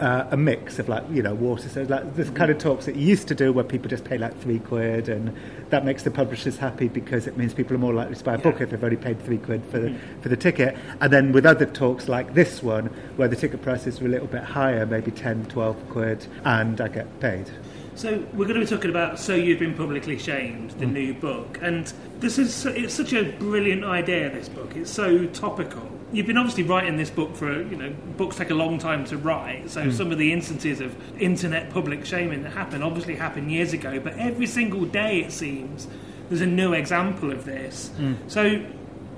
Uh, 0.01 0.28
a 0.30 0.36
mix 0.36 0.78
of 0.78 0.90
like 0.90 1.05
you 1.11 1.22
know 1.22 1.34
water. 1.34 1.70
So 1.70 1.82
like 1.84 2.16
this 2.16 2.28
kind 2.30 2.51
of 2.51 2.59
talks 2.59 2.84
that 2.84 2.97
you 2.97 3.07
used 3.07 3.28
to 3.28 3.34
do 3.34 3.51
where 3.51 3.64
people 3.64 3.88
just 3.88 4.05
pay 4.05 4.18
like 4.18 4.38
three 4.40 4.59
quid 4.59 5.09
and 5.09 5.34
that 5.70 5.86
makes 5.86 6.03
the 6.03 6.11
publishers 6.11 6.59
happy 6.59 6.88
because 6.88 7.26
it 7.26 7.38
means 7.38 7.55
people 7.55 7.74
are 7.74 7.78
more 7.78 7.94
likely 7.94 8.14
to 8.14 8.24
buy 8.24 8.34
a 8.34 8.38
book 8.38 8.61
if 8.61 8.68
they've 8.68 8.82
already 8.82 8.97
paid 8.97 9.22
three 9.24 9.38
quid 9.38 9.64
for 9.70 9.78
the, 9.78 9.97
for 10.20 10.28
the 10.28 10.36
ticket. 10.36 10.76
And 11.01 11.11
then 11.11 11.32
with 11.32 11.47
other 11.47 11.64
talks 11.64 12.09
like 12.09 12.34
this 12.34 12.62
one 12.62 12.86
where 13.16 13.28
the 13.28 13.36
ticket 13.36 13.62
prices 13.62 14.01
are 14.03 14.05
a 14.05 14.09
little 14.09 14.26
bit 14.26 14.42
higher 14.42 14.84
maybe 14.84 15.11
10 15.11 15.47
12 15.47 15.88
quid 15.88 16.26
and 16.44 16.78
I 16.78 16.88
get 16.88 17.20
paid. 17.20 17.51
So 17.97 18.22
we're 18.34 18.44
going 18.44 18.61
to 18.61 18.61
be 18.61 18.66
talking 18.66 18.90
about 18.90 19.18
"So 19.18 19.34
You've 19.34 19.59
Been 19.59 19.72
Publicly 19.72 20.18
Shamed," 20.18 20.72
the 20.72 20.84
new 20.84 21.14
book, 21.14 21.59
and 21.62 21.90
this 22.20 22.36
is 22.36 22.66
it's 22.66 22.92
such 22.92 23.14
a 23.14 23.32
brilliant 23.38 23.84
idea. 23.84 24.28
This 24.28 24.51
book, 24.51 24.76
it's 24.76 24.90
so 24.90 25.24
topical. 25.28 25.88
You've 26.16 26.26
been 26.26 26.38
obviously 26.38 26.62
writing 26.62 26.96
this 26.96 27.10
book 27.10 27.36
for 27.36 27.60
you 27.60 27.76
know 27.76 27.94
books 28.16 28.36
take 28.36 28.48
a 28.48 28.54
long 28.54 28.78
time 28.78 29.04
to 29.04 29.18
write, 29.18 29.68
so 29.68 29.82
hmm. 29.82 29.90
some 29.90 30.10
of 30.12 30.16
the 30.16 30.32
instances 30.32 30.80
of 30.80 30.96
internet 31.20 31.68
public 31.68 32.06
shaming 32.06 32.42
that 32.44 32.52
happen 32.52 32.82
obviously 32.82 33.16
happened 33.16 33.52
years 33.52 33.74
ago, 33.74 34.00
but 34.00 34.16
every 34.16 34.46
single 34.46 34.86
day 34.86 35.20
it 35.20 35.30
seems 35.30 35.86
there's 36.30 36.40
a 36.40 36.46
new 36.46 36.72
example 36.72 37.30
of 37.30 37.44
this. 37.44 37.90
Hmm. 37.98 38.14
So 38.28 38.60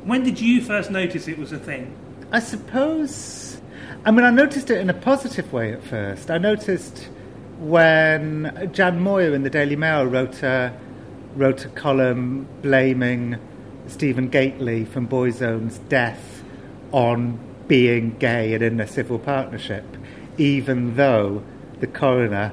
when 0.03 0.25
did 0.25 0.41
you 0.41 0.61
first 0.61 0.91
notice 0.91 1.29
it 1.29 1.39
was 1.39 1.53
a 1.53 1.59
thing? 1.61 1.97
I 2.33 2.41
suppose. 2.41 3.61
I 4.05 4.11
mean, 4.11 4.25
I 4.25 4.31
noticed 4.31 4.69
it 4.69 4.81
in 4.81 4.91
a 4.91 4.95
positive 4.95 5.53
way 5.53 5.73
at 5.73 5.85
first. 5.85 6.33
I 6.33 6.39
noticed 6.39 7.09
when 7.61 8.71
Jan 8.73 8.99
Moir 8.99 9.35
in 9.35 9.45
the 9.45 9.51
Daily 9.51 9.77
Mail 9.77 10.05
wrote 10.05 10.43
a, 10.43 10.77
wrote 11.37 11.65
a 11.65 11.69
column 11.69 12.49
blaming 12.61 13.37
Stephen 13.87 14.29
Gately 14.29 14.85
from 14.85 15.07
Boyzone's 15.07 15.79
death 15.89 16.38
on 16.93 17.39
being 17.67 18.17
gay 18.19 18.55
and 18.55 18.63
in 18.63 18.81
a 18.81 18.87
civil 18.87 19.19
partnership, 19.19 19.85
even 20.39 20.97
though 20.97 21.43
the 21.81 21.87
coroner, 21.87 22.53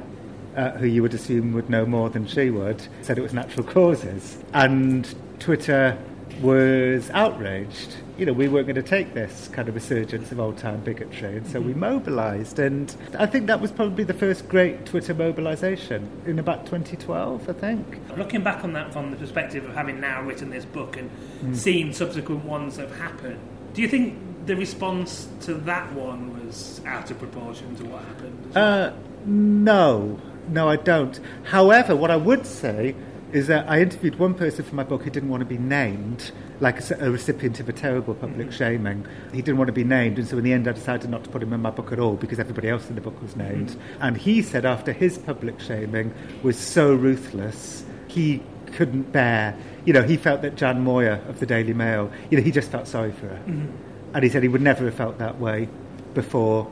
uh, 0.55 0.71
who 0.71 0.87
you 0.87 1.01
would 1.01 1.13
assume 1.13 1.53
would 1.53 1.69
know 1.69 1.85
more 1.85 2.09
than 2.09 2.27
she 2.27 2.49
would, 2.49 2.87
said 3.01 3.17
it 3.17 3.21
was 3.21 3.33
natural 3.33 3.65
causes. 3.65 4.37
And 4.53 5.13
Twitter 5.39 5.97
was 6.41 7.09
outraged. 7.11 7.95
You 8.17 8.25
know, 8.25 8.33
we 8.33 8.47
weren't 8.47 8.67
going 8.67 8.75
to 8.75 8.83
take 8.83 9.13
this 9.13 9.49
kind 9.49 9.67
of 9.67 9.75
resurgence 9.75 10.31
of 10.31 10.39
old 10.39 10.57
time 10.57 10.81
bigotry, 10.81 11.37
and 11.37 11.47
so 11.47 11.59
we 11.59 11.73
mobilised. 11.73 12.59
And 12.59 12.93
I 13.17 13.25
think 13.25 13.47
that 13.47 13.59
was 13.59 13.71
probably 13.71 14.03
the 14.03 14.13
first 14.13 14.47
great 14.47 14.85
Twitter 14.85 15.13
mobilisation 15.13 16.09
in 16.25 16.39
about 16.39 16.65
2012, 16.65 17.49
I 17.49 17.53
think. 17.53 17.99
Looking 18.17 18.43
back 18.43 18.63
on 18.63 18.73
that 18.73 18.93
from 18.93 19.11
the 19.11 19.17
perspective 19.17 19.65
of 19.65 19.73
having 19.73 19.99
now 19.99 20.21
written 20.21 20.49
this 20.49 20.65
book 20.65 20.97
and 20.97 21.57
seen 21.57 21.93
subsequent 21.93 22.45
ones 22.45 22.77
that 22.77 22.89
have 22.89 22.99
happened, 22.99 23.39
do 23.75 23.81
you 23.81 23.87
think 23.89 24.17
the 24.45 24.55
response 24.55 25.27
to 25.41 25.53
that 25.53 25.91
one 25.93 26.45
was 26.45 26.81
out 26.85 27.11
of 27.11 27.19
proportion 27.19 27.75
to 27.75 27.83
what 27.83 28.03
happened? 28.05 28.53
well? 28.55 28.83
Uh, 28.83 28.93
no, 29.25 30.19
no, 30.47 30.69
I 30.69 30.77
don't. 30.77 31.19
However, 31.43 31.95
what 31.95 32.09
I 32.09 32.15
would 32.15 32.45
say 32.45 32.95
is 33.33 33.47
that 33.47 33.69
I 33.69 33.81
interviewed 33.81 34.17
one 34.17 34.33
person 34.33 34.63
for 34.63 34.75
my 34.75 34.83
book 34.83 35.03
who 35.03 35.09
didn't 35.09 35.27
want 35.27 35.41
to 35.41 35.45
be 35.45 35.57
named, 35.57 36.31
like 36.61 36.89
a 36.89 37.11
recipient 37.11 37.59
of 37.59 37.67
a 37.67 37.73
terrible 37.73 38.13
public 38.13 38.53
shaming. 38.53 39.05
He 39.33 39.41
didn't 39.41 39.57
want 39.57 39.67
to 39.67 39.73
be 39.73 39.83
named, 39.83 40.19
and 40.19 40.25
so 40.25 40.37
in 40.37 40.45
the 40.45 40.53
end, 40.53 40.69
I 40.69 40.71
decided 40.71 41.09
not 41.09 41.25
to 41.25 41.29
put 41.29 41.43
him 41.43 41.51
in 41.51 41.59
my 41.59 41.71
book 41.71 41.91
at 41.91 41.99
all 41.99 42.15
because 42.15 42.39
everybody 42.39 42.69
else 42.69 42.87
in 42.87 42.95
the 42.95 43.01
book 43.01 43.21
was 43.21 43.35
named. 43.35 43.75
And 43.99 44.15
he 44.15 44.41
said 44.41 44.63
after 44.63 44.93
his 44.93 45.17
public 45.17 45.59
shaming 45.59 46.13
was 46.43 46.57
so 46.57 46.93
ruthless, 46.93 47.83
he 48.07 48.41
couldn't 48.67 49.11
bear. 49.11 49.57
You 49.85 49.93
know, 49.93 50.03
he 50.03 50.17
felt 50.17 50.41
that 50.41 50.55
Jan 50.55 50.81
Moir 50.81 51.21
of 51.27 51.39
the 51.39 51.45
Daily 51.45 51.73
Mail, 51.73 52.11
you 52.29 52.37
know, 52.37 52.43
he 52.43 52.51
just 52.51 52.71
felt 52.71 52.87
sorry 52.87 53.11
for 53.11 53.27
her. 53.27 53.35
Mm-hmm. 53.35 53.67
And 54.15 54.23
he 54.23 54.29
said 54.29 54.43
he 54.43 54.49
would 54.49 54.61
never 54.61 54.85
have 54.85 54.95
felt 54.95 55.17
that 55.19 55.39
way 55.39 55.67
before 56.13 56.71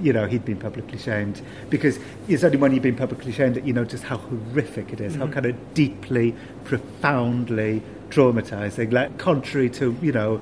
you 0.00 0.12
know, 0.12 0.26
he'd 0.26 0.44
been 0.44 0.58
publicly 0.58 0.98
shamed. 0.98 1.42
Because 1.68 1.98
it's 2.28 2.44
only 2.44 2.56
when 2.56 2.72
you've 2.72 2.82
been 2.82 2.96
publicly 2.96 3.32
shamed 3.32 3.56
that 3.56 3.66
you 3.66 3.72
know 3.72 3.84
just 3.84 4.04
how 4.04 4.18
horrific 4.18 4.92
it 4.92 5.00
is, 5.00 5.14
how 5.14 5.24
mm-hmm. 5.24 5.32
kind 5.32 5.46
of 5.46 5.74
deeply, 5.74 6.34
profoundly 6.64 7.82
traumatizing, 8.10 8.92
like 8.92 9.18
contrary 9.18 9.70
to, 9.70 9.96
you 10.02 10.12
know, 10.12 10.40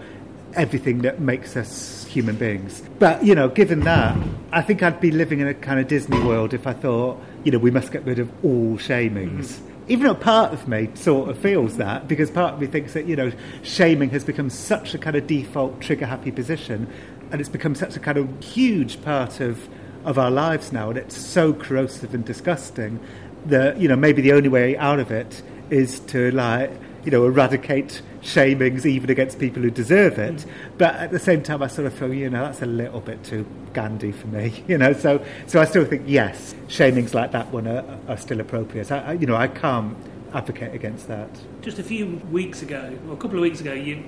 everything 0.55 1.03
that 1.03 1.21
makes 1.21 1.57
us 1.57 2.05
human 2.07 2.37
beings. 2.37 2.83
But, 2.99 3.25
you 3.25 3.35
know, 3.35 3.49
given 3.49 3.81
that, 3.81 4.17
I 4.53 4.63
think 4.63 4.83
I'd 4.83 5.01
be 5.01 5.11
living 5.11 5.41
in 5.41 5.49
a 5.49 5.55
kind 5.55 5.79
of 5.79 5.89
Disney 5.89 6.21
world 6.21 6.55
if 6.55 6.67
I 6.67 6.73
thought, 6.73 7.21
you 7.45 7.53
know, 7.53 7.59
we 7.59 7.71
must 7.71 7.93
get 7.93 8.05
rid 8.05 8.19
of 8.19 8.31
all 8.45 8.77
shamings. 8.77 9.47
Mm-hmm. 9.47 9.68
Even 9.89 10.07
though 10.07 10.15
part 10.15 10.53
of 10.53 10.69
me 10.69 10.91
sort 10.95 11.31
of 11.31 11.39
feels 11.39 11.79
that, 11.79 12.07
because 12.07 12.31
part 12.31 12.55
of 12.55 12.61
me 12.61 12.67
thinks 12.67 12.93
that, 12.93 13.07
you 13.07 13.17
know, 13.17 13.33
shaming 13.63 14.11
has 14.11 14.23
become 14.23 14.51
such 14.51 14.95
a 14.95 14.99
kind 14.99 15.17
of 15.17 15.27
default 15.27 15.81
trigger 15.81 16.05
happy 16.05 16.31
position, 16.31 16.87
and 17.31 17.41
it's 17.41 17.49
become 17.49 17.75
such 17.75 17.97
a 17.97 18.01
kind 18.01 18.19
of 18.19 18.45
huge 18.45 19.03
part 19.03 19.41
of, 19.41 19.69
of 20.05 20.19
our 20.19 20.31
lives 20.31 20.73
now, 20.73 20.91
and 20.91 20.99
it's 20.99 21.17
so 21.17 21.55
corrosive 21.55 22.15
and 22.15 22.25
disgusting 22.25 23.01
that, 23.47 23.79
you 23.79 23.89
know, 23.89 23.97
maybe 23.97 24.21
the 24.21 24.33
only 24.33 24.49
way 24.49 24.77
out 24.77 25.01
of 25.01 25.11
it 25.11 25.43
is 25.71 26.01
to, 26.01 26.31
like, 26.33 26.71
you 27.05 27.11
know, 27.11 27.25
eradicate 27.25 28.03
shamings 28.23 28.85
even 28.87 29.11
against 29.11 29.39
people 29.39 29.63
who 29.63 29.71
deserve 29.71 30.19
it. 30.19 30.45
But 30.77 30.95
at 30.97 31.11
the 31.11 31.19
same 31.19 31.43
time, 31.43 31.63
I 31.63 31.67
sort 31.67 31.87
of 31.87 31.95
feel, 31.95 32.13
you 32.13 32.31
know, 32.31 32.45
that's 32.45 32.63
a 32.63 32.67
little 32.67 33.01
bit 33.01 33.23
too 33.25 33.47
Gandhi 33.73 34.13
for 34.13 34.27
me, 34.29 34.65
you 34.69 34.79
know. 34.79 34.93
So, 34.93 35.25
so 35.47 35.61
I 35.61 35.65
still 35.65 35.85
think 35.85 36.03
yes, 36.07 36.55
shamings 36.69 37.15
like 37.15 37.33
that 37.33 37.51
one 37.53 37.67
are, 37.67 37.85
are 38.09 38.17
still 38.17 38.41
appropriate. 38.41 38.91
I, 38.91 38.99
I, 38.99 39.13
you 39.13 39.27
know, 39.27 39.37
I 39.37 39.49
can't 39.49 39.97
advocate 40.35 40.75
against 40.75 41.09
that. 41.09 41.29
Just 41.63 41.79
a 41.79 41.83
few 41.83 42.21
weeks 42.31 42.63
ago, 42.63 42.97
or 43.09 43.15
a 43.15 43.17
couple 43.17 43.39
of 43.39 43.43
weeks 43.43 43.61
ago, 43.61 43.73
you 43.73 44.05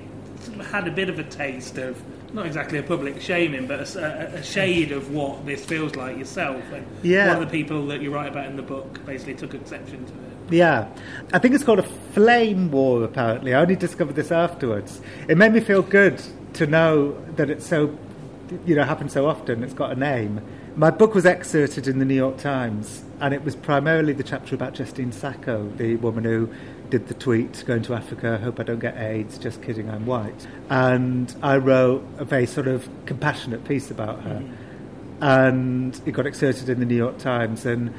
had 0.70 0.88
a 0.88 0.90
bit 0.90 1.08
of 1.08 1.18
a 1.18 1.24
taste 1.24 1.78
of 1.78 2.02
not 2.32 2.46
exactly 2.46 2.78
a 2.78 2.82
public 2.82 3.20
shaming, 3.20 3.66
but 3.66 3.80
a 3.80 4.42
shade 4.42 4.92
of 4.92 5.12
what 5.12 5.44
this 5.46 5.64
feels 5.64 5.96
like 5.96 6.16
yourself. 6.18 6.62
And 6.72 6.84
Yeah. 7.02 7.28
one 7.34 7.42
of 7.42 7.50
the 7.50 7.58
people 7.58 7.86
that 7.88 8.00
you 8.00 8.12
write 8.12 8.30
about 8.30 8.46
in 8.46 8.56
the 8.56 8.62
book 8.62 9.04
basically 9.04 9.34
took 9.34 9.54
exception 9.54 9.98
to 10.04 10.12
it. 10.12 10.54
Yeah, 10.54 10.86
I 11.32 11.38
think 11.38 11.54
it's 11.54 11.64
called 11.64 11.78
a 11.78 11.88
flame 12.12 12.70
war. 12.70 13.04
Apparently, 13.04 13.54
I 13.54 13.60
only 13.60 13.76
discovered 13.76 14.16
this 14.16 14.32
afterwards. 14.32 15.00
It 15.28 15.38
made 15.38 15.52
me 15.52 15.60
feel 15.60 15.82
good 15.82 16.20
to 16.54 16.66
know 16.66 17.14
that 17.36 17.50
it's 17.50 17.66
so, 17.66 17.96
you 18.66 18.74
know, 18.74 18.82
happens 18.84 19.12
so 19.12 19.26
often. 19.26 19.62
It's 19.62 19.74
got 19.74 19.92
a 19.92 19.96
name. 19.96 20.40
My 20.76 20.90
book 20.90 21.14
was 21.14 21.26
excerpted 21.26 21.86
in 21.88 21.98
the 21.98 22.04
New 22.04 22.14
York 22.14 22.38
Times, 22.38 23.02
and 23.20 23.34
it 23.34 23.44
was 23.44 23.54
primarily 23.54 24.12
the 24.12 24.22
chapter 24.22 24.54
about 24.54 24.74
Justine 24.74 25.12
Sacco, 25.12 25.68
the 25.76 25.96
woman 25.96 26.24
who 26.24 26.48
did 26.90 27.08
the 27.08 27.14
tweet 27.14 27.64
going 27.66 27.82
to 27.82 27.94
Africa, 27.94 28.38
hope 28.38 28.60
I 28.60 28.64
don't 28.64 28.80
get 28.80 28.96
AIDS, 28.98 29.38
just 29.38 29.62
kidding, 29.62 29.88
I'm 29.88 30.06
white. 30.06 30.46
And 30.68 31.34
I 31.42 31.56
wrote 31.56 32.04
a 32.18 32.24
very 32.24 32.46
sort 32.46 32.68
of 32.68 32.88
compassionate 33.06 33.64
piece 33.64 33.90
about 33.90 34.20
her. 34.22 34.40
Mm-hmm. 34.40 35.22
And 35.22 36.00
it 36.06 36.12
got 36.12 36.26
excerpted 36.26 36.68
in 36.68 36.80
the 36.80 36.86
New 36.86 36.96
York 36.96 37.18
Times, 37.18 37.66
and 37.66 37.92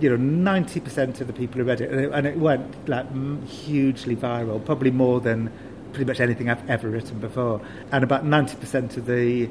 you 0.00 0.10
know, 0.10 0.16
ninety 0.16 0.80
percent 0.80 1.20
of 1.20 1.26
the 1.28 1.32
people 1.32 1.60
who 1.60 1.64
read 1.64 1.80
it, 1.80 1.90
and 1.90 2.00
it, 2.00 2.12
and 2.12 2.26
it 2.26 2.36
went 2.36 2.88
like 2.88 3.06
m- 3.06 3.46
hugely 3.46 4.16
viral, 4.16 4.64
probably 4.64 4.90
more 4.90 5.20
than 5.20 5.52
pretty 5.92 6.04
much 6.04 6.20
anything 6.20 6.50
I've 6.50 6.68
ever 6.68 6.88
written 6.88 7.20
before. 7.20 7.60
And 7.92 8.02
about 8.02 8.24
ninety 8.24 8.56
percent 8.56 8.96
of 8.96 9.06
the 9.06 9.48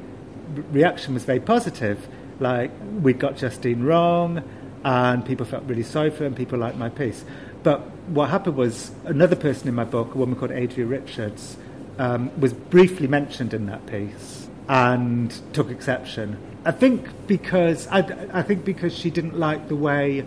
reaction 0.70 1.14
was 1.14 1.24
very 1.24 1.40
positive, 1.40 2.06
like 2.40 2.70
we 3.02 3.14
got 3.14 3.38
Justine 3.38 3.82
wrong, 3.82 4.42
and 4.84 5.24
people 5.24 5.46
felt 5.46 5.64
really 5.64 5.82
sorry 5.82 6.10
for 6.10 6.18
her, 6.18 6.26
and 6.26 6.36
people 6.36 6.58
liked 6.58 6.76
my 6.76 6.90
piece. 6.90 7.24
But 7.68 7.80
what 8.08 8.30
happened 8.30 8.56
was 8.56 8.92
another 9.04 9.36
person 9.36 9.68
in 9.68 9.74
my 9.74 9.84
book, 9.84 10.14
a 10.14 10.16
woman 10.16 10.36
called 10.36 10.52
Adria 10.52 10.86
Richards, 10.86 11.58
um, 11.98 12.30
was 12.40 12.54
briefly 12.54 13.06
mentioned 13.06 13.52
in 13.52 13.66
that 13.66 13.84
piece 13.84 14.48
and 14.70 15.38
took 15.52 15.70
exception. 15.70 16.38
I 16.64 16.70
think 16.70 17.06
because 17.26 17.86
I, 17.88 17.98
I 18.32 18.40
think 18.40 18.64
because 18.64 18.96
she 18.96 19.10
didn't 19.10 19.38
like 19.38 19.68
the 19.68 19.76
way 19.76 20.24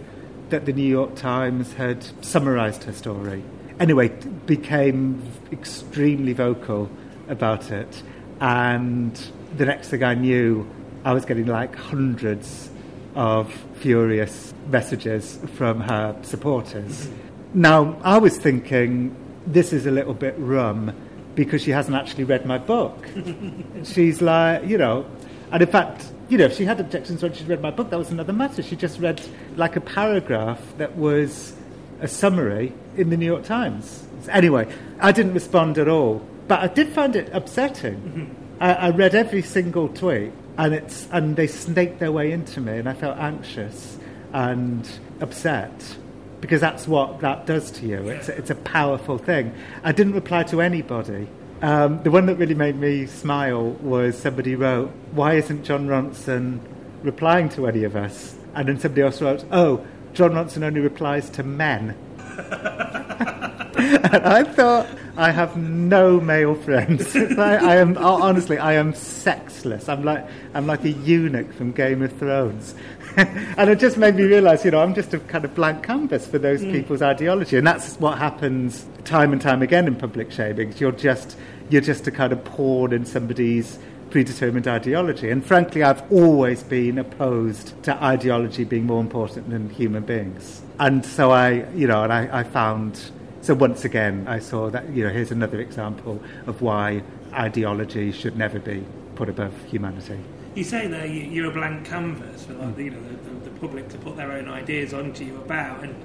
that 0.52 0.68
the 0.68 0.72
New 0.72 0.88
York 0.88 1.16
Times 1.16 1.74
had 1.74 2.06
summarised 2.24 2.84
her 2.84 2.94
story. 2.94 3.44
Anyway, 3.80 4.10
became 4.46 5.24
extremely 5.52 6.34
vocal 6.34 6.92
about 7.28 7.72
it, 7.72 8.04
and 8.39 9.20
the 9.58 9.66
next 9.66 9.89
thing 9.89 10.04
I 10.04 10.14
knew, 10.14 10.70
I 11.04 11.14
was 11.14 11.26
getting 11.26 11.48
like 11.48 11.76
hundreds 11.76 12.70
of 13.16 13.52
furious 13.78 14.54
messages 14.70 15.39
from 15.56 15.82
her 15.82 16.16
supporters. 16.22 17.10
Now, 17.54 17.97
I 18.04 18.18
was 18.18 18.38
thinking 18.38 19.16
this 19.45 19.74
is 19.74 19.86
a 19.86 19.91
little 19.91 20.14
bit 20.14 20.36
rum 20.38 20.95
because 21.36 21.62
she 21.62 21.72
hasn't 21.72 21.95
actually 21.95 22.24
read 22.24 22.45
my 22.45 22.58
book. 22.58 23.06
She's 23.84 24.22
like, 24.22 24.66
you 24.66 24.78
know, 24.78 25.06
and 25.52 25.62
in 25.62 25.70
fact, 25.70 26.12
you 26.30 26.38
know, 26.38 26.45
if 26.45 26.56
she 26.56 26.66
had 26.66 26.80
objections 26.80 27.22
when 27.22 27.34
she 27.34 27.43
read 27.43 27.62
my 27.62 27.72
book, 27.72 27.89
that 27.89 27.99
was 27.99 28.10
another 28.10 28.34
matter. 28.34 28.64
She 28.64 28.76
just 28.76 28.99
read 28.99 29.22
like 29.58 29.76
a 29.76 29.82
paragraph 29.82 30.62
that 30.78 30.95
was 30.95 31.54
a 31.99 32.08
summary 32.08 32.74
in 32.95 33.10
the 33.10 33.18
New 33.18 33.26
York 33.26 33.43
Times. 33.43 34.08
Anyway, 34.30 34.74
I 34.99 35.12
didn't 35.12 35.34
respond 35.34 35.78
at 35.78 35.88
all, 35.88 36.26
but 36.47 36.60
I 36.60 36.68
did 36.68 36.89
find 36.89 37.16
it 37.16 37.30
upsetting. 37.34 37.95
Mm-hmm. 37.95 38.64
I, 38.64 38.74
I 38.74 38.89
read 38.91 39.14
every 39.14 39.41
single 39.41 39.89
tweet 39.89 40.32
and 40.58 40.74
it's 40.74 41.08
and 41.12 41.36
they 41.36 41.47
snaked 41.47 41.99
their 41.99 42.12
way 42.12 42.32
into 42.32 42.62
me, 42.62 42.78
and 42.78 42.88
I 42.88 42.93
felt 42.93 43.18
anxious 43.18 43.97
and 44.34 44.89
upset 45.20 45.97
because 46.42 46.60
that's 46.60 46.88
what 46.88 47.20
that 47.22 47.46
does 47.46 47.72
to 47.72 47.86
you. 47.86 48.10
It's 48.10 48.28
it's 48.28 48.50
a 48.50 48.56
powerful 48.56 49.18
thing. 49.18 49.54
I 49.84 49.92
didn't 49.92 50.14
reply 50.14 50.44
to 50.44 50.62
anybody. 50.62 51.28
Um, 51.62 52.02
the 52.02 52.10
one 52.10 52.26
that 52.26 52.36
really 52.36 52.56
made 52.56 52.76
me 52.76 53.06
smile 53.06 53.72
was 53.82 54.18
somebody 54.18 54.56
wrote, 54.56 54.92
"Why 55.12 55.36
isn't 55.36 55.64
Jon 55.64 55.88
Ronson 55.88 56.60
replying 57.04 57.50
to 57.50 57.68
any 57.68 57.84
of 57.84 57.96
us?" 57.96 58.36
And 58.56 58.68
then 58.68 58.80
somebody 58.80 59.04
else 59.04 59.22
wrote, 59.22 59.46
"Oh, 59.52 59.86
Jon 60.14 60.32
Ronson 60.32 60.64
only 60.64 60.82
replies 60.82 61.30
to 61.32 61.44
men." 61.44 61.96
and 63.78 64.26
I 64.26 64.44
thought, 64.44 64.88
I 65.18 65.32
have 65.32 65.58
no 65.58 66.20
male 66.20 66.56
friends. 66.56 67.16
I, 67.16 67.56
I 67.56 67.76
am 67.78 67.98
honestly, 67.98 68.58
I 68.58 68.74
am 68.74 68.94
sexless. 68.94 69.89
I'm 69.89 70.04
like, 70.04 70.26
I'm 70.54 70.68
like 70.68 70.84
a 70.84 70.89
eunuch 70.89 71.54
from 71.54 71.72
Game 71.72 72.02
of 72.02 72.12
Thrones. 72.18 72.76
and 73.57 73.70
it 73.70 73.80
just 73.80 73.97
made 73.97 74.16
me 74.16 74.24
realise, 74.24 74.64
you 74.64 74.72
know, 74.72 74.82
I'm 74.82 74.93
just 74.93 75.14
a 75.14 75.20
kind 75.20 75.43
of 75.45 75.53
blank 75.55 75.84
canvas 75.84 76.26
for 76.28 76.38
those 76.38 76.62
Mm. 76.62 76.72
people's 76.72 77.01
ideology, 77.01 77.57
and 77.57 77.66
that's 77.66 77.95
what 77.99 78.18
happens 78.18 78.86
time 79.03 79.34
and 79.34 79.41
time 79.41 79.62
again 79.62 79.88
in 79.88 79.95
public 79.95 80.32
shaming. 80.32 80.74
You're 80.78 80.91
just, 80.91 81.38
you're 81.70 81.82
just 81.82 82.07
a 82.07 82.12
kind 82.12 82.32
of 82.32 82.43
pawn 82.43 82.93
in 82.93 83.05
somebody's 83.05 83.80
predetermined 84.12 84.68
ideology. 84.68 85.30
And 85.30 85.43
frankly, 85.45 85.84
I've 85.84 86.03
always 86.12 86.64
been 86.64 86.97
opposed 86.97 87.82
to 87.84 87.95
ideology 88.03 88.64
being 88.66 88.86
more 88.86 88.99
important 89.01 89.49
than 89.49 89.70
human 89.70 90.03
beings. 90.03 90.62
And 90.80 91.05
so 91.05 91.32
I, 91.32 91.66
you 91.74 91.88
know, 91.88 92.03
and 92.03 92.12
I, 92.14 92.39
I 92.39 92.43
found. 92.43 93.12
So 93.41 93.55
once 93.55 93.86
again, 93.86 94.28
I 94.28 94.38
saw 94.39 94.70
that, 94.70 94.88
you 94.89 95.03
know, 95.03 95.09
here's 95.09 95.32
another 95.32 95.59
example 95.59 96.22
of 96.45 96.62
why 96.62 97.01
ideology 97.34 98.12
should 98.12 98.38
never 98.38 98.59
be 98.59 98.86
put 99.16 99.30
above 99.30 99.53
humanity. 99.66 100.20
You 100.56 100.64
say 100.64 100.88
you, 101.08 101.22
you're 101.22 101.49
a 101.49 101.54
blank 101.54 101.86
canvas 101.86 102.45
for 102.45 102.54
like, 102.54 102.78
you 102.78 102.91
know 102.91 103.02
the, 103.02 103.16
the, 103.16 103.49
the 103.49 103.60
public 103.60 103.88
to 103.89 103.97
put 103.97 104.18
their 104.18 104.32
own 104.34 104.49
ideas 104.49 104.93
onto 104.93 105.24
you 105.24 105.38
about, 105.38 105.84
and, 105.84 105.95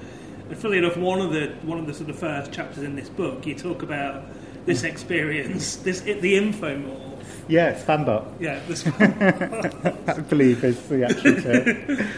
and 0.49 0.59
funnily 0.59 0.79
enough, 0.79 0.97
one 0.97 1.21
of 1.21 1.33
the 1.33 1.49
one 1.63 1.79
of 1.79 1.87
the 1.87 1.95
sort 1.95 2.11
of 2.11 2.19
first 2.19 2.53
chapters 2.53 2.85
in 2.85 2.95
this 2.95 3.09
book, 3.09 3.47
you 3.47 3.55
talk 3.55 3.83
about 3.83 4.25
this 4.67 4.83
experience, 4.83 5.77
this 5.77 6.01
the 6.01 6.35
infomorph. 6.35 7.03
Yeah, 7.49 7.75
Spambot. 7.75 8.27
Yeah, 8.41 8.61
this, 8.69 8.87
I 8.87 10.21
believe 10.21 10.65
is 10.65 10.81
the 10.89 11.05
actual 11.05 11.35
term. 11.43 12.09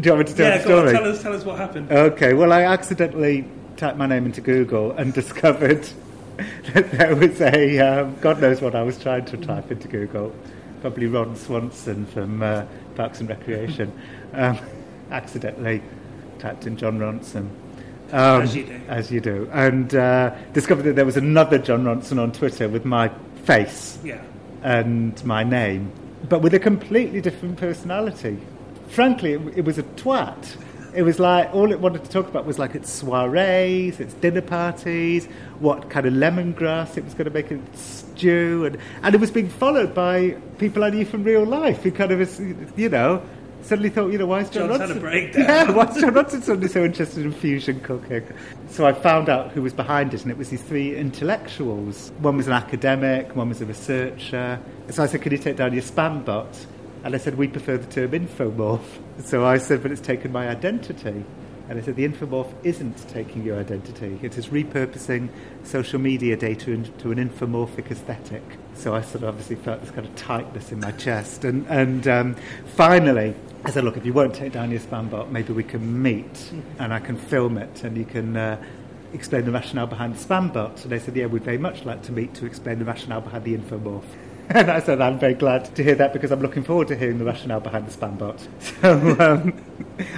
Do 0.00 0.08
you 0.08 0.14
want 0.14 0.26
me 0.26 0.32
to 0.32 0.34
tell 0.34 0.50
yeah. 0.50 0.56
the 0.58 0.62
story? 0.62 0.92
tell 0.92 1.04
us, 1.04 1.22
tell 1.22 1.34
us 1.34 1.44
what 1.44 1.58
happened. 1.58 1.90
Okay, 1.90 2.32
well, 2.32 2.52
I 2.52 2.62
accidentally 2.62 3.46
typed 3.76 3.98
my 3.98 4.06
name 4.06 4.26
into 4.26 4.40
Google 4.40 4.92
and 4.92 5.12
discovered 5.22 5.88
that 6.72 6.90
there 6.92 7.16
was 7.16 7.40
a. 7.40 7.78
Um, 7.78 8.16
God 8.20 8.40
knows 8.40 8.60
what 8.60 8.74
I 8.74 8.82
was 8.82 8.98
trying 8.98 9.24
to 9.26 9.36
type 9.36 9.70
into 9.70 9.88
Google. 9.88 10.34
Probably 10.80 11.06
Ron 11.06 11.36
Swanson 11.36 12.06
from 12.06 12.42
uh, 12.42 12.64
Parks 12.94 13.20
and 13.20 13.28
Recreation. 13.28 13.92
Um, 14.32 14.60
accidentally 15.10 15.82
typed 16.38 16.64
in 16.64 16.76
Jon 16.76 17.00
Ronson. 17.00 17.48
Um, 18.12 18.42
As 18.42 18.54
you 18.54 18.64
do. 18.64 18.80
As 18.86 19.10
you 19.10 19.20
do. 19.20 19.50
And 19.52 19.92
uh, 19.92 20.32
discovered 20.52 20.82
that 20.84 20.94
there 20.94 21.04
was 21.04 21.16
another 21.16 21.58
Jon 21.58 21.82
Ronson 21.82 22.20
on 22.22 22.30
Twitter 22.30 22.68
with 22.68 22.84
my 22.84 23.08
face 23.42 23.98
Yeah. 24.04 24.22
and 24.62 25.20
my 25.24 25.42
name, 25.42 25.90
but 26.28 26.42
with 26.42 26.54
a 26.54 26.60
completely 26.60 27.20
different 27.20 27.56
personality. 27.58 28.38
Frankly, 28.90 29.32
it, 29.32 29.40
it 29.58 29.64
was 29.64 29.78
a 29.78 29.82
twat. 29.82 30.56
It 30.94 31.02
was 31.02 31.20
like 31.20 31.54
all 31.54 31.70
it 31.70 31.80
wanted 31.80 32.02
to 32.04 32.10
talk 32.10 32.26
about 32.28 32.46
was 32.46 32.58
like 32.58 32.74
its 32.74 32.90
soirees, 32.90 34.00
its 34.00 34.14
dinner 34.14 34.40
parties, 34.40 35.26
what 35.60 35.88
kind 35.88 36.04
of 36.06 36.12
lemongrass 36.14 36.96
it 36.96 37.04
was 37.04 37.14
going 37.14 37.26
to 37.26 37.30
make 37.30 37.50
a 37.52 37.60
stew, 37.76 38.64
and, 38.64 38.76
and 39.02 39.14
it 39.14 39.20
was 39.20 39.30
being 39.30 39.48
followed 39.48 39.94
by 39.94 40.30
people 40.58 40.82
I 40.82 40.90
knew 40.90 41.04
from 41.04 41.22
real 41.22 41.44
life 41.44 41.82
who 41.82 41.92
kind 41.92 42.10
of, 42.10 42.18
was, 42.18 42.40
you 42.76 42.88
know, 42.88 43.22
suddenly 43.62 43.90
thought, 43.90 44.10
you 44.10 44.18
know, 44.18 44.26
why 44.26 44.40
is 44.40 44.50
John 44.50 44.68
John's 44.68 44.80
had 44.80 44.90
a 44.90 44.94
Ronson- 45.00 45.34
Yeah, 45.38 45.70
why 45.70 45.84
is 45.84 46.00
Jon 46.00 46.12
Ronson 46.12 46.42
suddenly 46.42 46.68
so 46.68 46.84
interested 46.84 47.24
in 47.24 47.32
fusion 47.32 47.78
cooking? 47.80 48.26
So 48.70 48.84
I 48.84 48.92
found 48.92 49.28
out 49.28 49.52
who 49.52 49.62
was 49.62 49.72
behind 49.72 50.12
it, 50.12 50.22
and 50.22 50.30
it 50.32 50.38
was 50.38 50.48
these 50.48 50.62
three 50.62 50.96
intellectuals. 50.96 52.10
One 52.18 52.36
was 52.36 52.46
an 52.48 52.52
academic, 52.54 53.36
one 53.36 53.48
was 53.48 53.60
a 53.60 53.66
researcher. 53.66 54.58
So 54.88 55.02
I 55.02 55.06
said, 55.06 55.22
"Can 55.22 55.30
you 55.32 55.38
take 55.38 55.56
down 55.56 55.72
your 55.72 55.82
spam 55.82 56.24
bot?" 56.24 56.66
And 57.02 57.14
I 57.14 57.18
said, 57.18 57.36
"We 57.36 57.48
prefer 57.48 57.78
the 57.78 57.86
term 57.86 58.10
infomorph." 58.10 59.00
So 59.24 59.44
I 59.44 59.58
said, 59.58 59.82
"But 59.82 59.92
it's 59.92 60.00
taken 60.00 60.32
my 60.32 60.48
identity." 60.48 61.24
And 61.68 61.78
I 61.78 61.82
said, 61.82 61.96
"The 61.96 62.06
infomorph 62.06 62.52
isn't 62.64 63.08
taking 63.08 63.44
your 63.44 63.58
identity. 63.58 64.18
It 64.22 64.36
is 64.36 64.48
repurposing 64.48 65.28
social 65.62 66.00
media 66.00 66.36
data 66.36 66.72
into 66.72 67.12
an 67.12 67.18
infomorphic 67.18 67.90
aesthetic. 67.90 68.42
So 68.74 68.94
I 68.94 69.02
sort 69.02 69.22
of 69.22 69.30
obviously 69.30 69.56
felt 69.56 69.80
this 69.80 69.90
kind 69.90 70.06
of 70.06 70.14
tightness 70.16 70.72
in 70.72 70.80
my 70.80 70.90
chest, 70.92 71.44
and 71.44 71.66
and 71.68 72.06
um, 72.08 72.36
finally. 72.76 73.34
I 73.62 73.70
said, 73.70 73.84
look, 73.84 73.98
if 73.98 74.06
you 74.06 74.14
won't 74.14 74.34
take 74.34 74.52
down 74.52 74.70
your 74.70 74.80
spam 74.80 75.10
bot, 75.10 75.30
maybe 75.30 75.52
we 75.52 75.62
can 75.62 76.00
meet 76.00 76.50
and 76.78 76.94
I 76.94 76.98
can 76.98 77.18
film 77.18 77.58
it 77.58 77.84
and 77.84 77.94
you 77.94 78.06
can 78.06 78.34
uh, 78.34 78.56
explain 79.12 79.44
the 79.44 79.52
rationale 79.52 79.86
behind 79.86 80.16
the 80.16 80.24
spam 80.24 80.50
bot. 80.50 80.82
And 80.82 80.90
they 80.90 80.98
said, 80.98 81.14
yeah, 81.14 81.26
we'd 81.26 81.44
very 81.44 81.58
much 81.58 81.84
like 81.84 82.02
to 82.04 82.12
meet 82.12 82.32
to 82.36 82.46
explain 82.46 82.78
the 82.78 82.86
rationale 82.86 83.20
behind 83.20 83.44
the 83.44 83.54
infomorph. 83.54 84.02
And 84.54 84.68
I 84.68 84.80
said, 84.80 85.00
I'm 85.00 85.16
very 85.18 85.34
glad 85.34 85.72
to 85.76 85.84
hear 85.84 85.94
that 85.94 86.12
because 86.12 86.32
I'm 86.32 86.40
looking 86.40 86.64
forward 86.64 86.88
to 86.88 86.96
hearing 86.96 87.18
the 87.18 87.24
rationale 87.24 87.60
behind 87.60 87.86
the 87.86 87.96
spam 87.96 88.18
bot. 88.18 88.46
So 88.82 89.16
um, 89.20 89.54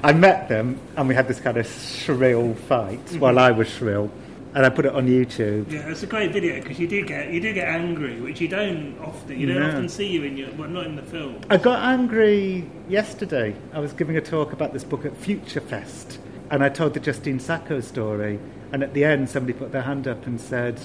I 0.02 0.12
met 0.14 0.48
them 0.48 0.78
and 0.96 1.06
we 1.06 1.14
had 1.14 1.28
this 1.28 1.38
kind 1.38 1.58
of 1.58 1.66
shrill 1.66 2.54
fight 2.54 2.98
while 3.18 3.38
I 3.38 3.50
was 3.50 3.68
shrill. 3.68 4.10
And 4.54 4.64
I 4.64 4.70
put 4.70 4.84
it 4.86 4.94
on 4.94 5.06
YouTube. 5.06 5.70
Yeah, 5.70 5.88
it's 5.88 6.02
a 6.02 6.06
great 6.06 6.30
video 6.32 6.60
because 6.62 6.78
you 6.78 6.86
do 6.86 7.04
get 7.06 7.30
you 7.30 7.40
do 7.40 7.52
get 7.54 7.68
angry, 7.68 8.20
which 8.20 8.38
you 8.40 8.48
don't 8.48 8.98
often 9.00 9.38
you 9.40 9.46
don't 9.46 9.60
No. 9.60 9.68
often 9.68 9.88
see 9.88 10.06
you 10.06 10.24
in 10.24 10.36
your 10.36 10.50
well 10.52 10.68
not 10.68 10.84
in 10.86 10.94
the 10.96 11.02
film. 11.02 11.40
I 11.48 11.56
got 11.56 11.82
angry 11.82 12.70
yesterday. 12.86 13.56
I 13.72 13.80
was 13.80 13.94
giving 13.94 14.16
a 14.18 14.20
talk 14.20 14.52
about 14.52 14.74
this 14.74 14.84
book 14.84 15.06
at 15.06 15.16
Future 15.16 15.60
Fest, 15.62 16.18
and 16.50 16.62
I 16.62 16.68
told 16.68 16.92
the 16.92 17.00
Justine 17.00 17.40
Sacco 17.40 17.80
story. 17.80 18.38
And 18.72 18.82
at 18.82 18.92
the 18.92 19.04
end, 19.06 19.30
somebody 19.30 19.54
put 19.58 19.72
their 19.72 19.82
hand 19.82 20.06
up 20.06 20.26
and 20.26 20.38
said, 20.38 20.78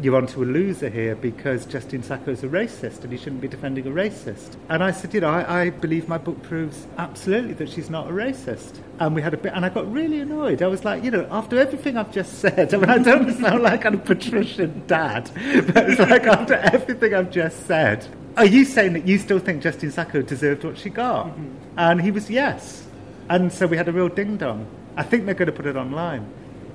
"You're 0.00 0.16
onto 0.16 0.42
a 0.42 0.46
loser 0.46 0.88
here 0.88 1.14
because 1.14 1.66
Justine 1.66 2.02
Sacco's 2.02 2.42
a 2.44 2.48
racist, 2.48 3.02
and 3.02 3.12
you 3.12 3.18
shouldn't 3.18 3.40
be 3.40 3.48
defending 3.48 3.86
a 3.86 3.90
racist." 3.90 4.56
And 4.68 4.82
I 4.82 4.90
said, 4.90 5.14
"You 5.14 5.20
know, 5.20 5.30
I, 5.30 5.62
I 5.62 5.70
believe 5.70 6.08
my 6.08 6.18
book 6.18 6.42
proves 6.42 6.86
absolutely 6.96 7.54
that 7.54 7.68
she's 7.68 7.90
not 7.90 8.08
a 8.08 8.12
racist." 8.12 8.80
And 9.00 9.14
we 9.14 9.22
had 9.22 9.34
a 9.34 9.36
bit, 9.36 9.52
and 9.54 9.64
I 9.64 9.68
got 9.68 9.90
really 9.92 10.20
annoyed. 10.20 10.62
I 10.62 10.66
was 10.66 10.84
like, 10.84 11.04
you 11.04 11.10
know, 11.10 11.26
after 11.30 11.58
everything 11.58 11.96
I've 11.96 12.12
just 12.12 12.40
said, 12.40 12.74
I 12.74 12.76
mean, 12.76 12.90
I 12.90 12.98
don't 12.98 13.32
sound 13.40 13.62
like 13.62 13.84
a 13.84 13.96
patrician 13.96 14.82
dad, 14.86 15.30
but 15.72 15.90
it's 15.90 16.00
like 16.00 16.24
after 16.24 16.54
everything 16.54 17.14
I've 17.14 17.30
just 17.30 17.66
said, 17.66 18.06
are 18.36 18.46
you 18.46 18.64
saying 18.64 18.92
that 18.92 19.06
you 19.06 19.18
still 19.18 19.40
think 19.40 19.62
Justine 19.62 19.90
Sacco 19.90 20.22
deserved 20.22 20.64
what 20.64 20.78
she 20.78 20.90
got? 20.90 21.26
Mm-hmm. 21.26 21.54
And 21.76 22.00
he 22.00 22.12
was 22.12 22.30
yes. 22.30 22.86
And 23.28 23.52
so 23.52 23.66
we 23.66 23.76
had 23.76 23.88
a 23.88 23.92
real 23.92 24.08
ding 24.08 24.36
dong. 24.36 24.66
I 24.96 25.02
think 25.02 25.26
they're 25.26 25.34
going 25.34 25.46
to 25.46 25.52
put 25.52 25.66
it 25.66 25.76
online. 25.76 26.26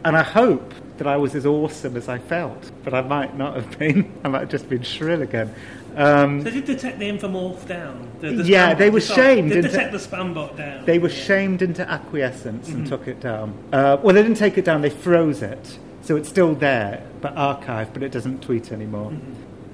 And 0.05 0.17
I 0.17 0.23
hope 0.23 0.73
that 0.97 1.07
I 1.07 1.17
was 1.17 1.33
as 1.35 1.45
awesome 1.45 1.95
as 1.97 2.09
I 2.09 2.17
felt, 2.19 2.71
but 2.83 2.93
I 2.93 3.01
might 3.01 3.37
not 3.37 3.55
have 3.55 3.77
been. 3.79 4.11
I 4.23 4.27
might 4.27 4.41
have 4.41 4.49
just 4.49 4.69
been 4.69 4.83
shrill 4.83 5.21
again. 5.21 5.53
Um, 5.95 6.43
So 6.43 6.49
did 6.49 6.65
detect 6.65 6.99
the 6.99 7.09
infomorph 7.09 7.67
down? 7.67 8.09
The, 8.19 8.31
the 8.31 8.43
Yeah, 8.43 8.73
they 8.73 8.89
were 8.89 8.99
shamed 9.01 9.49
Did 9.49 9.57
into- 9.65 9.69
detect 9.69 9.91
the 9.91 9.97
spam 9.99 10.33
bot 10.33 10.57
down? 10.57 10.85
they 10.85 10.97
were 10.99 11.09
shamed 11.09 11.61
into 11.61 11.87
acquiescence 11.89 12.67
and 12.69 12.85
took 12.87 13.07
it 13.07 13.19
down. 13.19 13.53
Uh, 13.71 13.97
well, 14.01 14.13
they 14.15 14.23
didn't 14.23 14.37
take 14.37 14.57
it 14.57 14.65
down, 14.65 14.81
they 14.81 14.89
froze 14.89 15.41
it. 15.43 15.77
So 16.01 16.15
it's 16.15 16.27
still 16.27 16.53
there, 16.55 17.03
but 17.21 17.35
archived, 17.35 17.93
but 17.93 18.03
it 18.03 18.11
doesn't 18.11 18.41
tweet 18.41 18.71
anymore. 18.71 19.13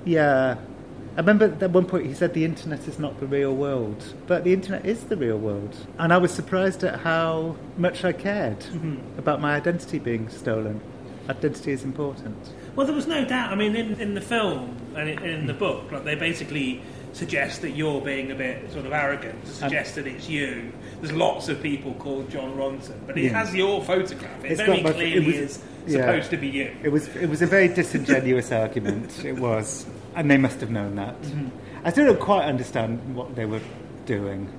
Yeah. 0.05 0.55
I 1.15 1.21
remember 1.21 1.57
at 1.59 1.71
one 1.71 1.85
point 1.85 2.05
he 2.05 2.13
said 2.13 2.33
the 2.33 2.45
internet 2.45 2.87
is 2.87 2.99
not 2.99 3.19
the 3.19 3.27
real 3.27 3.55
world, 3.55 4.13
but 4.27 4.43
the 4.43 4.53
internet 4.53 4.85
is 4.85 5.05
the 5.05 5.17
real 5.17 5.37
world. 5.37 5.75
And 5.97 6.13
I 6.13 6.17
was 6.17 6.31
surprised 6.31 6.83
at 6.83 6.99
how 6.99 7.57
much 7.77 8.05
I 8.05 8.13
cared 8.13 8.59
mm-hmm. 8.59 9.19
about 9.19 9.41
my 9.41 9.55
identity 9.55 9.99
being 9.99 10.29
stolen. 10.29 10.81
Identity 11.29 11.71
is 11.71 11.83
important. 11.83 12.37
Well, 12.75 12.85
there 12.85 12.95
was 12.95 13.07
no 13.07 13.25
doubt. 13.25 13.51
I 13.51 13.55
mean, 13.55 13.75
in, 13.75 13.99
in 13.99 14.13
the 14.13 14.21
film 14.21 14.77
and 14.95 15.09
in, 15.09 15.45
the 15.47 15.53
book, 15.53 15.91
like 15.91 16.03
they 16.03 16.15
basically 16.15 16.81
suggest 17.13 17.61
that 17.61 17.71
you're 17.71 18.01
being 18.01 18.31
a 18.31 18.35
bit 18.35 18.71
sort 18.71 18.85
of 18.85 18.93
arrogant 18.93 19.43
to 19.45 19.51
suggest 19.51 19.95
that 19.95 20.07
it's 20.07 20.29
you. 20.29 20.71
There's 21.01 21.13
lots 21.13 21.49
of 21.49 21.61
people 21.61 21.93
called 21.95 22.29
Jon 22.29 22.55
Ronson, 22.55 22.95
but 23.05 23.17
it 23.17 23.25
Yeah. 23.25 23.43
has 23.43 23.53
your 23.53 23.83
photograph. 23.83 24.43
It 24.45 24.51
It's 24.51 24.61
very 24.61 24.81
my- 24.81 24.91
it 24.91 25.25
was- 25.25 25.35
is 25.35 25.59
yeah. 25.87 26.05
supposed 26.05 26.29
to 26.31 26.37
be 26.37 26.47
you. 26.47 26.71
It 26.83 26.91
was 26.91 27.07
it 27.15 27.29
was 27.29 27.41
a 27.41 27.47
very 27.47 27.67
disingenuous 27.67 28.51
argument. 28.63 29.25
It 29.25 29.37
was, 29.39 29.85
and 30.15 30.29
they 30.29 30.37
must 30.37 30.59
have 30.61 30.69
known 30.71 30.95
that. 30.95 31.19
Mm-hmm. 31.21 31.47
I 31.85 31.91
still 31.91 32.05
don't 32.07 32.19
quite 32.19 32.45
understand 32.45 33.15
what 33.15 33.35
they 33.35 33.45
were 33.45 33.61
doing. 34.05 34.51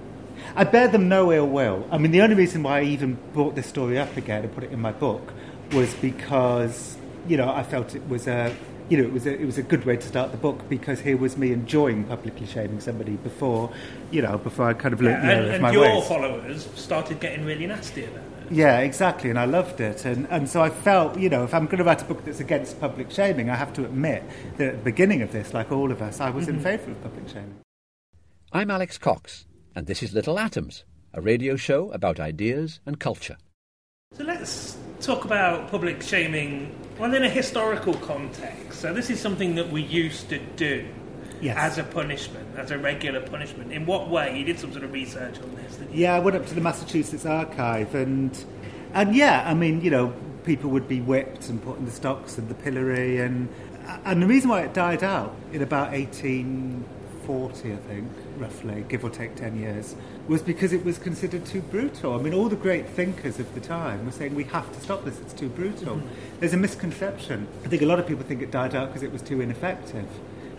I 0.56 0.64
bear 0.64 0.88
them 0.88 1.08
no 1.08 1.32
ill 1.32 1.46
will. 1.48 1.86
I 1.90 1.98
mean, 1.98 2.12
the 2.12 2.22
only 2.22 2.34
reason 2.34 2.62
why 2.62 2.78
I 2.80 2.82
even 2.84 3.18
brought 3.34 3.54
this 3.56 3.66
story 3.66 3.98
up 3.98 4.16
again 4.16 4.42
and 4.44 4.54
put 4.54 4.64
it 4.64 4.72
in 4.72 4.80
my 4.80 4.92
book 4.92 5.32
was 5.72 5.92
because 5.94 6.96
you 7.28 7.36
know 7.36 7.52
I 7.52 7.62
felt 7.62 7.94
it 7.94 8.08
was 8.08 8.26
a 8.26 8.54
you 8.88 8.96
know 8.96 9.04
it 9.04 9.12
was 9.12 9.26
a, 9.26 9.38
it 9.40 9.44
was 9.44 9.58
a 9.58 9.62
good 9.62 9.84
way 9.84 9.96
to 9.96 10.06
start 10.06 10.32
the 10.32 10.38
book 10.38 10.68
because 10.68 11.00
here 11.00 11.16
was 11.16 11.36
me 11.36 11.52
enjoying 11.52 12.04
publicly 12.04 12.46
shaming 12.46 12.80
somebody 12.80 13.12
before 13.16 13.70
you 14.10 14.22
know 14.22 14.38
before 14.38 14.68
I 14.68 14.72
kind 14.72 14.94
of 14.94 15.00
learnt 15.02 15.22
Yeah, 15.22 15.30
and, 15.54 15.62
my 15.62 15.70
your 15.72 15.82
ways. 15.82 16.08
followers 16.08 16.68
started 16.74 17.20
getting 17.20 17.44
really 17.44 17.66
nasty 17.66 18.04
about 18.04 18.16
it. 18.16 18.29
Yeah, 18.52 18.80
exactly, 18.80 19.30
and 19.30 19.38
I 19.38 19.44
loved 19.44 19.80
it, 19.80 20.04
and 20.04 20.26
and 20.28 20.48
so 20.48 20.60
I 20.60 20.70
felt, 20.70 21.16
you 21.16 21.28
know, 21.28 21.44
if 21.44 21.54
I'm 21.54 21.66
going 21.66 21.78
to 21.78 21.84
write 21.84 22.02
a 22.02 22.04
book 22.04 22.24
that's 22.24 22.40
against 22.40 22.80
public 22.80 23.12
shaming, 23.12 23.48
I 23.48 23.54
have 23.54 23.72
to 23.74 23.84
admit 23.84 24.24
that 24.56 24.68
at 24.68 24.76
the 24.78 24.82
beginning 24.82 25.22
of 25.22 25.30
this, 25.30 25.54
like 25.54 25.70
all 25.70 25.92
of 25.92 26.02
us, 26.02 26.18
I 26.20 26.30
was 26.30 26.48
in 26.48 26.56
mm-hmm. 26.56 26.64
favour 26.64 26.90
of 26.90 27.00
public 27.00 27.28
shaming. 27.28 27.60
I'm 28.52 28.68
Alex 28.68 28.98
Cox, 28.98 29.46
and 29.76 29.86
this 29.86 30.02
is 30.02 30.12
Little 30.12 30.36
Atoms, 30.36 30.84
a 31.14 31.20
radio 31.20 31.54
show 31.54 31.92
about 31.92 32.18
ideas 32.18 32.80
and 32.84 32.98
culture. 32.98 33.36
So 34.16 34.24
let's 34.24 34.76
talk 35.00 35.24
about 35.24 35.70
public 35.70 36.02
shaming, 36.02 36.74
well, 36.98 37.14
in 37.14 37.22
a 37.22 37.28
historical 37.28 37.94
context. 37.94 38.80
So 38.80 38.92
this 38.92 39.10
is 39.10 39.20
something 39.20 39.54
that 39.54 39.70
we 39.70 39.82
used 39.82 40.28
to 40.30 40.40
do 40.56 40.88
Yes. 41.40 41.56
as 41.56 41.78
a 41.78 41.84
punishment, 41.84 42.46
as 42.56 42.70
a 42.70 42.78
regular 42.78 43.20
punishment. 43.20 43.72
In 43.72 43.86
what 43.86 44.08
way? 44.08 44.38
You 44.38 44.44
did 44.44 44.58
some 44.58 44.72
sort 44.72 44.84
of 44.84 44.92
research 44.92 45.38
on 45.40 45.54
this. 45.56 45.78
Yeah, 45.92 46.14
I 46.14 46.18
went 46.18 46.36
up 46.36 46.46
to 46.46 46.54
the 46.54 46.60
Massachusetts 46.60 47.24
archive 47.24 47.94
and 47.94 48.44
and 48.92 49.14
yeah, 49.14 49.44
I 49.46 49.54
mean, 49.54 49.80
you 49.80 49.90
know, 49.90 50.12
people 50.44 50.70
would 50.70 50.88
be 50.88 51.00
whipped 51.00 51.48
and 51.48 51.62
put 51.62 51.78
in 51.78 51.84
the 51.84 51.90
stocks 51.90 52.38
and 52.38 52.48
the 52.48 52.54
pillory 52.54 53.18
and 53.18 53.48
and 54.04 54.22
the 54.22 54.26
reason 54.26 54.50
why 54.50 54.62
it 54.62 54.72
died 54.72 55.02
out 55.02 55.34
in 55.52 55.62
about 55.62 55.92
1840, 55.92 57.72
I 57.72 57.76
think, 57.76 58.08
roughly, 58.36 58.84
give 58.88 59.04
or 59.04 59.10
take 59.10 59.34
10 59.34 59.58
years, 59.58 59.96
was 60.28 60.42
because 60.42 60.72
it 60.72 60.84
was 60.84 60.98
considered 60.98 61.44
too 61.44 61.60
brutal. 61.60 62.14
I 62.18 62.22
mean, 62.22 62.32
all 62.32 62.48
the 62.48 62.56
great 62.56 62.88
thinkers 62.88 63.40
of 63.40 63.52
the 63.54 63.60
time 63.60 64.06
were 64.06 64.12
saying 64.12 64.34
we 64.34 64.44
have 64.44 64.72
to 64.72 64.80
stop 64.80 65.04
this, 65.04 65.18
it's 65.20 65.32
too 65.32 65.48
brutal. 65.48 65.96
Mm-hmm. 65.96 66.40
There's 66.40 66.54
a 66.54 66.56
misconception. 66.56 67.48
I 67.64 67.68
think 67.68 67.82
a 67.82 67.86
lot 67.86 67.98
of 67.98 68.06
people 68.06 68.24
think 68.24 68.42
it 68.42 68.50
died 68.50 68.74
out 68.74 68.88
because 68.88 69.02
it 69.02 69.12
was 69.12 69.22
too 69.22 69.40
ineffective. 69.40 70.06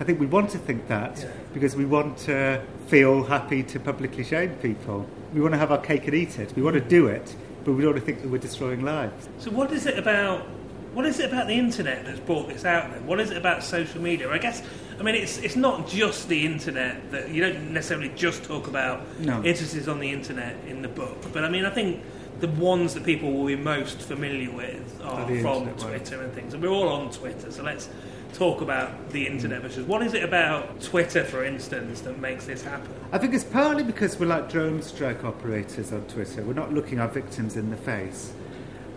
I 0.02 0.04
think 0.04 0.20
we 0.20 0.26
want 0.26 0.50
to 0.50 0.58
think 0.58 0.88
that 0.88 1.24
because 1.54 1.76
we 1.76 1.86
want 1.86 2.18
to 2.26 2.60
feel 2.88 3.22
happy 3.24 3.62
to 3.62 3.80
publicly 3.80 4.24
shame 4.24 4.56
people. 4.56 5.06
We 5.32 5.42
want 5.42 5.54
to 5.54 5.60
have 5.60 5.72
our 5.72 5.78
cake 5.78 6.08
and 6.08 6.16
eat 6.16 6.40
it. 6.40 6.56
We 6.56 6.64
want 6.64 6.74
to 6.74 6.82
do 6.82 7.06
it, 7.06 7.36
but 7.64 7.74
we 7.74 7.84
don't 7.84 7.92
want 7.94 8.04
to 8.04 8.06
think 8.06 8.24
that 8.24 8.30
we're 8.30 8.40
destroying 8.40 8.82
lives. 8.84 9.30
So 9.38 9.52
what 9.52 9.72
is 9.72 9.86
it 9.86 10.00
about? 10.00 10.48
What 10.96 11.06
is 11.06 11.20
it 11.20 11.32
about 11.32 11.46
the 11.46 11.54
internet 11.54 12.04
that's 12.04 12.20
brought 12.20 12.48
this 12.48 12.66
out? 12.66 12.92
Then, 12.92 13.06
what 13.06 13.20
is 13.20 13.30
it 13.30 13.38
about 13.38 13.64
social 13.64 14.02
media? 14.02 14.28
I 14.32 14.40
guess, 14.40 14.64
I 15.00 15.04
mean, 15.04 15.14
it's 15.14 15.38
it's 15.38 15.56
not 15.56 15.88
just 15.88 16.28
the 16.28 16.48
internet 16.48 17.12
that 17.12 17.30
you 17.30 17.44
don't 17.44 17.72
necessarily 17.72 18.10
just 18.16 18.44
talk 18.44 18.66
about 18.68 19.04
No. 19.20 19.44
instances 19.44 19.88
on 19.88 20.00
the 20.00 20.10
internet 20.10 20.56
in 20.68 20.82
the 20.82 20.90
book, 20.90 21.32
but 21.32 21.44
I 21.46 21.50
mean, 21.50 21.64
I 21.64 21.70
think 21.70 22.02
the 22.40 22.48
ones 22.48 22.96
that 22.96 23.04
people 23.04 23.32
will 23.32 23.46
be 23.46 23.56
most 23.56 24.02
familiar 24.02 24.52
with 24.52 25.00
are 25.04 25.22
Are 25.22 25.42
from. 25.42 25.70
Twitter 25.76 26.24
and 26.24 26.34
things, 26.34 26.56
and 26.56 26.64
we're 26.64 26.70
all 26.70 26.90
on 26.90 27.12
Twitter, 27.12 27.52
so 27.52 27.62
let's 27.62 27.88
talk 28.34 28.62
about 28.62 29.10
the 29.10 29.28
internet 29.28 29.62
versus 29.62 29.86
what 29.86 30.02
is 30.02 30.14
it 30.14 30.24
about 30.24 30.82
Twitter, 30.82 31.24
for 31.24 31.44
instance, 31.44 32.02
that 32.02 32.20
makes 32.20 32.46
this 32.46 32.64
happen? 32.64 32.94
I 33.12 33.18
think 33.18 33.34
it's 33.34 33.44
partly 33.44 33.84
because 33.84 34.20
we're 34.20 34.28
like 34.28 34.50
drone 34.50 34.82
strike 34.82 35.24
operators 35.24 35.92
on 35.92 36.04
Twitter. 36.06 36.44
We're 36.44 36.54
not 36.54 36.74
looking 36.74 37.00
our 37.00 37.08
victims 37.08 37.58
in 37.58 37.70
the 37.70 37.78
face. 37.78 38.34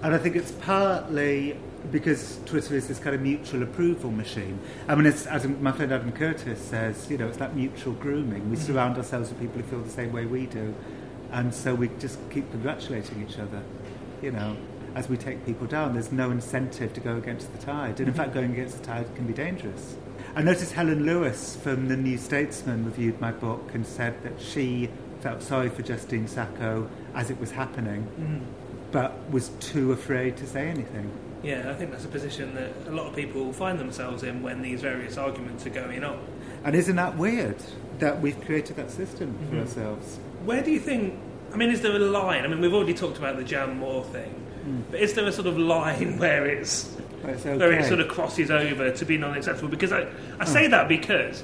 And 0.03 0.15
I 0.15 0.19
think 0.19 0.37
it's 0.37 0.53
partly 0.53 1.57
because 1.91 2.39
Twitter 2.47 2.75
is 2.75 2.89
this 2.89 2.99
kind 2.99 3.15
of 3.15 3.23
mutual 3.23 3.63
approval 3.63 4.11
machine. 4.11 4.59
I 4.89 4.95
mean, 4.95 5.07
it's, 5.07 5.27
as 5.27 5.47
my 5.47 5.73
friend 5.73 5.93
Adam 5.93 6.13
Curtis 6.13 6.61
says, 6.61 7.11
you 7.11 7.19
know, 7.19 7.27
it's 7.27 7.41
like 7.41 7.55
mutual 7.55 7.95
grooming. 7.95 8.51
We 8.51 8.57
mm-hmm. 8.57 8.67
surround 8.67 8.97
ourselves 8.97 9.31
with 9.31 9.41
people 9.41 9.61
who 9.61 9.69
feel 9.69 9.81
the 9.81 9.91
same 9.91 10.13
way 10.13 10.27
we 10.27 10.47
do. 10.47 10.75
And 11.33 11.55
so 11.55 11.75
we 11.75 11.89
just 11.99 12.19
keep 12.31 12.51
congratulating 12.51 13.27
each 13.27 13.39
other, 13.39 13.63
you 14.23 14.31
know. 14.31 14.57
As 14.95 15.09
we 15.09 15.17
take 15.17 15.45
people 15.45 15.67
down, 15.67 15.93
there's 15.95 16.13
no 16.13 16.31
incentive 16.31 16.93
to 16.95 17.01
go 17.01 17.17
against 17.17 17.51
the 17.53 17.59
tide. 17.59 17.99
And 17.99 18.09
in 18.09 18.15
fact, 18.15 18.33
going 18.33 18.53
against 18.53 18.79
the 18.79 18.85
tide 18.85 19.07
can 19.17 19.27
be 19.27 19.33
dangerous. 19.33 19.97
I 20.37 20.43
noticed 20.43 20.73
Helen 20.73 21.05
Lewis 21.05 21.57
from 21.57 21.89
the 21.89 21.97
New 21.97 22.17
Statesman 22.17 22.85
reviewed 22.85 23.21
my 23.21 23.33
book 23.33 23.71
and 23.75 23.85
said 23.85 24.23
that 24.23 24.41
she 24.41 24.89
felt 25.21 25.43
sorry 25.43 25.69
for 25.69 25.83
Justine 25.83 26.29
Sacco 26.29 26.89
as 27.15 27.31
it 27.31 27.41
was 27.41 27.51
happening, 27.51 28.07
but 28.93 29.15
was 29.31 29.49
too 29.61 29.91
afraid 29.93 30.37
to 30.37 30.47
say 30.47 30.69
anything. 30.69 31.11
Yeah, 31.43 31.71
I 31.71 31.75
think 31.75 31.91
that's 31.91 32.05
a 32.05 32.09
position 32.09 32.55
that 32.55 32.71
a 32.87 32.91
lot 32.93 33.07
of 33.07 33.17
people 33.17 33.53
find 33.53 33.79
themselves 33.79 34.23
in 34.23 34.43
when 34.43 34.63
these 34.63 34.81
various 34.81 35.19
arguments 35.19 35.67
are 35.67 35.71
going 35.71 36.03
on. 36.05 36.19
And 36.65 36.75
isn't 36.75 36.97
that 36.97 37.19
weird 37.19 37.57
that 37.99 38.21
we've 38.23 38.41
created 38.45 38.77
that 38.77 38.91
system 38.91 39.37
for 39.51 39.57
Mhm. 39.57 39.61
ourselves? 39.61 40.19
Where 40.45 40.63
do 40.63 40.71
you 40.71 40.79
think? 40.81 41.15
I 41.53 41.57
mean, 41.57 41.71
is 41.71 41.83
there 41.83 41.95
a 41.95 41.99
line? 41.99 42.45
I 42.45 42.49
mean, 42.49 42.61
we've 42.61 42.73
already 42.73 42.95
talked 42.95 43.19
about 43.19 43.37
the 43.37 43.45
Jan 43.45 43.79
Moir 43.79 44.03
thing, 44.05 44.35
but 44.91 45.01
is 45.01 45.15
there 45.15 45.27
a 45.27 45.33
sort 45.33 45.47
of 45.47 45.59
line 45.59 46.19
where 46.19 46.47
it's 46.47 46.89
Where 47.23 47.35
it's 47.35 47.45
where 47.45 47.73
it 47.73 47.87
sort 47.87 48.01
of 48.01 48.09
crosses 48.09 48.51
over 48.51 48.91
to 48.91 49.05
be 49.05 49.19
non-acceptable? 49.19 49.69
Because 49.69 49.93
I, 49.93 50.07
I 50.39 50.45
say 50.45 50.67
hmm. 50.67 50.71
that 50.73 50.89
because 50.89 51.43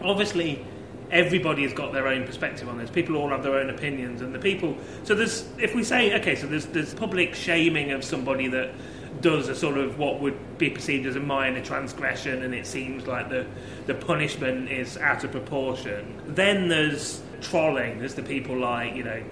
obviously 0.00 0.64
everybody 1.10 1.62
has 1.62 1.72
got 1.72 1.92
their 1.92 2.08
own 2.08 2.24
perspective 2.24 2.68
on 2.68 2.78
this. 2.78 2.90
People 2.90 3.16
all 3.16 3.28
have 3.28 3.42
their 3.42 3.56
own 3.56 3.70
opinions, 3.70 4.22
and 4.22 4.34
the 4.34 4.38
people. 4.38 4.76
So 5.04 5.14
there's 5.14 5.48
if 5.58 5.74
we 5.74 5.84
say 5.84 6.18
okay, 6.18 6.34
so 6.34 6.46
there's 6.46 6.66
there's 6.66 6.94
public 6.94 7.34
shaming 7.34 7.92
of 7.92 8.02
somebody 8.02 8.48
that 8.48 8.72
does 9.20 9.48
a 9.48 9.54
sort 9.54 9.78
of 9.78 9.98
what 9.98 10.20
would 10.20 10.58
be 10.58 10.70
perceived 10.70 11.06
as 11.06 11.16
a 11.16 11.20
minor 11.20 11.62
transgression, 11.62 12.42
and 12.42 12.54
it 12.54 12.66
seems 12.66 13.06
like 13.06 13.28
the 13.28 13.46
the 13.86 13.94
punishment 13.94 14.70
is 14.70 14.96
out 14.96 15.22
of 15.22 15.30
proportion. 15.30 16.20
Then 16.26 16.68
there's 16.68 17.22
trolling. 17.40 17.98
There's 17.98 18.14
the 18.14 18.22
people 18.22 18.56
like 18.56 18.96
you 18.96 19.04
know. 19.04 19.22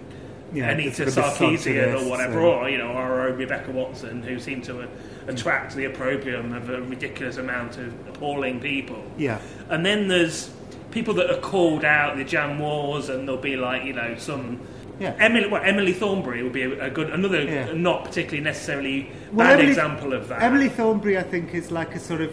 Yeah, 0.52 0.70
Anita 0.70 1.04
Sarkeesian 1.06 2.00
or 2.04 2.08
whatever, 2.08 2.40
or 2.40 2.68
you 2.68 2.78
know, 2.78 2.88
our 2.88 3.28
own 3.28 3.36
Rebecca 3.38 3.70
Watson, 3.70 4.22
who 4.22 4.38
seem 4.40 4.62
to 4.62 4.88
attract 5.28 5.76
the 5.76 5.84
opprobrium 5.84 6.52
of 6.52 6.68
a 6.70 6.82
ridiculous 6.82 7.36
amount 7.36 7.78
of 7.78 7.92
appalling 8.08 8.58
people. 8.60 9.02
Yeah. 9.16 9.38
And 9.68 9.86
then 9.86 10.08
there's 10.08 10.50
people 10.90 11.14
that 11.14 11.30
are 11.30 11.40
called 11.40 11.84
out, 11.84 12.16
the 12.16 12.24
Jan 12.24 12.58
Wars, 12.58 13.08
and 13.08 13.28
there'll 13.28 13.40
be 13.40 13.56
like, 13.56 13.84
you 13.84 13.92
know, 13.92 14.16
some. 14.18 14.60
Yeah. 14.98 15.14
Emily, 15.18 15.46
well, 15.48 15.62
Emily 15.64 15.92
Thornberry 15.94 16.42
would 16.42 16.52
be 16.52 16.62
a, 16.64 16.86
a 16.86 16.90
good, 16.90 17.10
another 17.10 17.42
Yeah. 17.42 17.72
not 17.72 18.04
particularly 18.04 18.42
necessarily 18.44 19.08
Well, 19.32 19.46
bad 19.46 19.54
Emily- 19.60 19.68
example 19.68 20.12
of 20.12 20.28
that. 20.28 20.42
Emily 20.42 20.68
Thornberry, 20.68 21.16
I 21.16 21.22
think, 21.22 21.54
is 21.54 21.70
like 21.70 21.94
a 21.94 21.98
sort 22.00 22.20
of. 22.20 22.32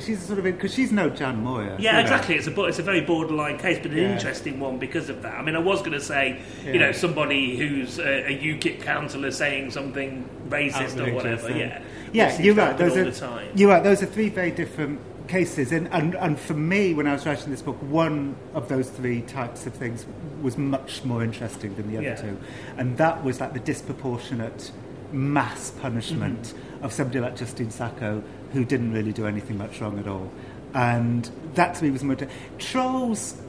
She's 0.00 0.22
a 0.22 0.26
sort 0.26 0.38
of 0.38 0.44
because 0.44 0.72
she's 0.74 0.92
no 0.92 1.10
Jan 1.10 1.42
Moir. 1.42 1.64
Yeah, 1.64 1.76
you 1.78 1.92
know. 1.92 2.00
exactly. 2.00 2.34
It's 2.36 2.46
a 2.46 2.62
it's 2.64 2.78
a 2.78 2.82
very 2.82 3.00
borderline 3.00 3.58
case, 3.58 3.78
but 3.82 3.90
an 3.92 3.98
Yeah. 3.98 4.12
interesting 4.14 4.60
one 4.60 4.78
because 4.78 5.08
of 5.08 5.22
that. 5.22 5.34
I 5.38 5.42
mean, 5.42 5.56
I 5.56 5.60
was 5.60 5.80
going 5.80 5.92
to 5.92 6.00
say, 6.00 6.40
you 6.64 6.78
know, 6.78 6.92
somebody 6.92 7.56
who's 7.56 7.98
a, 7.98 8.26
a 8.32 8.38
UKIP 8.38 8.82
councillor 8.82 9.30
saying 9.30 9.70
something 9.72 10.28
racist 10.48 10.98
or 11.04 11.12
whatever. 11.14 11.50
Yeah, 11.50 11.80
yeah, 12.12 12.40
you're 12.40 12.54
right. 12.54 12.76
Those 12.78 12.92
all 12.92 12.98
are 12.98 13.04
the 13.04 13.12
time. 13.12 13.48
you're 13.54 13.68
right. 13.70 13.82
Those 13.82 14.02
are 14.02 14.06
three 14.06 14.28
very 14.28 14.50
different 14.50 15.00
cases, 15.28 15.72
and, 15.72 15.88
and 15.92 16.14
and 16.16 16.38
for 16.38 16.54
me, 16.54 16.92
when 16.94 17.06
I 17.06 17.12
was 17.12 17.24
writing 17.26 17.50
this 17.50 17.62
book, 17.62 17.78
one 17.82 18.36
of 18.54 18.68
those 18.68 18.90
three 18.90 19.22
types 19.22 19.66
of 19.66 19.72
things 19.74 20.04
was 20.42 20.58
much 20.58 21.02
more 21.04 21.24
interesting 21.24 21.74
than 21.76 21.90
the 21.90 21.96
other 21.96 22.06
Yeah. 22.08 22.14
two, 22.16 22.38
and 22.76 22.96
that 22.98 23.24
was 23.24 23.40
like 23.40 23.54
the 23.54 23.60
disproportionate 23.60 24.70
mass 25.12 25.70
punishment 25.80 26.42
Mm-hmm. 26.54 26.84
of 26.84 26.92
somebody 26.92 27.20
like 27.20 27.36
Justine 27.36 27.70
Sacco, 27.70 28.22
who 28.54 28.64
didn't 28.64 28.92
really 28.92 29.12
do 29.12 29.26
anything 29.26 29.58
much 29.58 29.80
wrong 29.80 29.98
at 29.98 30.08
all, 30.08 30.30
and 30.72 31.30
that 31.54 31.74
to 31.74 31.84
me 31.84 31.90
was 31.90 32.02
more. 32.02 32.16
Trolls. 32.58 33.40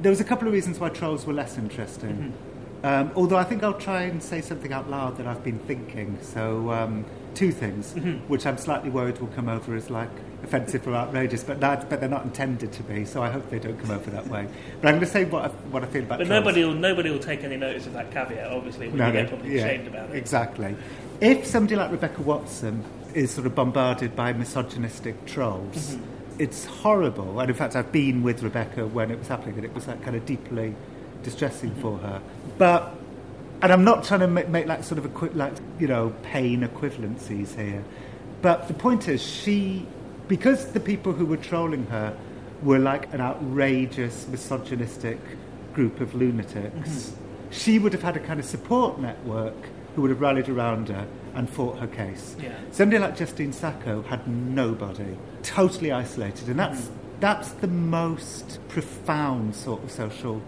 There 0.00 0.10
was 0.10 0.20
a 0.20 0.24
couple 0.24 0.48
of 0.48 0.54
reasons 0.54 0.80
why 0.80 0.88
trolls 0.88 1.26
were 1.26 1.34
less 1.34 1.58
interesting. 1.58 2.32
Um, 2.84 3.12
although 3.14 3.36
I 3.36 3.44
think 3.44 3.62
I'll 3.62 3.74
try 3.74 4.02
and 4.02 4.20
say 4.20 4.40
something 4.40 4.72
out 4.72 4.90
loud 4.90 5.16
that 5.18 5.26
I've 5.26 5.44
been 5.44 5.60
thinking. 5.60 6.18
So, 6.22 6.72
um, 6.72 7.04
two 7.34 7.52
things, 7.52 7.92
which 8.28 8.46
I'm 8.46 8.58
slightly 8.58 8.90
worried 8.90 9.18
will 9.18 9.28
come 9.28 9.48
over 9.48 9.76
as 9.76 9.90
like 9.90 10.10
offensive 10.42 10.86
or 10.88 10.94
outrageous, 10.94 11.44
but 11.44 11.60
that, 11.60 11.88
but 11.88 12.00
they're 12.00 12.08
not 12.08 12.24
intended 12.24 12.72
to 12.72 12.82
be. 12.82 13.04
So 13.04 13.22
I 13.22 13.30
hope 13.30 13.48
they 13.50 13.60
don't 13.60 13.78
come 13.78 13.92
over 13.92 14.10
that 14.10 14.26
way. 14.26 14.48
But 14.80 14.88
I'm 14.88 14.94
going 14.94 15.06
to 15.06 15.06
say 15.06 15.24
what 15.24 15.44
I, 15.44 15.48
what 15.48 15.84
I 15.84 15.86
feel 15.86 16.02
about. 16.02 16.18
But 16.18 16.26
trolls. 16.26 16.44
nobody 16.44 16.64
will 16.64 16.74
nobody 16.74 17.10
will 17.10 17.18
take 17.18 17.44
any 17.44 17.56
notice 17.56 17.86
of 17.86 17.92
that 17.92 18.10
caveat. 18.10 18.50
Obviously, 18.50 18.88
when 18.88 19.06
you 19.06 19.12
get 19.12 19.30
publicly 19.30 19.56
yeah, 19.56 19.66
shamed 19.66 19.86
about 19.86 20.10
it. 20.10 20.16
Exactly. 20.16 20.74
If 21.20 21.46
somebody 21.46 21.76
like 21.76 21.92
Rebecca 21.92 22.22
Watson 22.22 22.84
is 23.14 23.30
sort 23.30 23.46
of 23.46 23.54
bombarded 23.54 24.14
by 24.16 24.32
misogynistic 24.32 25.24
trolls, 25.26 25.94
Mm-hmm. 25.94 26.04
it's 26.42 26.64
horrible. 26.64 27.40
And 27.40 27.50
in 27.50 27.56
fact, 27.56 27.76
I've 27.76 27.92
been 27.92 28.22
with 28.22 28.42
Rebecca 28.42 28.86
when 28.86 29.10
it 29.10 29.18
was 29.18 29.28
happening, 29.28 29.56
and 29.56 29.64
it 29.64 29.74
was 29.74 29.86
like 29.86 30.02
kind 30.02 30.16
of 30.16 30.24
deeply 30.26 30.74
distressing 31.22 31.70
Mm-hmm. 31.70 31.80
for 31.82 31.98
her. 31.98 32.20
But 32.58 32.94
and 33.62 33.72
I'm 33.72 33.84
not 33.84 34.02
trying 34.04 34.20
to 34.20 34.26
make, 34.26 34.48
make 34.48 34.66
like 34.66 34.82
sort 34.82 34.98
of 34.98 35.06
equi- 35.06 35.30
like 35.30 35.52
you 35.78 35.86
know 35.86 36.12
pain 36.22 36.62
equivalencies 36.62 37.54
here. 37.54 37.84
But 38.42 38.66
the 38.68 38.74
point 38.74 39.08
is, 39.08 39.22
she 39.22 39.86
because 40.28 40.72
the 40.72 40.80
people 40.80 41.12
who 41.12 41.26
were 41.26 41.36
trolling 41.36 41.86
her 41.86 42.16
were 42.62 42.78
like 42.78 43.12
an 43.14 43.20
outrageous 43.20 44.26
misogynistic 44.28 45.18
group 45.74 46.00
of 46.00 46.14
lunatics. 46.14 47.12
She 47.50 47.78
would 47.78 47.92
have 47.92 48.02
had 48.02 48.16
a 48.16 48.20
kind 48.20 48.40
of 48.40 48.46
support 48.46 48.98
network 49.00 49.54
who 49.94 50.02
would 50.02 50.10
have 50.10 50.20
rallied 50.20 50.48
around 50.48 50.88
her 50.88 51.06
and 51.34 51.48
fought 51.48 51.78
her 51.78 51.86
case. 51.86 52.36
Yeah. 52.40 52.54
Somebody 52.70 52.98
like 52.98 53.16
Justine 53.16 53.52
Sacco 53.52 54.02
had 54.02 54.26
nobody, 54.28 55.16
totally 55.42 55.92
isolated, 55.92 56.48
and 56.48 56.58
that's 56.58 56.82
mm. 56.82 56.92
that's 57.20 57.50
the 57.52 57.68
most 57.68 58.58
profound 58.68 59.54
sort 59.54 59.82
of 59.82 59.90
social 59.90 60.42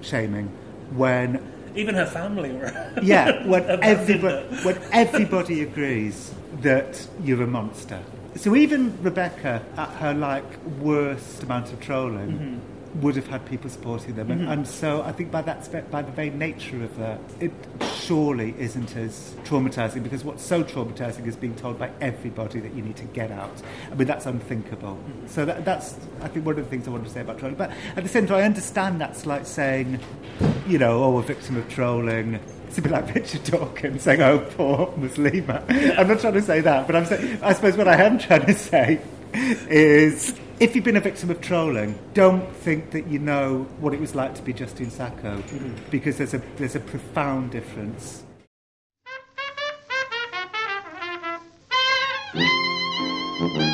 shaming 0.00 0.48
when 0.94 1.42
Even 1.74 1.94
her 1.94 2.06
family 2.06 2.52
were. 2.52 2.92
yeah, 3.02 3.46
when 3.46 3.64
everybody, 3.82 4.46
when 4.62 4.78
everybody 4.92 5.62
agrees 5.62 6.32
that 6.60 7.06
you're 7.22 7.42
a 7.42 7.46
monster. 7.46 8.00
So 8.36 8.54
even 8.56 9.00
Rebecca, 9.02 9.62
at 9.76 9.88
her 9.90 10.14
like 10.14 10.44
worst 10.80 11.42
amount 11.42 11.72
of 11.72 11.80
trolling, 11.80 12.32
mm-hmm. 12.32 12.73
Would 12.96 13.16
have 13.16 13.26
had 13.26 13.44
people 13.46 13.68
supporting 13.68 14.14
them. 14.14 14.30
And, 14.30 14.42
mm-hmm. 14.42 14.52
and 14.52 14.68
so 14.68 15.02
I 15.02 15.12
think 15.12 15.30
by 15.30 15.42
that 15.42 15.90
by 15.90 16.02
the 16.02 16.12
very 16.12 16.30
nature 16.30 16.82
of 16.84 16.96
that, 16.98 17.20
it 17.40 17.52
surely 17.96 18.54
isn't 18.58 18.96
as 18.96 19.34
traumatizing 19.44 20.02
because 20.02 20.24
what's 20.24 20.44
so 20.44 20.62
traumatizing 20.62 21.26
is 21.26 21.36
being 21.36 21.56
told 21.56 21.78
by 21.78 21.90
everybody 22.00 22.60
that 22.60 22.74
you 22.74 22.82
need 22.82 22.96
to 22.96 23.04
get 23.06 23.30
out. 23.30 23.62
I 23.90 23.94
mean, 23.94 24.06
that's 24.06 24.26
unthinkable. 24.26 24.94
Mm-hmm. 24.94 25.26
So 25.26 25.44
that, 25.44 25.64
that's, 25.64 25.96
I 26.20 26.28
think, 26.28 26.46
one 26.46 26.58
of 26.58 26.64
the 26.64 26.70
things 26.70 26.86
I 26.86 26.90
want 26.90 27.04
to 27.04 27.10
say 27.10 27.20
about 27.20 27.38
trolling. 27.38 27.56
But 27.56 27.72
at 27.96 28.02
the 28.02 28.08
same 28.08 28.26
time, 28.26 28.38
I 28.38 28.42
understand 28.42 29.00
that's 29.00 29.26
like 29.26 29.46
saying, 29.46 29.98
you 30.66 30.78
know, 30.78 31.02
oh, 31.02 31.18
a 31.18 31.22
victim 31.22 31.56
of 31.56 31.68
trolling. 31.68 32.38
It's 32.68 32.78
a 32.78 32.82
bit 32.82 32.92
like 32.92 33.14
Richard 33.14 33.44
Dawkins 33.44 34.02
saying, 34.02 34.22
oh, 34.22 34.38
poor 34.56 34.86
Muslima. 34.98 35.64
I'm 35.98 36.08
not 36.08 36.20
trying 36.20 36.34
to 36.34 36.42
say 36.42 36.60
that, 36.60 36.86
but 36.86 36.96
I'm 36.96 37.06
saying, 37.06 37.40
I 37.42 37.52
suppose 37.52 37.76
what 37.76 37.88
I 37.88 38.02
am 38.02 38.18
trying 38.18 38.46
to 38.46 38.54
say 38.54 39.00
is 39.32 40.38
if 40.60 40.74
you've 40.74 40.84
been 40.84 40.96
a 40.96 41.00
victim 41.00 41.30
of 41.30 41.40
trolling, 41.40 41.98
don't 42.14 42.48
think 42.56 42.90
that 42.92 43.08
you 43.08 43.18
know 43.18 43.64
what 43.80 43.92
it 43.92 44.00
was 44.00 44.14
like 44.14 44.34
to 44.36 44.42
be 44.42 44.52
Justine 44.52 44.90
Sacco, 44.90 45.38
mm-hmm. 45.38 45.74
because 45.90 46.18
there's 46.18 46.34
a, 46.34 46.42
there's 46.56 46.76
a 46.76 46.80
profound 46.80 47.50
difference. 47.50 48.22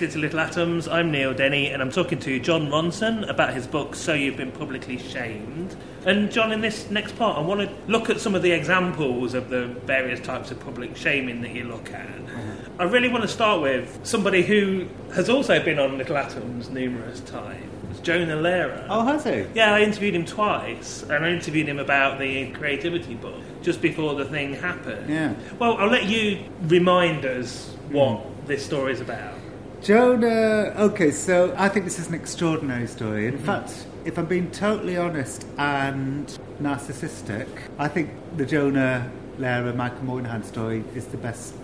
You're 0.00 0.08
to 0.08 0.18
Little 0.18 0.40
Atoms. 0.40 0.88
I'm 0.88 1.10
Neil 1.10 1.34
Denny, 1.34 1.68
and 1.68 1.82
I'm 1.82 1.90
talking 1.90 2.18
to 2.20 2.40
Jon 2.40 2.68
Ronson 2.68 3.28
about 3.28 3.52
his 3.52 3.66
book 3.66 3.94
"So 3.94 4.14
You've 4.14 4.38
Been 4.38 4.50
Publicly 4.50 4.96
Shamed." 4.96 5.76
And 6.06 6.32
Jon, 6.32 6.52
in 6.52 6.62
this 6.62 6.90
next 6.90 7.18
part, 7.18 7.36
I 7.36 7.42
want 7.42 7.60
to 7.60 7.70
look 7.86 8.08
at 8.08 8.18
some 8.18 8.34
of 8.34 8.40
the 8.40 8.50
examples 8.52 9.34
of 9.34 9.50
the 9.50 9.66
various 9.66 10.18
types 10.18 10.50
of 10.50 10.58
public 10.58 10.96
shaming 10.96 11.42
that 11.42 11.50
you 11.50 11.64
look 11.64 11.92
at. 11.92 12.08
Mm-hmm. 12.08 12.80
I 12.80 12.84
really 12.84 13.10
want 13.10 13.24
to 13.24 13.28
start 13.28 13.60
with 13.60 14.00
somebody 14.02 14.42
who 14.42 14.88
has 15.12 15.28
also 15.28 15.62
been 15.62 15.78
on 15.78 15.98
Little 15.98 16.16
Atoms 16.16 16.70
numerous 16.70 17.20
times, 17.20 18.00
Jonah 18.00 18.36
Lehrer. 18.36 18.86
Oh, 18.88 19.04
has 19.04 19.24
he? 19.24 19.44
Yeah, 19.54 19.74
I 19.74 19.82
interviewed 19.82 20.14
him 20.14 20.24
twice, 20.24 21.02
and 21.02 21.26
I 21.26 21.30
interviewed 21.30 21.68
him 21.68 21.78
about 21.78 22.18
the 22.18 22.52
creativity 22.52 23.16
book 23.16 23.42
just 23.60 23.82
before 23.82 24.14
the 24.14 24.24
thing 24.24 24.54
happened. 24.54 25.10
Yeah. 25.10 25.34
Well, 25.58 25.76
I'll 25.76 25.90
let 25.90 26.06
you 26.06 26.42
remind 26.62 27.26
us 27.26 27.76
what 27.90 28.20
hmm. 28.20 28.46
this 28.46 28.64
story 28.64 28.94
is 28.94 29.02
about. 29.02 29.34
Jonah, 29.82 30.74
okay, 30.76 31.10
so 31.10 31.54
I 31.56 31.70
think 31.70 31.86
this 31.86 31.98
is 31.98 32.08
an 32.08 32.14
extraordinary 32.14 32.86
story. 32.86 33.26
In 33.26 33.38
fact, 33.38 33.86
if 34.04 34.18
I'm 34.18 34.26
being 34.26 34.50
totally 34.50 34.98
honest 34.98 35.46
and 35.56 36.26
narcissistic, 36.60 37.48
I 37.78 37.88
think 37.88 38.10
the 38.36 38.44
Jonah 38.44 39.10
Lehrer 39.38 39.74
Michael 39.74 40.04
Moynihan 40.04 40.42
story 40.44 40.84
is 40.94 41.06
the 41.06 41.16
best 41.16 41.54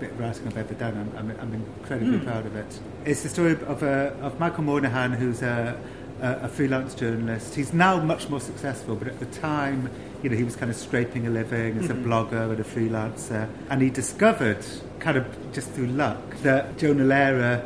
bit 0.00 0.10
of 0.10 0.18
writing 0.18 0.48
I've 0.48 0.56
ever 0.56 0.74
done. 0.74 1.12
I'm, 1.16 1.30
I'm, 1.30 1.40
I'm 1.40 1.54
incredibly 1.54 2.18
Hmm. 2.18 2.24
proud 2.24 2.46
of 2.46 2.56
it. 2.56 2.80
It's 3.04 3.22
the 3.22 3.28
story 3.28 3.52
of, 3.52 3.82
a, 3.84 4.16
of 4.20 4.40
Michael 4.40 4.64
Moynihan, 4.64 5.12
who's 5.12 5.40
a, 5.42 5.80
a, 6.20 6.32
a 6.42 6.48
freelance 6.48 6.92
journalist. 6.94 7.54
He's 7.54 7.72
now 7.72 8.00
much 8.00 8.28
more 8.28 8.40
successful, 8.40 8.96
but 8.96 9.06
at 9.06 9.20
the 9.20 9.26
time, 9.26 9.88
you 10.24 10.30
know, 10.30 10.36
he 10.36 10.42
was 10.42 10.56
kind 10.56 10.70
of 10.72 10.76
scraping 10.76 11.28
a 11.28 11.30
living 11.30 11.78
as 11.78 11.84
Mhm. 11.86 11.90
a 11.90 12.08
blogger 12.08 12.50
and 12.50 12.58
a 12.58 12.64
freelancer. 12.64 13.48
And 13.70 13.80
he 13.80 13.90
discovered, 13.90 14.64
kind 15.00 15.16
of 15.16 15.52
just 15.52 15.70
through 15.70 15.88
luck, 15.88 16.36
that 16.42 16.78
Jonah 16.78 17.04
Lehrer 17.04 17.64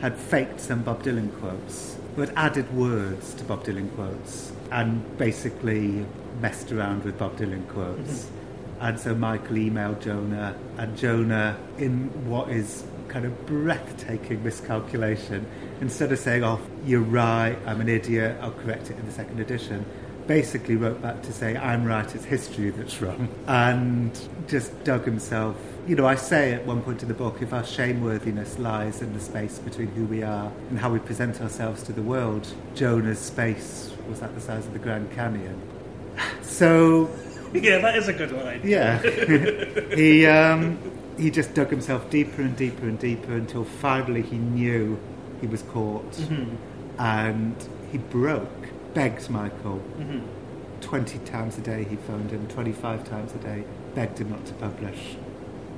had 0.00 0.16
faked 0.16 0.60
some 0.60 0.82
Bob 0.82 1.02
Dylan 1.02 1.32
quotes, 1.38 1.96
but 2.16 2.30
added 2.36 2.72
words 2.74 3.34
to 3.34 3.44
Bob 3.44 3.64
Dylan 3.64 3.94
quotes, 3.94 4.52
and 4.70 5.16
basically 5.18 6.04
messed 6.40 6.72
around 6.72 7.04
with 7.04 7.18
Bob 7.18 7.36
Dylan 7.36 7.66
quotes. 7.68 8.24
Mm-hmm. 8.24 8.38
And 8.80 8.98
so 8.98 9.14
Michael 9.14 9.56
emailed 9.56 10.02
Jonah, 10.02 10.56
and 10.76 10.96
Jonah, 10.98 11.56
in 11.78 12.08
what 12.28 12.48
is 12.48 12.84
kind 13.06 13.24
of 13.24 13.46
breathtaking 13.46 14.42
miscalculation, 14.42 15.46
instead 15.80 16.10
of 16.10 16.18
saying, 16.18 16.42
Oh, 16.42 16.60
you're 16.84 17.00
right, 17.00 17.56
I'm 17.64 17.80
an 17.80 17.88
idiot, 17.88 18.36
I'll 18.40 18.50
correct 18.52 18.90
it 18.90 18.98
in 18.98 19.06
the 19.06 19.12
second 19.12 19.38
edition, 19.38 19.86
basically 20.26 20.76
wrote 20.76 21.00
back 21.00 21.22
to 21.22 21.32
say, 21.32 21.56
I'm 21.56 21.84
right, 21.84 22.12
it's 22.14 22.24
history 22.24 22.70
that's 22.70 23.00
wrong. 23.00 23.28
And 23.46 24.18
just 24.48 24.82
dug 24.84 25.04
himself. 25.04 25.56
You 25.86 25.96
know, 25.96 26.06
I 26.06 26.14
say 26.14 26.52
at 26.52 26.64
one 26.64 26.80
point 26.82 27.02
in 27.02 27.08
the 27.08 27.14
book, 27.14 27.42
if 27.42 27.52
our 27.52 27.62
shameworthiness 27.64 28.58
lies 28.58 29.02
in 29.02 29.12
the 29.14 29.20
space 29.20 29.58
between 29.58 29.88
who 29.88 30.04
we 30.04 30.22
are 30.22 30.52
and 30.70 30.78
how 30.78 30.90
we 30.90 31.00
present 31.00 31.40
ourselves 31.40 31.82
to 31.84 31.92
the 31.92 32.02
world, 32.02 32.46
Jonah's 32.76 33.18
space 33.18 33.92
was 34.08 34.22
at 34.22 34.32
the 34.36 34.40
size 34.40 34.64
of 34.64 34.72
the 34.74 34.78
Grand 34.78 35.10
Canyon. 35.12 35.60
So 36.42 37.10
Yeah, 37.52 37.78
that 37.78 37.96
is 37.96 38.06
a 38.08 38.12
good 38.12 38.30
line. 38.32 38.60
yeah. 38.64 38.98
he 39.96 40.24
um, 40.26 40.78
he 41.18 41.30
just 41.30 41.52
dug 41.52 41.68
himself 41.70 42.08
deeper 42.10 42.42
and 42.42 42.56
deeper 42.56 42.86
and 42.86 42.98
deeper 42.98 43.34
until 43.34 43.64
finally 43.64 44.22
he 44.22 44.36
knew 44.38 44.98
he 45.40 45.46
was 45.48 45.62
caught, 45.62 46.10
Mhm. 46.12 46.56
and 46.98 47.56
he 47.90 47.98
broke. 47.98 48.48
Begged 48.94 49.28
Michael. 49.30 49.82
Mhm. 49.98 50.22
Twenty 50.80 51.18
times 51.20 51.58
a 51.58 51.60
day 51.60 51.84
he 51.84 51.96
phoned 51.96 52.30
him. 52.30 52.46
Twenty-five 52.48 53.08
times 53.08 53.34
a 53.34 53.38
day 53.38 53.64
begged 53.94 54.18
him 54.18 54.30
not 54.30 54.46
to 54.46 54.54
publish. 54.54 55.16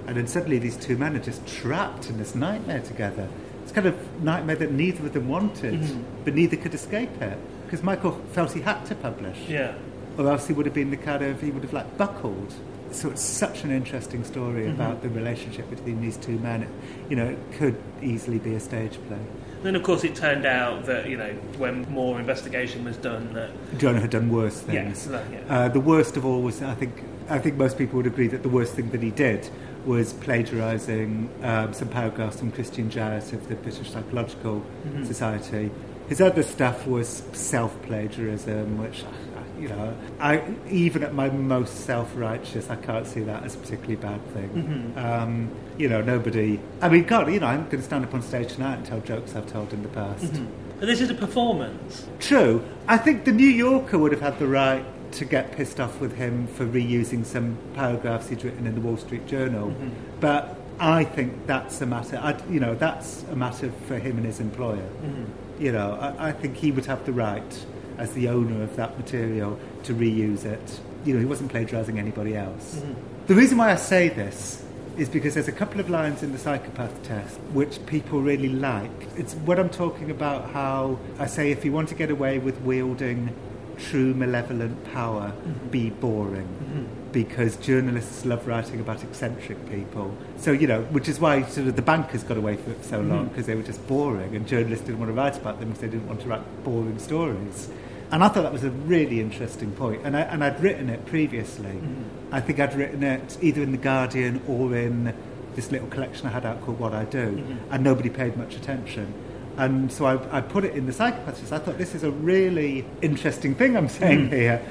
And 0.07 0.17
then 0.17 0.27
suddenly 0.27 0.59
these 0.59 0.77
two 0.77 0.97
men 0.97 1.17
are 1.17 1.21
just 1.21 1.47
trapped 1.47 2.11
in 2.11 2.19
this 2.19 2.35
nightmare 2.35 2.81
together. 2.81 3.29
It's 3.63 3.73
kind 3.73 3.87
of 3.87 3.97
nightmare 4.23 4.57
that 4.57 4.73
neither 4.73 5.07
of 5.07 5.13
them 5.15 5.29
wanted, 5.29 5.81
Mhm. 5.81 6.03
but 6.25 6.35
neither 6.35 6.57
could 6.57 6.75
escape 6.75 7.21
it 7.23 7.39
because 7.65 7.83
Michael 7.83 8.21
felt 8.33 8.53
he 8.53 8.61
had 8.61 8.85
to 8.87 8.95
publish 8.95 9.39
Yeah. 9.49 9.73
or 10.19 10.29
else 10.29 10.47
he 10.47 10.53
would 10.53 10.67
have 10.67 10.75
been 10.75 10.91
the 10.91 10.97
kind 10.99 11.23
of 11.25 11.41
he 11.41 11.51
would 11.51 11.63
have 11.63 11.73
like 11.73 11.97
buckled. 11.97 12.53
So 12.91 13.09
it's 13.11 13.23
such 13.23 13.65
an 13.65 13.73
interesting 13.73 14.23
story 14.23 14.65
Mhm. 14.67 14.75
about 14.75 15.03
the 15.03 15.09
relationship 15.09 15.69
between 15.71 16.01
these 16.01 16.17
two 16.17 16.39
men. 16.39 16.63
It, 16.63 16.69
you 17.09 17.17
know, 17.17 17.25
it 17.27 17.39
could 17.59 17.75
easily 18.03 18.39
be 18.39 18.55
a 18.55 18.61
stage 18.61 18.99
play. 19.09 19.17
Then, 19.65 19.75
of 19.75 19.83
course, 19.83 20.05
it 20.05 20.15
turned 20.15 20.45
out 20.45 20.85
that 20.85 21.09
you 21.09 21.17
know 21.17 21.31
when 21.57 21.87
more 21.91 22.21
investigation 22.21 22.85
was 22.85 22.97
done, 22.99 23.31
that 23.33 23.49
Jonah 23.79 24.01
had 24.01 24.11
done 24.11 24.29
worse 24.31 24.61
things. 24.61 24.75
Yes, 24.75 25.07
that- 25.07 25.25
yeah. 25.33 25.57
uh, 25.65 25.69
the 25.69 25.81
worst 25.81 26.17
of 26.19 26.25
all 26.27 26.43
was, 26.43 26.63
I 26.63 26.75
think, 26.75 26.93
I 27.31 27.39
think 27.39 27.57
most 27.57 27.79
people 27.79 27.97
would 27.97 28.07
agree 28.07 28.29
that 28.29 28.43
the 28.43 28.51
worst 28.51 28.75
thing 28.75 28.91
that 28.91 29.03
he 29.03 29.11
did 29.11 29.49
was 29.87 30.13
plagiarising 30.15 31.29
um, 31.43 31.73
some 31.75 31.89
paragraphs 31.89 32.39
from 32.39 32.51
Christian 32.53 32.91
Jarrett 32.91 33.33
of 33.33 33.49
the 33.49 33.55
British 33.57 33.91
Psychological 33.91 34.63
Mhm. 34.87 35.07
Society. 35.07 35.71
His 36.09 36.21
other 36.21 36.43
stuff 36.43 36.87
was 36.87 37.23
self-plagiarism, 37.33 38.79
which, 38.79 39.03
uh, 39.05 39.41
you 39.61 39.69
know, 39.69 39.95
I 40.21 40.43
even 40.71 41.03
at 41.03 41.15
my 41.15 41.31
most 41.31 41.85
self-righteous, 41.87 42.69
I 42.71 42.77
can't 42.77 43.07
see 43.07 43.21
that 43.21 43.45
as 43.45 43.55
a 43.55 43.59
particularly 43.59 43.97
bad 43.97 44.21
thing. 44.35 44.95
Mhm. 44.97 45.03
Um, 45.05 45.49
you 45.79 45.89
know, 45.89 46.01
nobody. 46.03 46.61
I 46.83 46.89
mean, 46.89 47.05
God, 47.05 47.33
you 47.33 47.41
know, 47.41 47.47
I'm 47.47 47.65
going 47.65 47.79
to 47.79 47.83
stand 47.83 48.05
up 48.05 48.15
on 48.15 48.23
stage 48.23 48.55
tonight 48.55 48.77
and 48.77 48.85
tell 48.87 49.01
jokes 49.01 49.35
I've 49.35 49.47
told 49.47 49.73
in 49.73 49.83
the 49.83 49.89
past. 49.89 50.33
Mhm. 50.33 50.47
But 50.81 50.87
this 50.87 51.01
is 51.01 51.09
a 51.11 51.15
performance. 51.15 52.07
True. 52.19 52.63
I 52.89 52.97
think 52.99 53.25
the 53.25 53.33
New 53.33 53.47
Yorker 53.49 53.97
would 53.99 54.13
have 54.13 54.21
had 54.21 54.39
the 54.39 54.47
right 54.47 54.85
to 55.15 55.25
get 55.25 55.53
pissed 55.53 55.81
off 55.81 56.01
with 56.01 56.17
him 56.17 56.47
for 56.49 56.67
reusing 56.67 57.25
some 57.25 57.57
paragraphs 57.75 58.29
he'd 58.29 58.45
written 58.45 58.67
in 58.67 58.75
the 58.75 58.81
Wall 58.81 58.97
Street 58.97 59.27
Journal. 59.27 59.69
Mhm. 59.71 59.91
But 60.21 60.57
I 60.81 61.05
think 61.05 61.47
that's 61.47 61.81
a 61.81 61.87
matter. 61.87 62.19
I, 62.23 62.37
you 62.51 62.59
know, 62.61 62.75
that's 62.75 63.25
a 63.31 63.37
matter 63.37 63.71
for 63.87 63.99
him 63.99 64.17
and 64.17 64.27
his 64.27 64.41
employer. 64.41 64.89
Mhm. 65.05 65.63
You 65.63 65.73
know, 65.73 65.97
I, 66.01 66.29
I 66.29 66.33
think 66.33 66.57
he 66.57 66.73
would 66.73 66.87
have 66.87 67.05
the 67.07 67.13
right, 67.13 67.67
as 67.99 68.13
the 68.13 68.29
owner 68.29 68.63
of 68.63 68.75
that 68.77 68.97
material, 68.99 69.59
to 69.85 69.95
reuse 69.95 70.45
it. 70.45 70.81
You 71.05 71.15
know, 71.15 71.21
he 71.21 71.27
wasn't 71.27 71.53
plagiarising 71.53 71.99
anybody 71.99 72.35
else. 72.37 72.81
Mhm. 72.85 72.95
The 73.29 73.35
reason 73.35 73.57
why 73.59 73.71
I 73.71 73.77
say 73.77 74.09
this 74.09 74.63
is 74.97 75.09
because 75.09 75.35
there's 75.35 75.49
a 75.49 75.53
couple 75.53 75.81
of 75.81 75.91
lines 75.91 76.23
in 76.23 76.31
the 76.33 76.39
psychopath 76.39 77.03
test 77.03 77.39
which 77.53 77.85
people 77.87 78.21
really 78.21 78.49
like. 78.49 78.91
It's 79.17 79.35
what 79.35 79.59
I'm 79.59 79.69
talking 79.69 80.09
about 80.11 80.51
how 80.53 80.99
I 81.19 81.27
say 81.27 81.51
if 81.51 81.65
you 81.65 81.73
want 81.73 81.89
to 81.89 81.97
get 81.97 82.11
away 82.11 82.39
with 82.39 82.61
wielding 82.63 83.31
true 83.79 84.15
malevolent 84.15 84.85
power, 84.93 85.33
Mhm. 85.47 85.71
be 85.71 85.91
boring. 85.91 86.47
Mhm. 86.63 86.85
Because 87.13 87.57
journalists 87.57 88.25
love 88.25 88.47
writing 88.47 88.81
about 88.81 89.03
eccentric 89.05 89.71
people. 89.71 90.13
So, 90.37 90.51
you 90.53 90.67
know, 90.67 90.83
which 90.91 91.09
is 91.09 91.21
why 91.21 91.43
sort 91.43 91.69
of 91.69 91.77
the 91.77 91.83
bankers 91.83 92.23
got 92.25 92.37
away 92.37 92.55
it 92.55 92.85
so 92.85 93.01
long, 93.01 93.27
Mhm. 93.27 93.29
because 93.31 93.47
they 93.47 93.55
were 93.55 93.63
just 93.63 93.87
boring, 93.87 94.35
and 94.35 94.47
journalists 94.47 94.85
didn't 94.85 94.99
want 94.99 95.11
to 95.11 95.15
write 95.15 95.37
about 95.37 95.61
them 95.61 95.69
because 95.69 95.83
they 95.83 95.89
didn't 95.89 96.09
want 96.09 96.21
to 96.23 96.29
write 96.29 96.65
boring 96.65 96.99
stories. 96.99 97.69
And 98.11 98.23
I 98.23 98.29
thought 98.29 98.43
that 98.43 98.53
was 98.53 98.65
a 98.65 98.71
really 98.71 99.21
interesting 99.21 99.71
point. 99.73 100.01
and, 100.05 100.17
I, 100.17 100.21
and 100.23 100.45
I'd 100.45 100.61
written 100.63 100.89
it 100.91 101.07
previously. 101.07 101.67
Mhm. 101.67 102.05
I 102.33 102.41
think 102.41 102.61
I'd 102.61 102.77
written 102.77 103.03
it 103.03 103.39
either 103.41 103.63
in 103.63 103.73
The 103.73 103.79
Guardian 103.79 104.41
or 104.49 104.75
in 104.77 105.13
this 105.57 105.71
little 105.71 105.89
collection 105.89 106.27
I 106.27 106.31
had 106.31 106.45
out 106.45 106.65
called 106.65 106.79
What 106.81 106.93
I 106.93 107.05
Do, 107.05 107.19
Mhm. 107.19 107.57
and 107.71 107.85
nobody 107.85 108.09
paid 108.11 108.37
much 108.37 108.57
attention. 108.57 109.15
And 109.57 109.91
so 109.93 110.05
I, 110.07 110.39
I 110.39 110.41
put 110.41 110.65
it 110.65 110.75
in 110.75 110.87
the 110.87 110.93
psychopaths. 110.93 111.53
I 111.53 111.59
thought 111.59 111.79
this 111.79 111.95
is 111.95 112.03
a 112.03 112.11
really 112.11 112.85
interesting 113.03 113.55
thing 113.55 113.77
I'm 113.77 113.89
saying 113.89 114.31
Mhm. 114.31 114.33
here. 114.33 114.63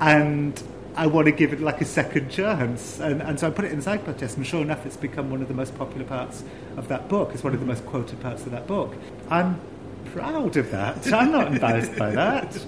And 0.00 0.60
I 0.96 1.06
want 1.06 1.26
to 1.26 1.32
give 1.32 1.52
it 1.52 1.60
like 1.60 1.80
a 1.80 1.84
second 1.84 2.30
chance. 2.30 2.98
And, 3.00 3.22
and 3.22 3.38
so 3.38 3.46
I 3.48 3.50
put 3.50 3.64
it 3.64 3.70
in 3.70 3.76
the 3.78 3.82
cycle 3.84 4.12
test, 4.14 4.36
and 4.36 4.46
sure 4.46 4.62
enough, 4.62 4.84
it's 4.86 4.96
become 4.96 5.30
one 5.30 5.42
of 5.42 5.48
the 5.48 5.54
most 5.54 5.76
popular 5.78 6.04
parts 6.06 6.42
of 6.76 6.88
that 6.88 7.08
book. 7.08 7.30
It's 7.34 7.44
one 7.44 7.54
of 7.54 7.60
the 7.60 7.66
most 7.66 7.84
quoted 7.86 8.20
parts 8.20 8.44
of 8.46 8.52
that 8.52 8.66
book. 8.66 8.94
I'm 9.30 9.60
proud 10.06 10.56
of 10.56 10.70
that. 10.72 11.12
I'm 11.12 11.30
not 11.32 11.48
embarrassed 11.52 11.96
by 11.96 12.10
that. 12.12 12.58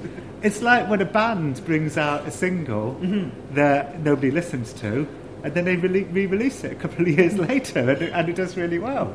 It's 0.42 0.60
like 0.62 0.88
when 0.90 1.00
a 1.00 1.04
band 1.06 1.64
brings 1.64 1.96
out 1.96 2.26
a 2.26 2.30
single 2.30 2.94
Mm-hmm. 3.00 3.54
that 3.54 4.00
nobody 4.00 4.30
listens 4.30 4.72
to, 4.74 5.06
and 5.42 5.54
then 5.54 5.64
they 5.64 5.76
re 5.76 6.04
release 6.26 6.62
it 6.64 6.72
a 6.72 6.74
couple 6.76 7.02
of 7.02 7.08
years 7.08 7.36
later, 7.48 7.80
and 7.80 8.02
it, 8.02 8.12
and 8.12 8.28
it 8.28 8.36
does 8.36 8.56
really 8.56 8.78
well. 8.78 9.12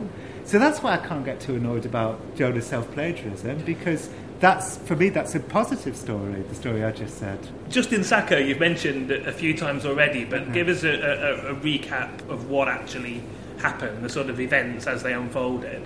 So 0.47 0.59
that's 0.59 0.81
why 0.81 0.93
I 0.93 0.97
can't 1.05 1.25
get 1.25 1.41
too 1.41 1.55
annoyed 1.55 1.85
about 1.85 2.35
Jonah's 2.37 2.65
self 2.65 2.89
plagiarism, 2.93 3.59
because 3.65 4.09
that's, 4.39 4.77
for 4.77 4.95
me, 4.95 5.09
that's 5.09 5.35
a 5.35 5.41
positive 5.41 5.95
story, 5.97 6.41
the 6.41 6.55
story 6.55 6.85
I 6.85 6.91
just 6.91 7.17
said. 7.17 7.37
Justine 7.69 8.03
Sacco, 8.03 8.37
you've 8.37 8.59
mentioned 8.59 9.11
a 9.11 9.33
few 9.33 9.57
times 9.57 9.85
already, 9.85 10.23
but 10.23 10.53
give 10.53 10.69
us 10.69 10.83
a, 10.83 10.89
a, 10.91 11.51
a 11.51 11.55
recap 11.55 12.29
of 12.29 12.49
what 12.49 12.69
actually 12.69 13.21
happened, 13.59 14.03
the 14.05 14.09
sort 14.09 14.29
of 14.29 14.39
events 14.39 14.87
as 14.87 15.03
they 15.03 15.11
unfolded. 15.13 15.83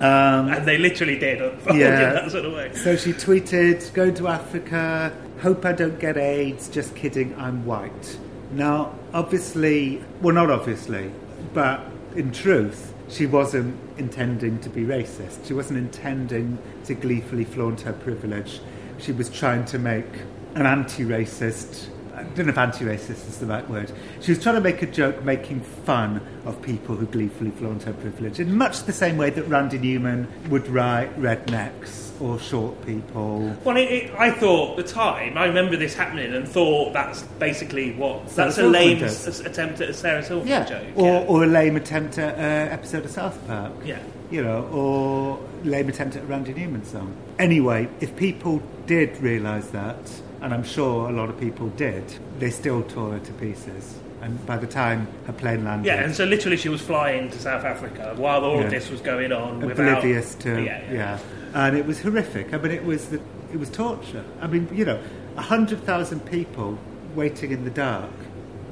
Um, 0.00 0.48
and 0.48 0.66
they 0.66 0.76
literally 0.76 1.18
did 1.18 1.40
unfold 1.40 1.78
Yeah. 1.78 2.08
in 2.08 2.14
that 2.14 2.30
sort 2.30 2.44
of 2.44 2.52
way. 2.52 2.74
So 2.74 2.96
she 2.96 3.12
tweeted, 3.12 3.90
go 3.94 4.10
to 4.10 4.28
Africa, 4.28 5.16
hope 5.40 5.64
I 5.64 5.72
don't 5.72 5.98
get 5.98 6.18
AIDS, 6.18 6.68
just 6.68 6.94
kidding, 6.94 7.34
I'm 7.38 7.64
white. 7.64 8.18
Now, 8.52 8.92
obviously, 9.14 10.02
well, 10.20 10.34
not 10.34 10.50
obviously, 10.50 11.10
but 11.54 11.80
in 12.16 12.32
truth, 12.32 12.92
she 13.14 13.26
wasn't 13.26 13.78
intending 13.96 14.58
to 14.58 14.68
be 14.68 14.82
racist. 14.82 15.46
She 15.46 15.54
wasn't 15.54 15.78
intending 15.78 16.58
to 16.84 16.94
gleefully 16.94 17.44
flaunt 17.44 17.82
her 17.82 17.92
privilege. 17.92 18.60
She 18.98 19.12
was 19.12 19.30
trying 19.30 19.64
to 19.66 19.78
make 19.78 20.08
an 20.56 20.66
anti 20.66 21.04
racist. 21.04 21.90
I 22.16 22.22
don't 22.22 22.46
know 22.46 22.50
if 22.52 22.58
anti 22.58 22.84
racist 22.84 23.28
is 23.28 23.38
the 23.38 23.46
right 23.46 23.68
word. 23.68 23.90
She 24.20 24.30
was 24.32 24.42
trying 24.42 24.54
to 24.56 24.60
make 24.60 24.82
a 24.82 24.86
joke 24.86 25.22
making 25.24 25.60
fun 25.60 26.20
of 26.44 26.60
people 26.62 26.94
who 26.96 27.06
gleefully 27.06 27.50
flaunt 27.50 27.82
her 27.84 27.92
privilege 27.92 28.38
in 28.40 28.56
much 28.56 28.84
the 28.84 28.92
same 28.92 29.16
way 29.16 29.30
that 29.30 29.44
Randy 29.44 29.78
Newman 29.78 30.28
would 30.50 30.68
write 30.68 31.18
rednecks 31.18 32.12
or 32.20 32.38
short 32.38 32.80
people. 32.86 33.56
Well, 33.64 33.76
it, 33.76 33.90
it, 33.90 34.14
I 34.16 34.30
thought 34.30 34.78
at 34.78 34.86
the 34.86 34.92
time, 34.92 35.36
I 35.36 35.46
remember 35.46 35.76
this 35.76 35.94
happening 35.94 36.32
and 36.34 36.46
thought 36.46 36.92
that's 36.92 37.22
basically 37.40 37.92
what. 37.94 38.30
Sarah 38.30 38.48
That's 38.48 38.58
a 38.58 38.66
lame 38.66 38.98
does. 39.00 39.40
attempt 39.40 39.80
at 39.80 39.88
a 39.90 39.94
Sarah 39.94 40.22
Silverman 40.22 40.48
Yeah, 40.48 40.64
joke. 40.64 40.86
or, 40.96 41.24
or 41.26 41.44
a 41.44 41.46
lame 41.48 41.76
attempt 41.76 42.18
at 42.18 42.36
an 42.38 42.68
episode 42.68 43.04
of 43.04 43.10
South 43.10 43.44
Park. 43.46 43.72
Yeah. 43.84 43.98
You 44.30 44.42
know, 44.42 44.64
or 44.72 45.40
lame 45.64 45.88
attempt 45.88 46.16
at 46.16 46.22
a 46.22 46.26
Randy 46.26 46.54
Newman 46.54 46.84
song. 46.84 47.16
Anyway, 47.38 47.88
if 48.00 48.14
people 48.16 48.62
did 48.86 49.16
realise 49.18 49.66
that, 49.68 49.96
and 50.44 50.52
I'm 50.54 50.62
sure 50.64 51.08
a 51.08 51.12
lot 51.12 51.28
of 51.30 51.40
people 51.40 51.68
did, 51.70 52.04
they 52.38 52.50
still 52.50 52.82
tore 52.82 53.12
her 53.12 53.18
to 53.18 53.32
pieces. 53.34 53.98
And 54.20 54.44
by 54.46 54.56
the 54.56 54.66
time 54.66 55.06
her 55.26 55.32
plane 55.32 55.64
landed, 55.64 55.86
Yeah, 55.86 56.02
and 56.04 56.14
so 56.14 56.24
literally 56.24 56.56
she 56.56 56.68
was 56.68 56.80
flying 56.80 57.30
to 57.30 57.38
South 57.38 57.64
Africa 57.64 58.14
while 58.16 58.44
all 58.44 58.58
Yeah. 58.58 58.64
of 58.64 58.70
this 58.70 58.90
was 58.90 59.00
going 59.00 59.32
on. 59.32 59.60
without- 59.60 59.88
oblivious 59.98 60.34
to 60.36 60.50
Yeah, 60.62 60.80
yeah, 60.90 60.92
yeah. 60.92 61.18
and 61.54 61.76
it 61.76 61.86
was 61.86 62.00
horrific. 62.02 62.52
I 62.54 62.58
mean, 62.58 62.72
it 62.72 62.84
was 62.84 63.06
the, 63.08 63.20
it 63.52 63.58
was 63.58 63.70
torture. 63.70 64.24
I 64.40 64.46
mean, 64.46 64.68
you 64.72 64.84
know, 64.84 64.98
a 65.36 65.42
hundred 65.42 65.82
thousand 65.84 66.20
people 66.26 66.78
waiting 67.14 67.50
in 67.50 67.64
the 67.64 67.70
dark 67.70 68.10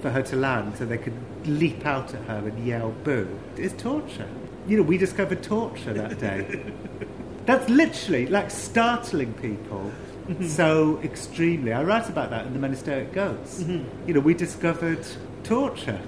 for 0.01 0.11
her 0.11 0.23
to 0.23 0.37
land 0.37 0.77
so 0.79 0.85
they 0.85 0.99
could 0.99 1.15
leap 1.47 1.85
out 1.87 2.13
at 2.15 2.21
her 2.23 2.39
and 2.49 2.67
yell 2.67 2.93
"boo" 3.05 3.29
is 3.57 3.73
torture. 3.75 4.29
You 4.69 4.77
know, 4.79 4.83
we 4.85 4.97
discovered 4.99 5.43
torture 5.43 5.93
that 5.95 6.19
day. 6.19 6.63
That's 7.47 7.69
literally 7.69 8.27
like 8.27 8.51
startling 8.51 9.33
people 9.35 9.91
Mm-hmm. 10.23 10.47
so 10.47 11.01
extremely. 11.03 11.73
I 11.73 11.83
write 11.83 12.09
about 12.09 12.31
that 12.31 12.47
in 12.47 12.53
the 12.53 12.59
Men 12.61 12.71
Who 12.71 12.77
Stare 12.77 13.01
at 13.01 13.13
Goats. 13.13 13.63
Mm-hmm. 13.63 14.09
You 14.09 14.15
know, 14.15 14.21
we 14.21 14.35
discovered 14.35 15.05
torture. 15.43 16.01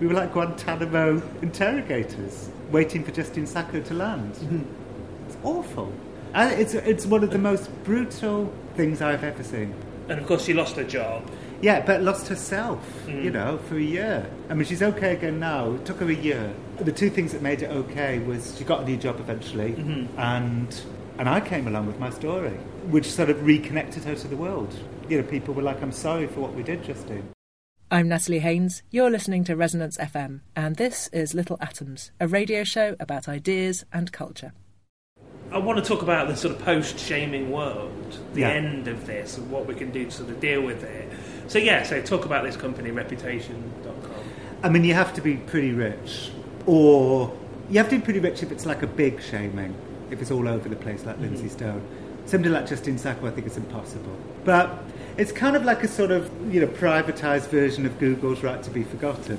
We 0.00 0.08
were 0.08 0.14
like 0.14 0.32
Guantanamo 0.32 1.22
interrogators, 1.40 2.50
waiting 2.72 3.04
for 3.04 3.12
Justine 3.12 3.46
Sacco 3.46 3.80
to 3.80 3.94
land. 3.94 4.34
Mm-hmm. 4.34 4.62
It's 5.26 5.36
awful. 5.44 5.92
And 6.34 6.60
it's, 6.60 6.74
it's 6.74 7.06
one 7.06 7.22
of 7.22 7.30
the 7.30 7.38
most 7.38 7.70
brutal 7.84 8.52
things 8.74 9.00
I've 9.00 9.22
ever 9.22 9.42
seen. 9.42 9.74
And 10.08 10.18
of 10.18 10.26
course, 10.26 10.44
she 10.44 10.54
lost 10.54 10.76
her 10.76 10.84
job. 10.84 11.30
Yeah, 11.62 11.84
but 11.84 12.02
lost 12.02 12.28
herself, 12.28 12.80
mm. 13.06 13.22
you 13.22 13.30
know, 13.30 13.58
for 13.68 13.76
a 13.76 13.82
year. 13.82 14.28
I 14.48 14.54
mean, 14.54 14.64
she's 14.64 14.82
okay 14.82 15.12
again 15.12 15.38
now. 15.38 15.72
It 15.74 15.84
took 15.84 15.98
her 16.00 16.08
a 16.08 16.14
year. 16.14 16.52
The 16.78 16.92
two 16.92 17.10
things 17.10 17.32
that 17.32 17.42
made 17.42 17.62
it 17.62 17.70
okay 17.70 18.18
was 18.20 18.56
she 18.56 18.64
got 18.64 18.80
a 18.80 18.84
new 18.84 18.96
job 18.96 19.20
eventually, 19.20 19.74
and 20.16 20.82
and 21.20 21.28
I 21.28 21.38
came 21.38 21.68
along 21.68 21.86
with 21.86 21.98
my 21.98 22.08
story, 22.08 22.52
which 22.88 23.04
sort 23.04 23.28
of 23.28 23.44
reconnected 23.44 24.04
her 24.04 24.14
to 24.14 24.26
the 24.26 24.36
world. 24.36 24.74
You 25.06 25.18
know, 25.20 25.28
people 25.28 25.52
were 25.52 25.62
like, 25.62 25.82
"I'm 25.82 25.92
sorry 25.92 26.26
for 26.26 26.40
what 26.40 26.54
we 26.54 26.62
did, 26.62 26.82
Justine." 26.82 27.28
I'm 27.90 28.08
Natalie 28.08 28.38
Haynes. 28.38 28.82
You're 28.90 29.10
listening 29.10 29.44
to 29.44 29.54
Resonance 29.54 29.98
FM, 29.98 30.40
and 30.56 30.76
this 30.76 31.08
is 31.08 31.34
Little 31.34 31.58
Atoms, 31.60 32.10
a 32.20 32.26
radio 32.26 32.64
show 32.64 32.96
about 32.98 33.28
ideas 33.28 33.84
and 33.92 34.10
culture. 34.10 34.54
I 35.52 35.58
want 35.58 35.78
to 35.78 35.84
talk 35.84 36.00
about 36.00 36.26
the 36.28 36.36
sort 36.36 36.54
of 36.54 36.62
post-shaming 36.64 37.50
world, 37.50 38.16
the 38.32 38.40
Yeah. 38.40 38.52
end 38.52 38.88
of 38.88 39.06
this, 39.06 39.36
and 39.36 39.50
what 39.50 39.66
we 39.66 39.74
can 39.74 39.90
do 39.90 40.06
to 40.06 40.10
sort 40.10 40.30
of 40.30 40.40
deal 40.40 40.62
with 40.62 40.82
it. 40.84 41.12
So 41.48 41.58
yeah, 41.58 41.82
so 41.82 42.00
talk 42.00 42.24
about 42.24 42.44
this 42.44 42.56
company, 42.56 42.92
Reputation.com. 42.92 44.24
I 44.62 44.70
mean, 44.70 44.84
you 44.84 44.94
have 44.94 45.12
to 45.12 45.20
be 45.20 45.34
pretty 45.34 45.72
rich, 45.72 46.30
or 46.64 47.30
you 47.68 47.76
have 47.76 47.90
to 47.90 47.96
be 47.96 48.02
pretty 48.02 48.20
rich 48.20 48.42
if 48.42 48.50
it's 48.50 48.64
like 48.64 48.82
a 48.82 48.86
big 48.86 49.20
shaming, 49.20 49.74
if 50.10 50.20
it's 50.20 50.30
all 50.30 50.48
over 50.48 50.68
the 50.68 50.76
place 50.76 51.04
like 51.04 51.18
Lindsay 51.18 51.48
Stone. 51.48 51.82
Somebody 52.26 52.50
like 52.52 52.66
Justine 52.66 52.98
Sacco, 52.98 53.26
I 53.26 53.30
think 53.30 53.46
it's 53.46 53.56
impossible. 53.56 54.16
But 54.44 54.82
it's 55.16 55.32
kind 55.32 55.56
of 55.56 55.64
like 55.64 55.82
a 55.82 55.88
sort 55.88 56.10
of 56.10 56.30
you 56.54 56.60
know 56.60 56.66
privatized 56.68 57.48
version 57.48 57.86
of 57.86 57.98
Google's 57.98 58.42
right 58.42 58.62
to 58.62 58.70
be 58.70 58.84
forgotten. 58.84 59.38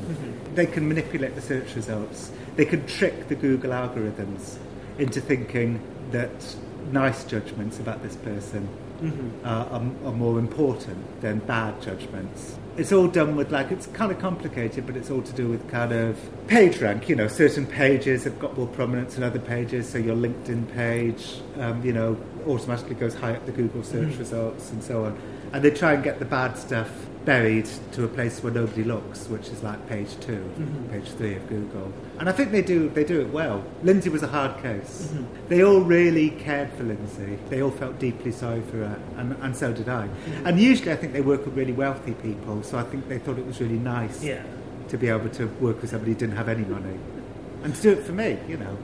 They 0.55 0.65
can 0.65 0.88
manipulate 0.88 1.36
the 1.36 1.41
search 1.41 1.76
results. 1.76 2.32
They 2.55 2.65
can 2.65 2.86
trick 2.88 3.28
the 3.30 3.36
Google 3.36 3.72
algorithms 3.72 4.57
into 4.97 5.22
thinking 5.22 5.80
that 6.11 6.55
nice 6.91 7.24
judgments 7.24 7.80
about 7.80 8.03
this 8.03 8.15
person 8.17 8.67
Mm-hmm. 9.01 9.47
are, 9.47 9.65
are, 9.65 9.82
are 10.09 10.11
more 10.15 10.38
important 10.38 11.22
than 11.22 11.39
bad 11.39 11.82
judgments. 11.82 12.55
It's 12.78 12.93
all 12.93 13.07
done 13.07 13.36
with 13.36 13.51
like 13.51 13.69
it's 13.72 13.86
kind 13.88 14.11
of 14.11 14.19
complicated, 14.19 14.88
but 14.88 14.95
it's 14.95 15.11
all 15.11 15.22
to 15.22 15.34
do 15.34 15.47
with 15.49 15.69
kind 15.69 15.91
of 15.91 16.17
page 16.47 16.80
rank. 16.80 17.09
You 17.09 17.15
know, 17.17 17.28
certain 17.28 17.65
pages 17.65 18.24
have 18.24 18.39
got 18.39 18.57
more 18.57 18.67
prominence 18.67 19.15
than 19.15 19.24
other 19.24 19.39
pages, 19.39 19.89
so 19.89 19.97
your 19.97 20.15
LinkedIn 20.15 20.72
page, 20.74 21.41
um, 21.59 21.84
you 21.86 21.91
know, 21.91 22.17
automatically 22.47 22.95
goes 22.95 23.13
high 23.13 23.34
up 23.34 23.45
the 23.45 23.51
Google 23.51 23.84
search 23.84 24.13
Mhm. 24.13 24.19
results 24.19 24.72
and 24.72 24.82
so 24.82 25.03
on. 25.05 25.17
And 25.51 25.61
they 25.63 25.69
try 25.72 25.93
and 25.93 26.03
get 26.03 26.19
the 26.19 26.26
bad 26.26 26.57
stuff 26.57 26.89
buried 27.26 27.65
to 27.91 28.03
a 28.03 28.07
place 28.07 28.41
where 28.43 28.51
nobody 28.51 28.84
looks, 28.84 29.28
which 29.28 29.47
is 29.49 29.61
like 29.63 29.88
page 29.88 30.19
2 30.22 30.34
Mhm. 30.57 30.89
page 30.91 31.09
three 31.11 31.36
of 31.36 31.47
Google. 31.47 31.91
And 32.19 32.28
I 32.28 32.32
think 32.32 32.51
they 32.51 32.61
do 32.63 32.89
they 32.89 33.03
do 33.03 33.22
it 33.22 33.32
well. 33.32 33.63
Lindsay 33.84 34.09
was 34.09 34.24
a 34.24 34.28
hard 34.28 34.61
case. 34.61 35.11
Mhm. 35.13 35.26
They 35.49 35.63
all 35.63 35.82
really 35.82 36.32
cared 36.32 36.72
for 36.74 36.84
Lindsay. 36.84 37.38
They 37.49 37.61
all 37.61 37.69
felt 37.72 37.99
deeply 37.99 38.32
sorry 38.32 38.61
for 38.61 38.78
her, 38.78 38.97
and, 39.17 39.36
and 39.41 39.55
so 39.55 39.72
did 39.72 39.88
I. 39.88 40.07
Mhm. 40.07 40.45
And 40.45 40.59
usually, 40.59 40.91
I 40.91 40.95
think 40.95 41.13
they 41.13 41.22
work 41.22 41.45
with 41.45 41.55
really 41.55 41.74
wealthy 41.74 42.13
people, 42.13 42.63
so 42.63 42.78
I 42.78 42.84
think 42.84 43.07
they 43.07 43.19
thought 43.19 43.38
it 43.38 43.45
was 43.45 43.61
really 43.61 43.80
nice 43.80 44.24
Yeah. 44.24 44.41
to 44.89 44.97
be 44.97 45.07
able 45.09 45.30
to 45.30 45.47
work 45.59 45.82
with 45.82 45.91
somebody 45.91 46.13
who 46.13 46.17
didn't 46.17 46.38
have 46.38 46.49
any 46.49 46.65
money, 46.65 46.97
and 47.63 47.76
to 47.76 47.82
do 47.82 47.89
it 47.91 47.99
for 48.03 48.13
me, 48.13 48.38
you 48.49 48.57
know. 48.57 48.78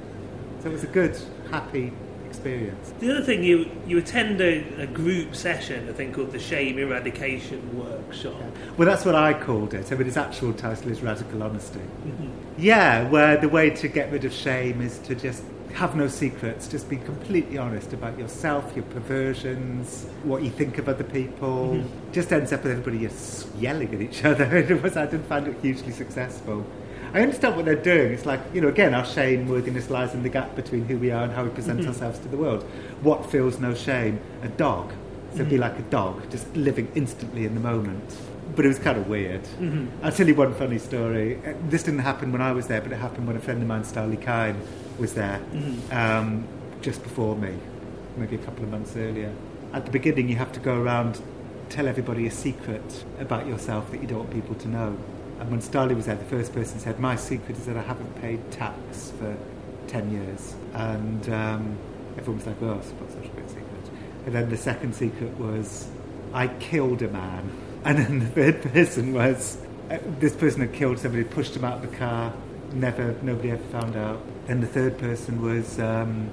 So 0.61 0.69
it 0.69 0.73
was 0.73 0.83
a 0.83 0.87
good, 0.87 1.17
happy 1.51 1.91
experience. 2.37 2.93
The 2.99 3.11
other 3.11 3.21
thing, 3.23 3.43
you 3.43 3.69
you 3.87 3.97
attend 3.97 4.39
a, 4.41 4.59
a 4.81 4.87
group 4.87 5.35
session, 5.35 5.89
I 5.89 5.93
think, 5.93 6.15
called 6.15 6.31
the 6.31 6.39
Shame 6.39 6.77
Eradication 6.77 7.59
Workshop. 7.77 8.35
Well, 8.77 8.87
that's 8.87 9.05
what 9.05 9.15
I 9.15 9.33
called 9.33 9.73
it. 9.73 9.91
I 9.91 9.95
mean, 9.95 10.07
its 10.07 10.17
actual 10.17 10.53
title 10.53 10.91
is 10.91 11.01
Radical 11.01 11.41
Honesty. 11.43 11.79
Mhm. 12.05 12.29
Yeah, 12.57 13.09
where 13.09 13.37
the 13.37 13.49
way 13.49 13.69
to 13.71 13.87
get 13.87 14.11
rid 14.11 14.25
of 14.25 14.33
shame 14.33 14.81
is 14.81 14.99
to 14.99 15.15
just 15.15 15.43
have 15.73 15.95
no 15.95 16.07
secrets, 16.07 16.67
just 16.67 16.89
be 16.89 16.97
completely 16.97 17.57
honest 17.57 17.93
about 17.93 18.17
yourself, 18.17 18.71
your 18.75 18.85
perversions, 18.85 20.07
what 20.23 20.41
you 20.41 20.49
think 20.49 20.77
of 20.77 20.87
other 20.89 21.03
people. 21.03 21.75
Mhm. 21.75 22.13
Just 22.13 22.31
ends 22.31 22.53
up 22.53 22.63
with 22.63 22.71
everybody 22.71 22.99
just 23.05 23.47
yelling 23.59 23.93
at 23.93 24.01
each 24.01 24.23
other. 24.25 24.45
It 24.57 24.81
was, 24.81 24.95
I 24.97 25.05
didn't 25.05 25.27
find 25.27 25.47
it 25.47 25.55
hugely 25.61 25.91
successful. 25.91 26.65
I 27.13 27.21
understand 27.21 27.55
what 27.55 27.65
they're 27.65 27.75
doing. 27.75 28.11
It's 28.13 28.25
like, 28.25 28.39
you 28.53 28.61
know, 28.61 28.67
again, 28.67 28.93
our 28.93 29.05
shame 29.05 29.47
worthiness 29.47 29.89
lies 29.89 30.13
in 30.13 30.23
the 30.23 30.29
gap 30.29 30.55
between 30.55 30.85
who 30.85 30.97
we 30.97 31.11
are 31.11 31.23
and 31.23 31.33
how 31.33 31.43
we 31.43 31.49
present 31.49 31.81
Mhm. 31.81 31.87
ourselves 31.87 32.19
to 32.19 32.27
the 32.27 32.37
world. 32.37 32.63
What 33.01 33.29
feels 33.31 33.59
no 33.59 33.73
shame? 33.73 34.19
A 34.43 34.47
dog. 34.47 34.91
So 35.35 35.43
be 35.45 35.55
Mhm. 35.57 35.59
like 35.59 35.77
a 35.79 35.83
dog, 35.83 36.29
just 36.29 36.55
living 36.55 36.87
instantly 36.95 37.45
in 37.45 37.53
the 37.53 37.59
moment. 37.59 38.15
But 38.55 38.65
it 38.65 38.69
was 38.69 38.79
kind 38.79 38.97
of 38.97 39.07
weird. 39.07 39.41
Mhm. 39.61 39.87
I'll 40.03 40.11
tell 40.11 40.27
you 40.27 40.35
one 40.35 40.53
funny 40.53 40.79
story. 40.79 41.37
Uh, 41.45 41.51
This 41.69 41.83
didn't 41.83 41.99
happen 41.99 42.31
when 42.31 42.41
I 42.41 42.51
was 42.53 42.67
there, 42.67 42.81
but 42.81 42.91
it 42.91 42.97
happened 42.97 43.27
when 43.27 43.35
a 43.35 43.39
friend 43.39 43.61
of 43.61 43.67
mine, 43.67 43.83
Starlee 43.83 44.19
Kine, 44.19 44.55
was 44.97 45.13
there 45.13 45.39
Mhm. 45.53 45.93
um, 45.95 46.43
just 46.81 47.03
before 47.03 47.35
me, 47.35 47.49
maybe 48.17 48.35
a 48.35 48.39
couple 48.39 48.63
of 48.63 48.71
months 48.71 48.95
earlier. 48.97 49.29
At 49.73 49.85
the 49.85 49.91
beginning, 49.91 50.29
you 50.29 50.37
have 50.37 50.51
to 50.53 50.59
go 50.59 50.81
around, 50.81 51.19
tell 51.69 51.87
everybody 51.87 52.25
a 52.25 52.31
secret 52.31 53.03
about 53.19 53.45
yourself 53.47 53.91
that 53.91 54.01
you 54.01 54.07
don't 54.07 54.19
want 54.19 54.31
people 54.31 54.55
to 54.55 54.67
know. 54.69 54.93
And 55.39 55.51
when 55.51 55.61
Starlee 55.61 55.95
was 55.95 56.05
there, 56.05 56.15
the 56.15 56.25
first 56.25 56.53
person 56.53 56.79
said, 56.79 56.99
My 56.99 57.15
secret 57.15 57.57
is 57.57 57.65
that 57.65 57.77
I 57.77 57.81
haven't 57.81 58.21
paid 58.21 58.51
tax 58.51 59.11
for 59.19 59.37
10 59.87 60.11
years. 60.11 60.55
And 60.73 61.29
um, 61.29 61.77
everyone 62.17 62.37
was 62.37 62.47
like, 62.47 62.61
Oh, 62.61 62.79
I 62.79 62.83
suppose 62.83 63.11
such 63.13 63.25
a 63.25 63.35
good 63.35 63.49
secret. 63.49 63.65
And 64.25 64.35
then 64.35 64.49
the 64.49 64.57
second 64.57 64.95
secret 64.95 65.37
was, 65.37 65.87
I 66.33 66.47
killed 66.47 67.01
a 67.01 67.07
man. 67.07 67.49
And 67.85 67.97
then 67.97 68.19
the 68.19 68.27
third 68.27 68.61
person 68.73 69.13
was 69.13 69.57
uh, 69.89 69.99
this 70.19 70.35
person 70.35 70.61
had 70.61 70.73
killed 70.73 70.99
somebody, 70.99 71.23
pushed 71.23 71.55
him 71.55 71.63
out 71.63 71.83
of 71.83 71.89
the 71.89 71.97
car, 71.97 72.33
never, 72.73 73.15
nobody 73.21 73.51
ever 73.51 73.63
found 73.65 73.95
out. 73.95 74.19
Then 74.47 74.59
the 74.59 74.67
third 74.67 74.97
person 74.97 75.41
was, 75.41 75.79
um, 75.79 76.29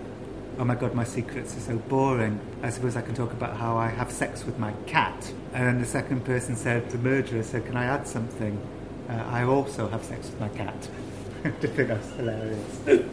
oh 0.58 0.64
my 0.64 0.74
god, 0.74 0.94
my 0.94 1.04
secrets 1.04 1.56
are 1.56 1.60
so 1.60 1.76
boring. 1.76 2.40
I 2.62 2.70
suppose 2.70 2.96
I 2.96 3.02
can 3.02 3.14
talk 3.14 3.32
about 3.32 3.56
how 3.56 3.76
I 3.76 3.88
have 3.88 4.10
sex 4.10 4.44
with 4.44 4.58
my 4.58 4.72
cat. 4.86 5.32
And 5.52 5.66
then 5.66 5.80
the 5.80 5.86
second 5.86 6.24
person 6.24 6.56
said, 6.56 6.90
the 6.90 6.98
murderer 6.98 7.42
said, 7.42 7.64
can 7.66 7.76
I 7.76 7.84
add 7.84 8.08
something? 8.08 8.60
Uh, 9.08 9.12
I 9.12 9.44
also 9.44 9.88
have 9.88 10.04
sex 10.04 10.30
with 10.30 10.40
my 10.40 10.48
cat. 10.50 10.88
I 11.44 11.50
think 11.50 11.88
that's 11.88 12.10
hilarious. 12.12 12.80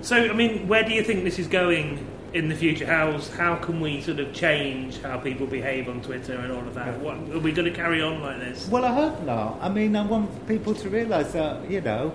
So, 0.00 0.16
I 0.16 0.32
mean, 0.32 0.68
where 0.68 0.84
do 0.84 0.92
you 0.92 1.02
think 1.02 1.24
this 1.24 1.40
is 1.40 1.48
going 1.48 2.06
in 2.32 2.48
the 2.48 2.54
future? 2.54 2.86
How's, 2.86 3.28
how 3.30 3.56
can 3.56 3.80
we 3.80 4.00
sort 4.00 4.20
of 4.20 4.32
change 4.32 5.02
how 5.02 5.18
people 5.18 5.46
behave 5.46 5.88
on 5.88 6.00
Twitter 6.02 6.34
and 6.34 6.52
all 6.52 6.60
of 6.60 6.74
that? 6.74 7.00
What, 7.00 7.16
are 7.16 7.40
we 7.40 7.50
going 7.50 7.70
to 7.70 7.76
carry 7.76 8.00
on 8.00 8.22
like 8.22 8.38
this? 8.38 8.68
Well, 8.68 8.84
I 8.84 8.92
hope 8.92 9.20
not. 9.24 9.58
I 9.60 9.68
mean, 9.68 9.96
I 9.96 10.06
want 10.06 10.46
people 10.46 10.72
to 10.76 10.88
realise 10.88 11.32
that, 11.32 11.68
you 11.68 11.80
know, 11.80 12.12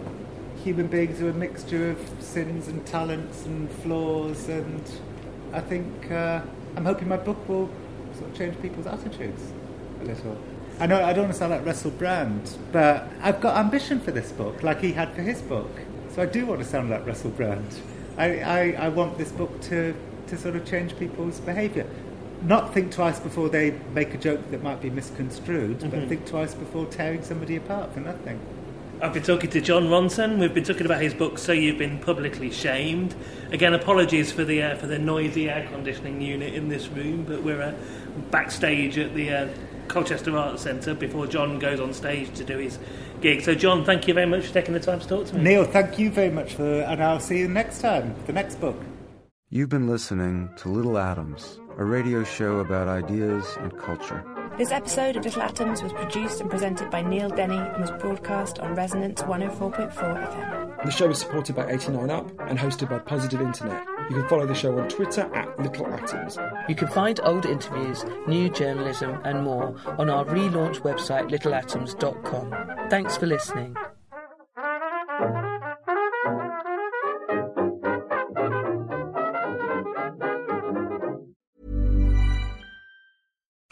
human 0.64 0.88
beings 0.88 1.22
are 1.22 1.30
a 1.30 1.34
mixture 1.34 1.91
of 1.91 2.11
sins 2.20 2.70
and 2.70 2.86
talents 2.86 3.45
and 3.45 3.70
flaws, 3.70 4.47
and 4.47 4.82
I 5.51 5.59
think 5.59 6.09
uh, 6.09 6.41
I'm 6.78 6.86
hoping 6.86 7.09
my 7.09 7.18
book 7.18 7.49
will 7.49 7.70
sort 8.18 8.32
of 8.32 8.38
change 8.38 8.61
people's 8.61 8.88
attitudes 8.88 9.51
a 10.01 10.05
little. 10.05 10.38
I 10.80 10.88
know 10.88 11.01
I 11.03 11.13
don't 11.13 11.24
want 11.26 11.34
to 11.34 11.39
sound 11.39 11.51
like 11.51 11.65
Russell 11.65 11.91
Brand, 11.91 12.57
but 12.71 13.07
I've 13.21 13.39
got 13.39 13.57
ambition 13.57 13.99
for 13.99 14.11
this 14.11 14.32
book, 14.32 14.63
like 14.63 14.82
he 14.82 14.91
had 14.91 15.13
for 15.13 15.21
his 15.21 15.41
book. 15.41 15.69
So 16.13 16.21
I 16.21 16.26
do 16.26 16.45
want 16.45 16.59
to 16.61 16.65
sound 16.65 16.89
like 16.89 17.05
Russell 17.05 17.30
Brand. 17.32 17.67
I, 18.17 18.39
I, 18.39 18.71
I 18.86 18.89
want 18.89 19.17
this 19.17 19.32
book 19.32 19.61
to, 19.63 19.95
to 20.28 20.38
sort 20.38 20.55
of 20.55 20.65
change 20.65 20.97
people's 20.97 21.39
behaviour. 21.39 21.88
Not 22.43 22.74
think 22.74 22.91
twice 22.91 23.19
before 23.19 23.49
they 23.49 23.71
make 23.93 24.13
a 24.13 24.17
joke 24.17 24.51
that 24.51 24.61
might 24.61 24.82
be 24.82 24.89
misconstrued, 24.89 25.80
Mhm. 25.80 25.91
but 25.91 26.09
think 26.09 26.26
twice 26.28 26.53
before 26.53 26.86
tearing 26.88 27.24
somebody 27.24 27.55
apart 27.55 27.93
for 27.93 28.01
nothing. 28.01 28.39
I've 29.01 29.13
been 29.13 29.24
talking 29.24 29.49
to 29.51 29.61
Jon 29.61 29.86
Ronson. 29.88 30.38
We've 30.39 30.53
been 30.53 30.63
talking 30.63 30.86
about 30.86 31.01
his 31.01 31.13
book, 31.13 31.38
So 31.38 31.51
You've 31.51 31.78
Been 31.78 31.99
Publicly 31.99 32.51
Shamed. 32.51 33.15
Again, 33.51 33.74
apologies 33.74 34.32
for 34.32 34.43
the 34.45 34.61
uh, 34.63 34.76
for 34.78 34.88
the 34.88 34.99
noisy 34.99 35.49
air 35.49 35.67
conditioning 35.71 36.21
unit 36.21 36.53
in 36.53 36.69
this 36.69 36.88
room, 36.89 37.26
but 37.28 37.43
we're 37.43 37.61
uh, 37.61 37.74
backstage 38.32 38.97
at 38.97 39.13
the 39.15 39.30
uh, 39.34 39.47
Colchester 39.88 40.38
Arts 40.38 40.63
Centre 40.63 40.93
before 40.93 41.27
Jon 41.27 41.59
goes 41.59 41.79
on 41.79 41.93
stage 41.93 42.34
to 42.36 42.43
do 42.43 42.57
his 42.57 42.79
gig. 43.21 43.41
So, 43.41 43.55
Jon, 43.55 43.86
thank 43.86 44.07
you 44.07 44.13
very 44.13 44.27
much 44.27 44.47
for 44.47 44.53
taking 44.53 44.73
the 44.73 44.79
time 44.79 44.99
to 44.99 45.07
talk 45.07 45.27
to 45.27 45.36
me. 45.36 45.41
Neil, 45.43 45.63
thank 45.63 45.99
you 45.99 46.11
very 46.11 46.31
much 46.31 46.53
for, 46.53 46.81
and 46.81 47.03
I'll 47.03 47.19
see 47.19 47.39
you 47.39 47.47
next 47.47 47.81
time, 47.81 48.15
the 48.25 48.34
next 48.34 48.55
book. 48.55 48.79
You've 49.49 49.69
been 49.69 49.88
listening 49.88 50.49
to 50.57 50.69
Little 50.69 50.97
Atoms, 50.97 51.59
a 51.77 51.84
radio 51.86 52.23
show 52.23 52.59
about 52.59 52.88
ideas 52.88 53.45
and 53.59 53.77
culture. 53.77 54.25
This 54.57 54.71
episode 54.71 55.15
of 55.15 55.25
Little 55.25 55.41
Atoms 55.41 55.81
was 55.81 55.93
produced 55.93 56.39
and 56.39 56.49
presented 56.49 56.91
by 56.91 57.01
Neil 57.01 57.29
Denny 57.29 57.57
and 57.57 57.81
was 57.81 57.89
broadcast 57.91 58.59
on 58.59 58.75
Resonance 58.75 59.21
104.4 59.23 59.93
FM. 59.93 60.86
The 60.86 60.91
show 60.91 61.09
is 61.09 61.19
supported 61.19 61.55
by 61.55 61.65
89UP 61.65 62.49
and 62.49 62.59
hosted 62.59 62.89
by 62.89 62.99
Positive 62.99 63.41
Internet. 63.41 63.84
You 64.14 64.20
can 64.20 64.30
follow 64.30 64.45
the 64.45 64.53
show 64.53 64.78
on 64.78 64.88
Twitter 64.89 65.22
at 65.34 65.59
Little 65.59 65.88
Atoms. 65.88 66.38
You 66.70 66.76
can 66.76 66.88
find 66.88 67.20
old 67.24 67.47
interviews, 67.47 68.05
new 68.28 68.47
journalism, 68.47 69.20
and 69.24 69.43
more 69.43 69.76
on 69.97 70.07
our 70.11 70.24
relaunch 70.26 70.82
website, 70.82 71.32
littleatoms.com. 71.32 72.89
Thanks 72.91 73.18
for 73.18 73.26
listening. 73.26 73.76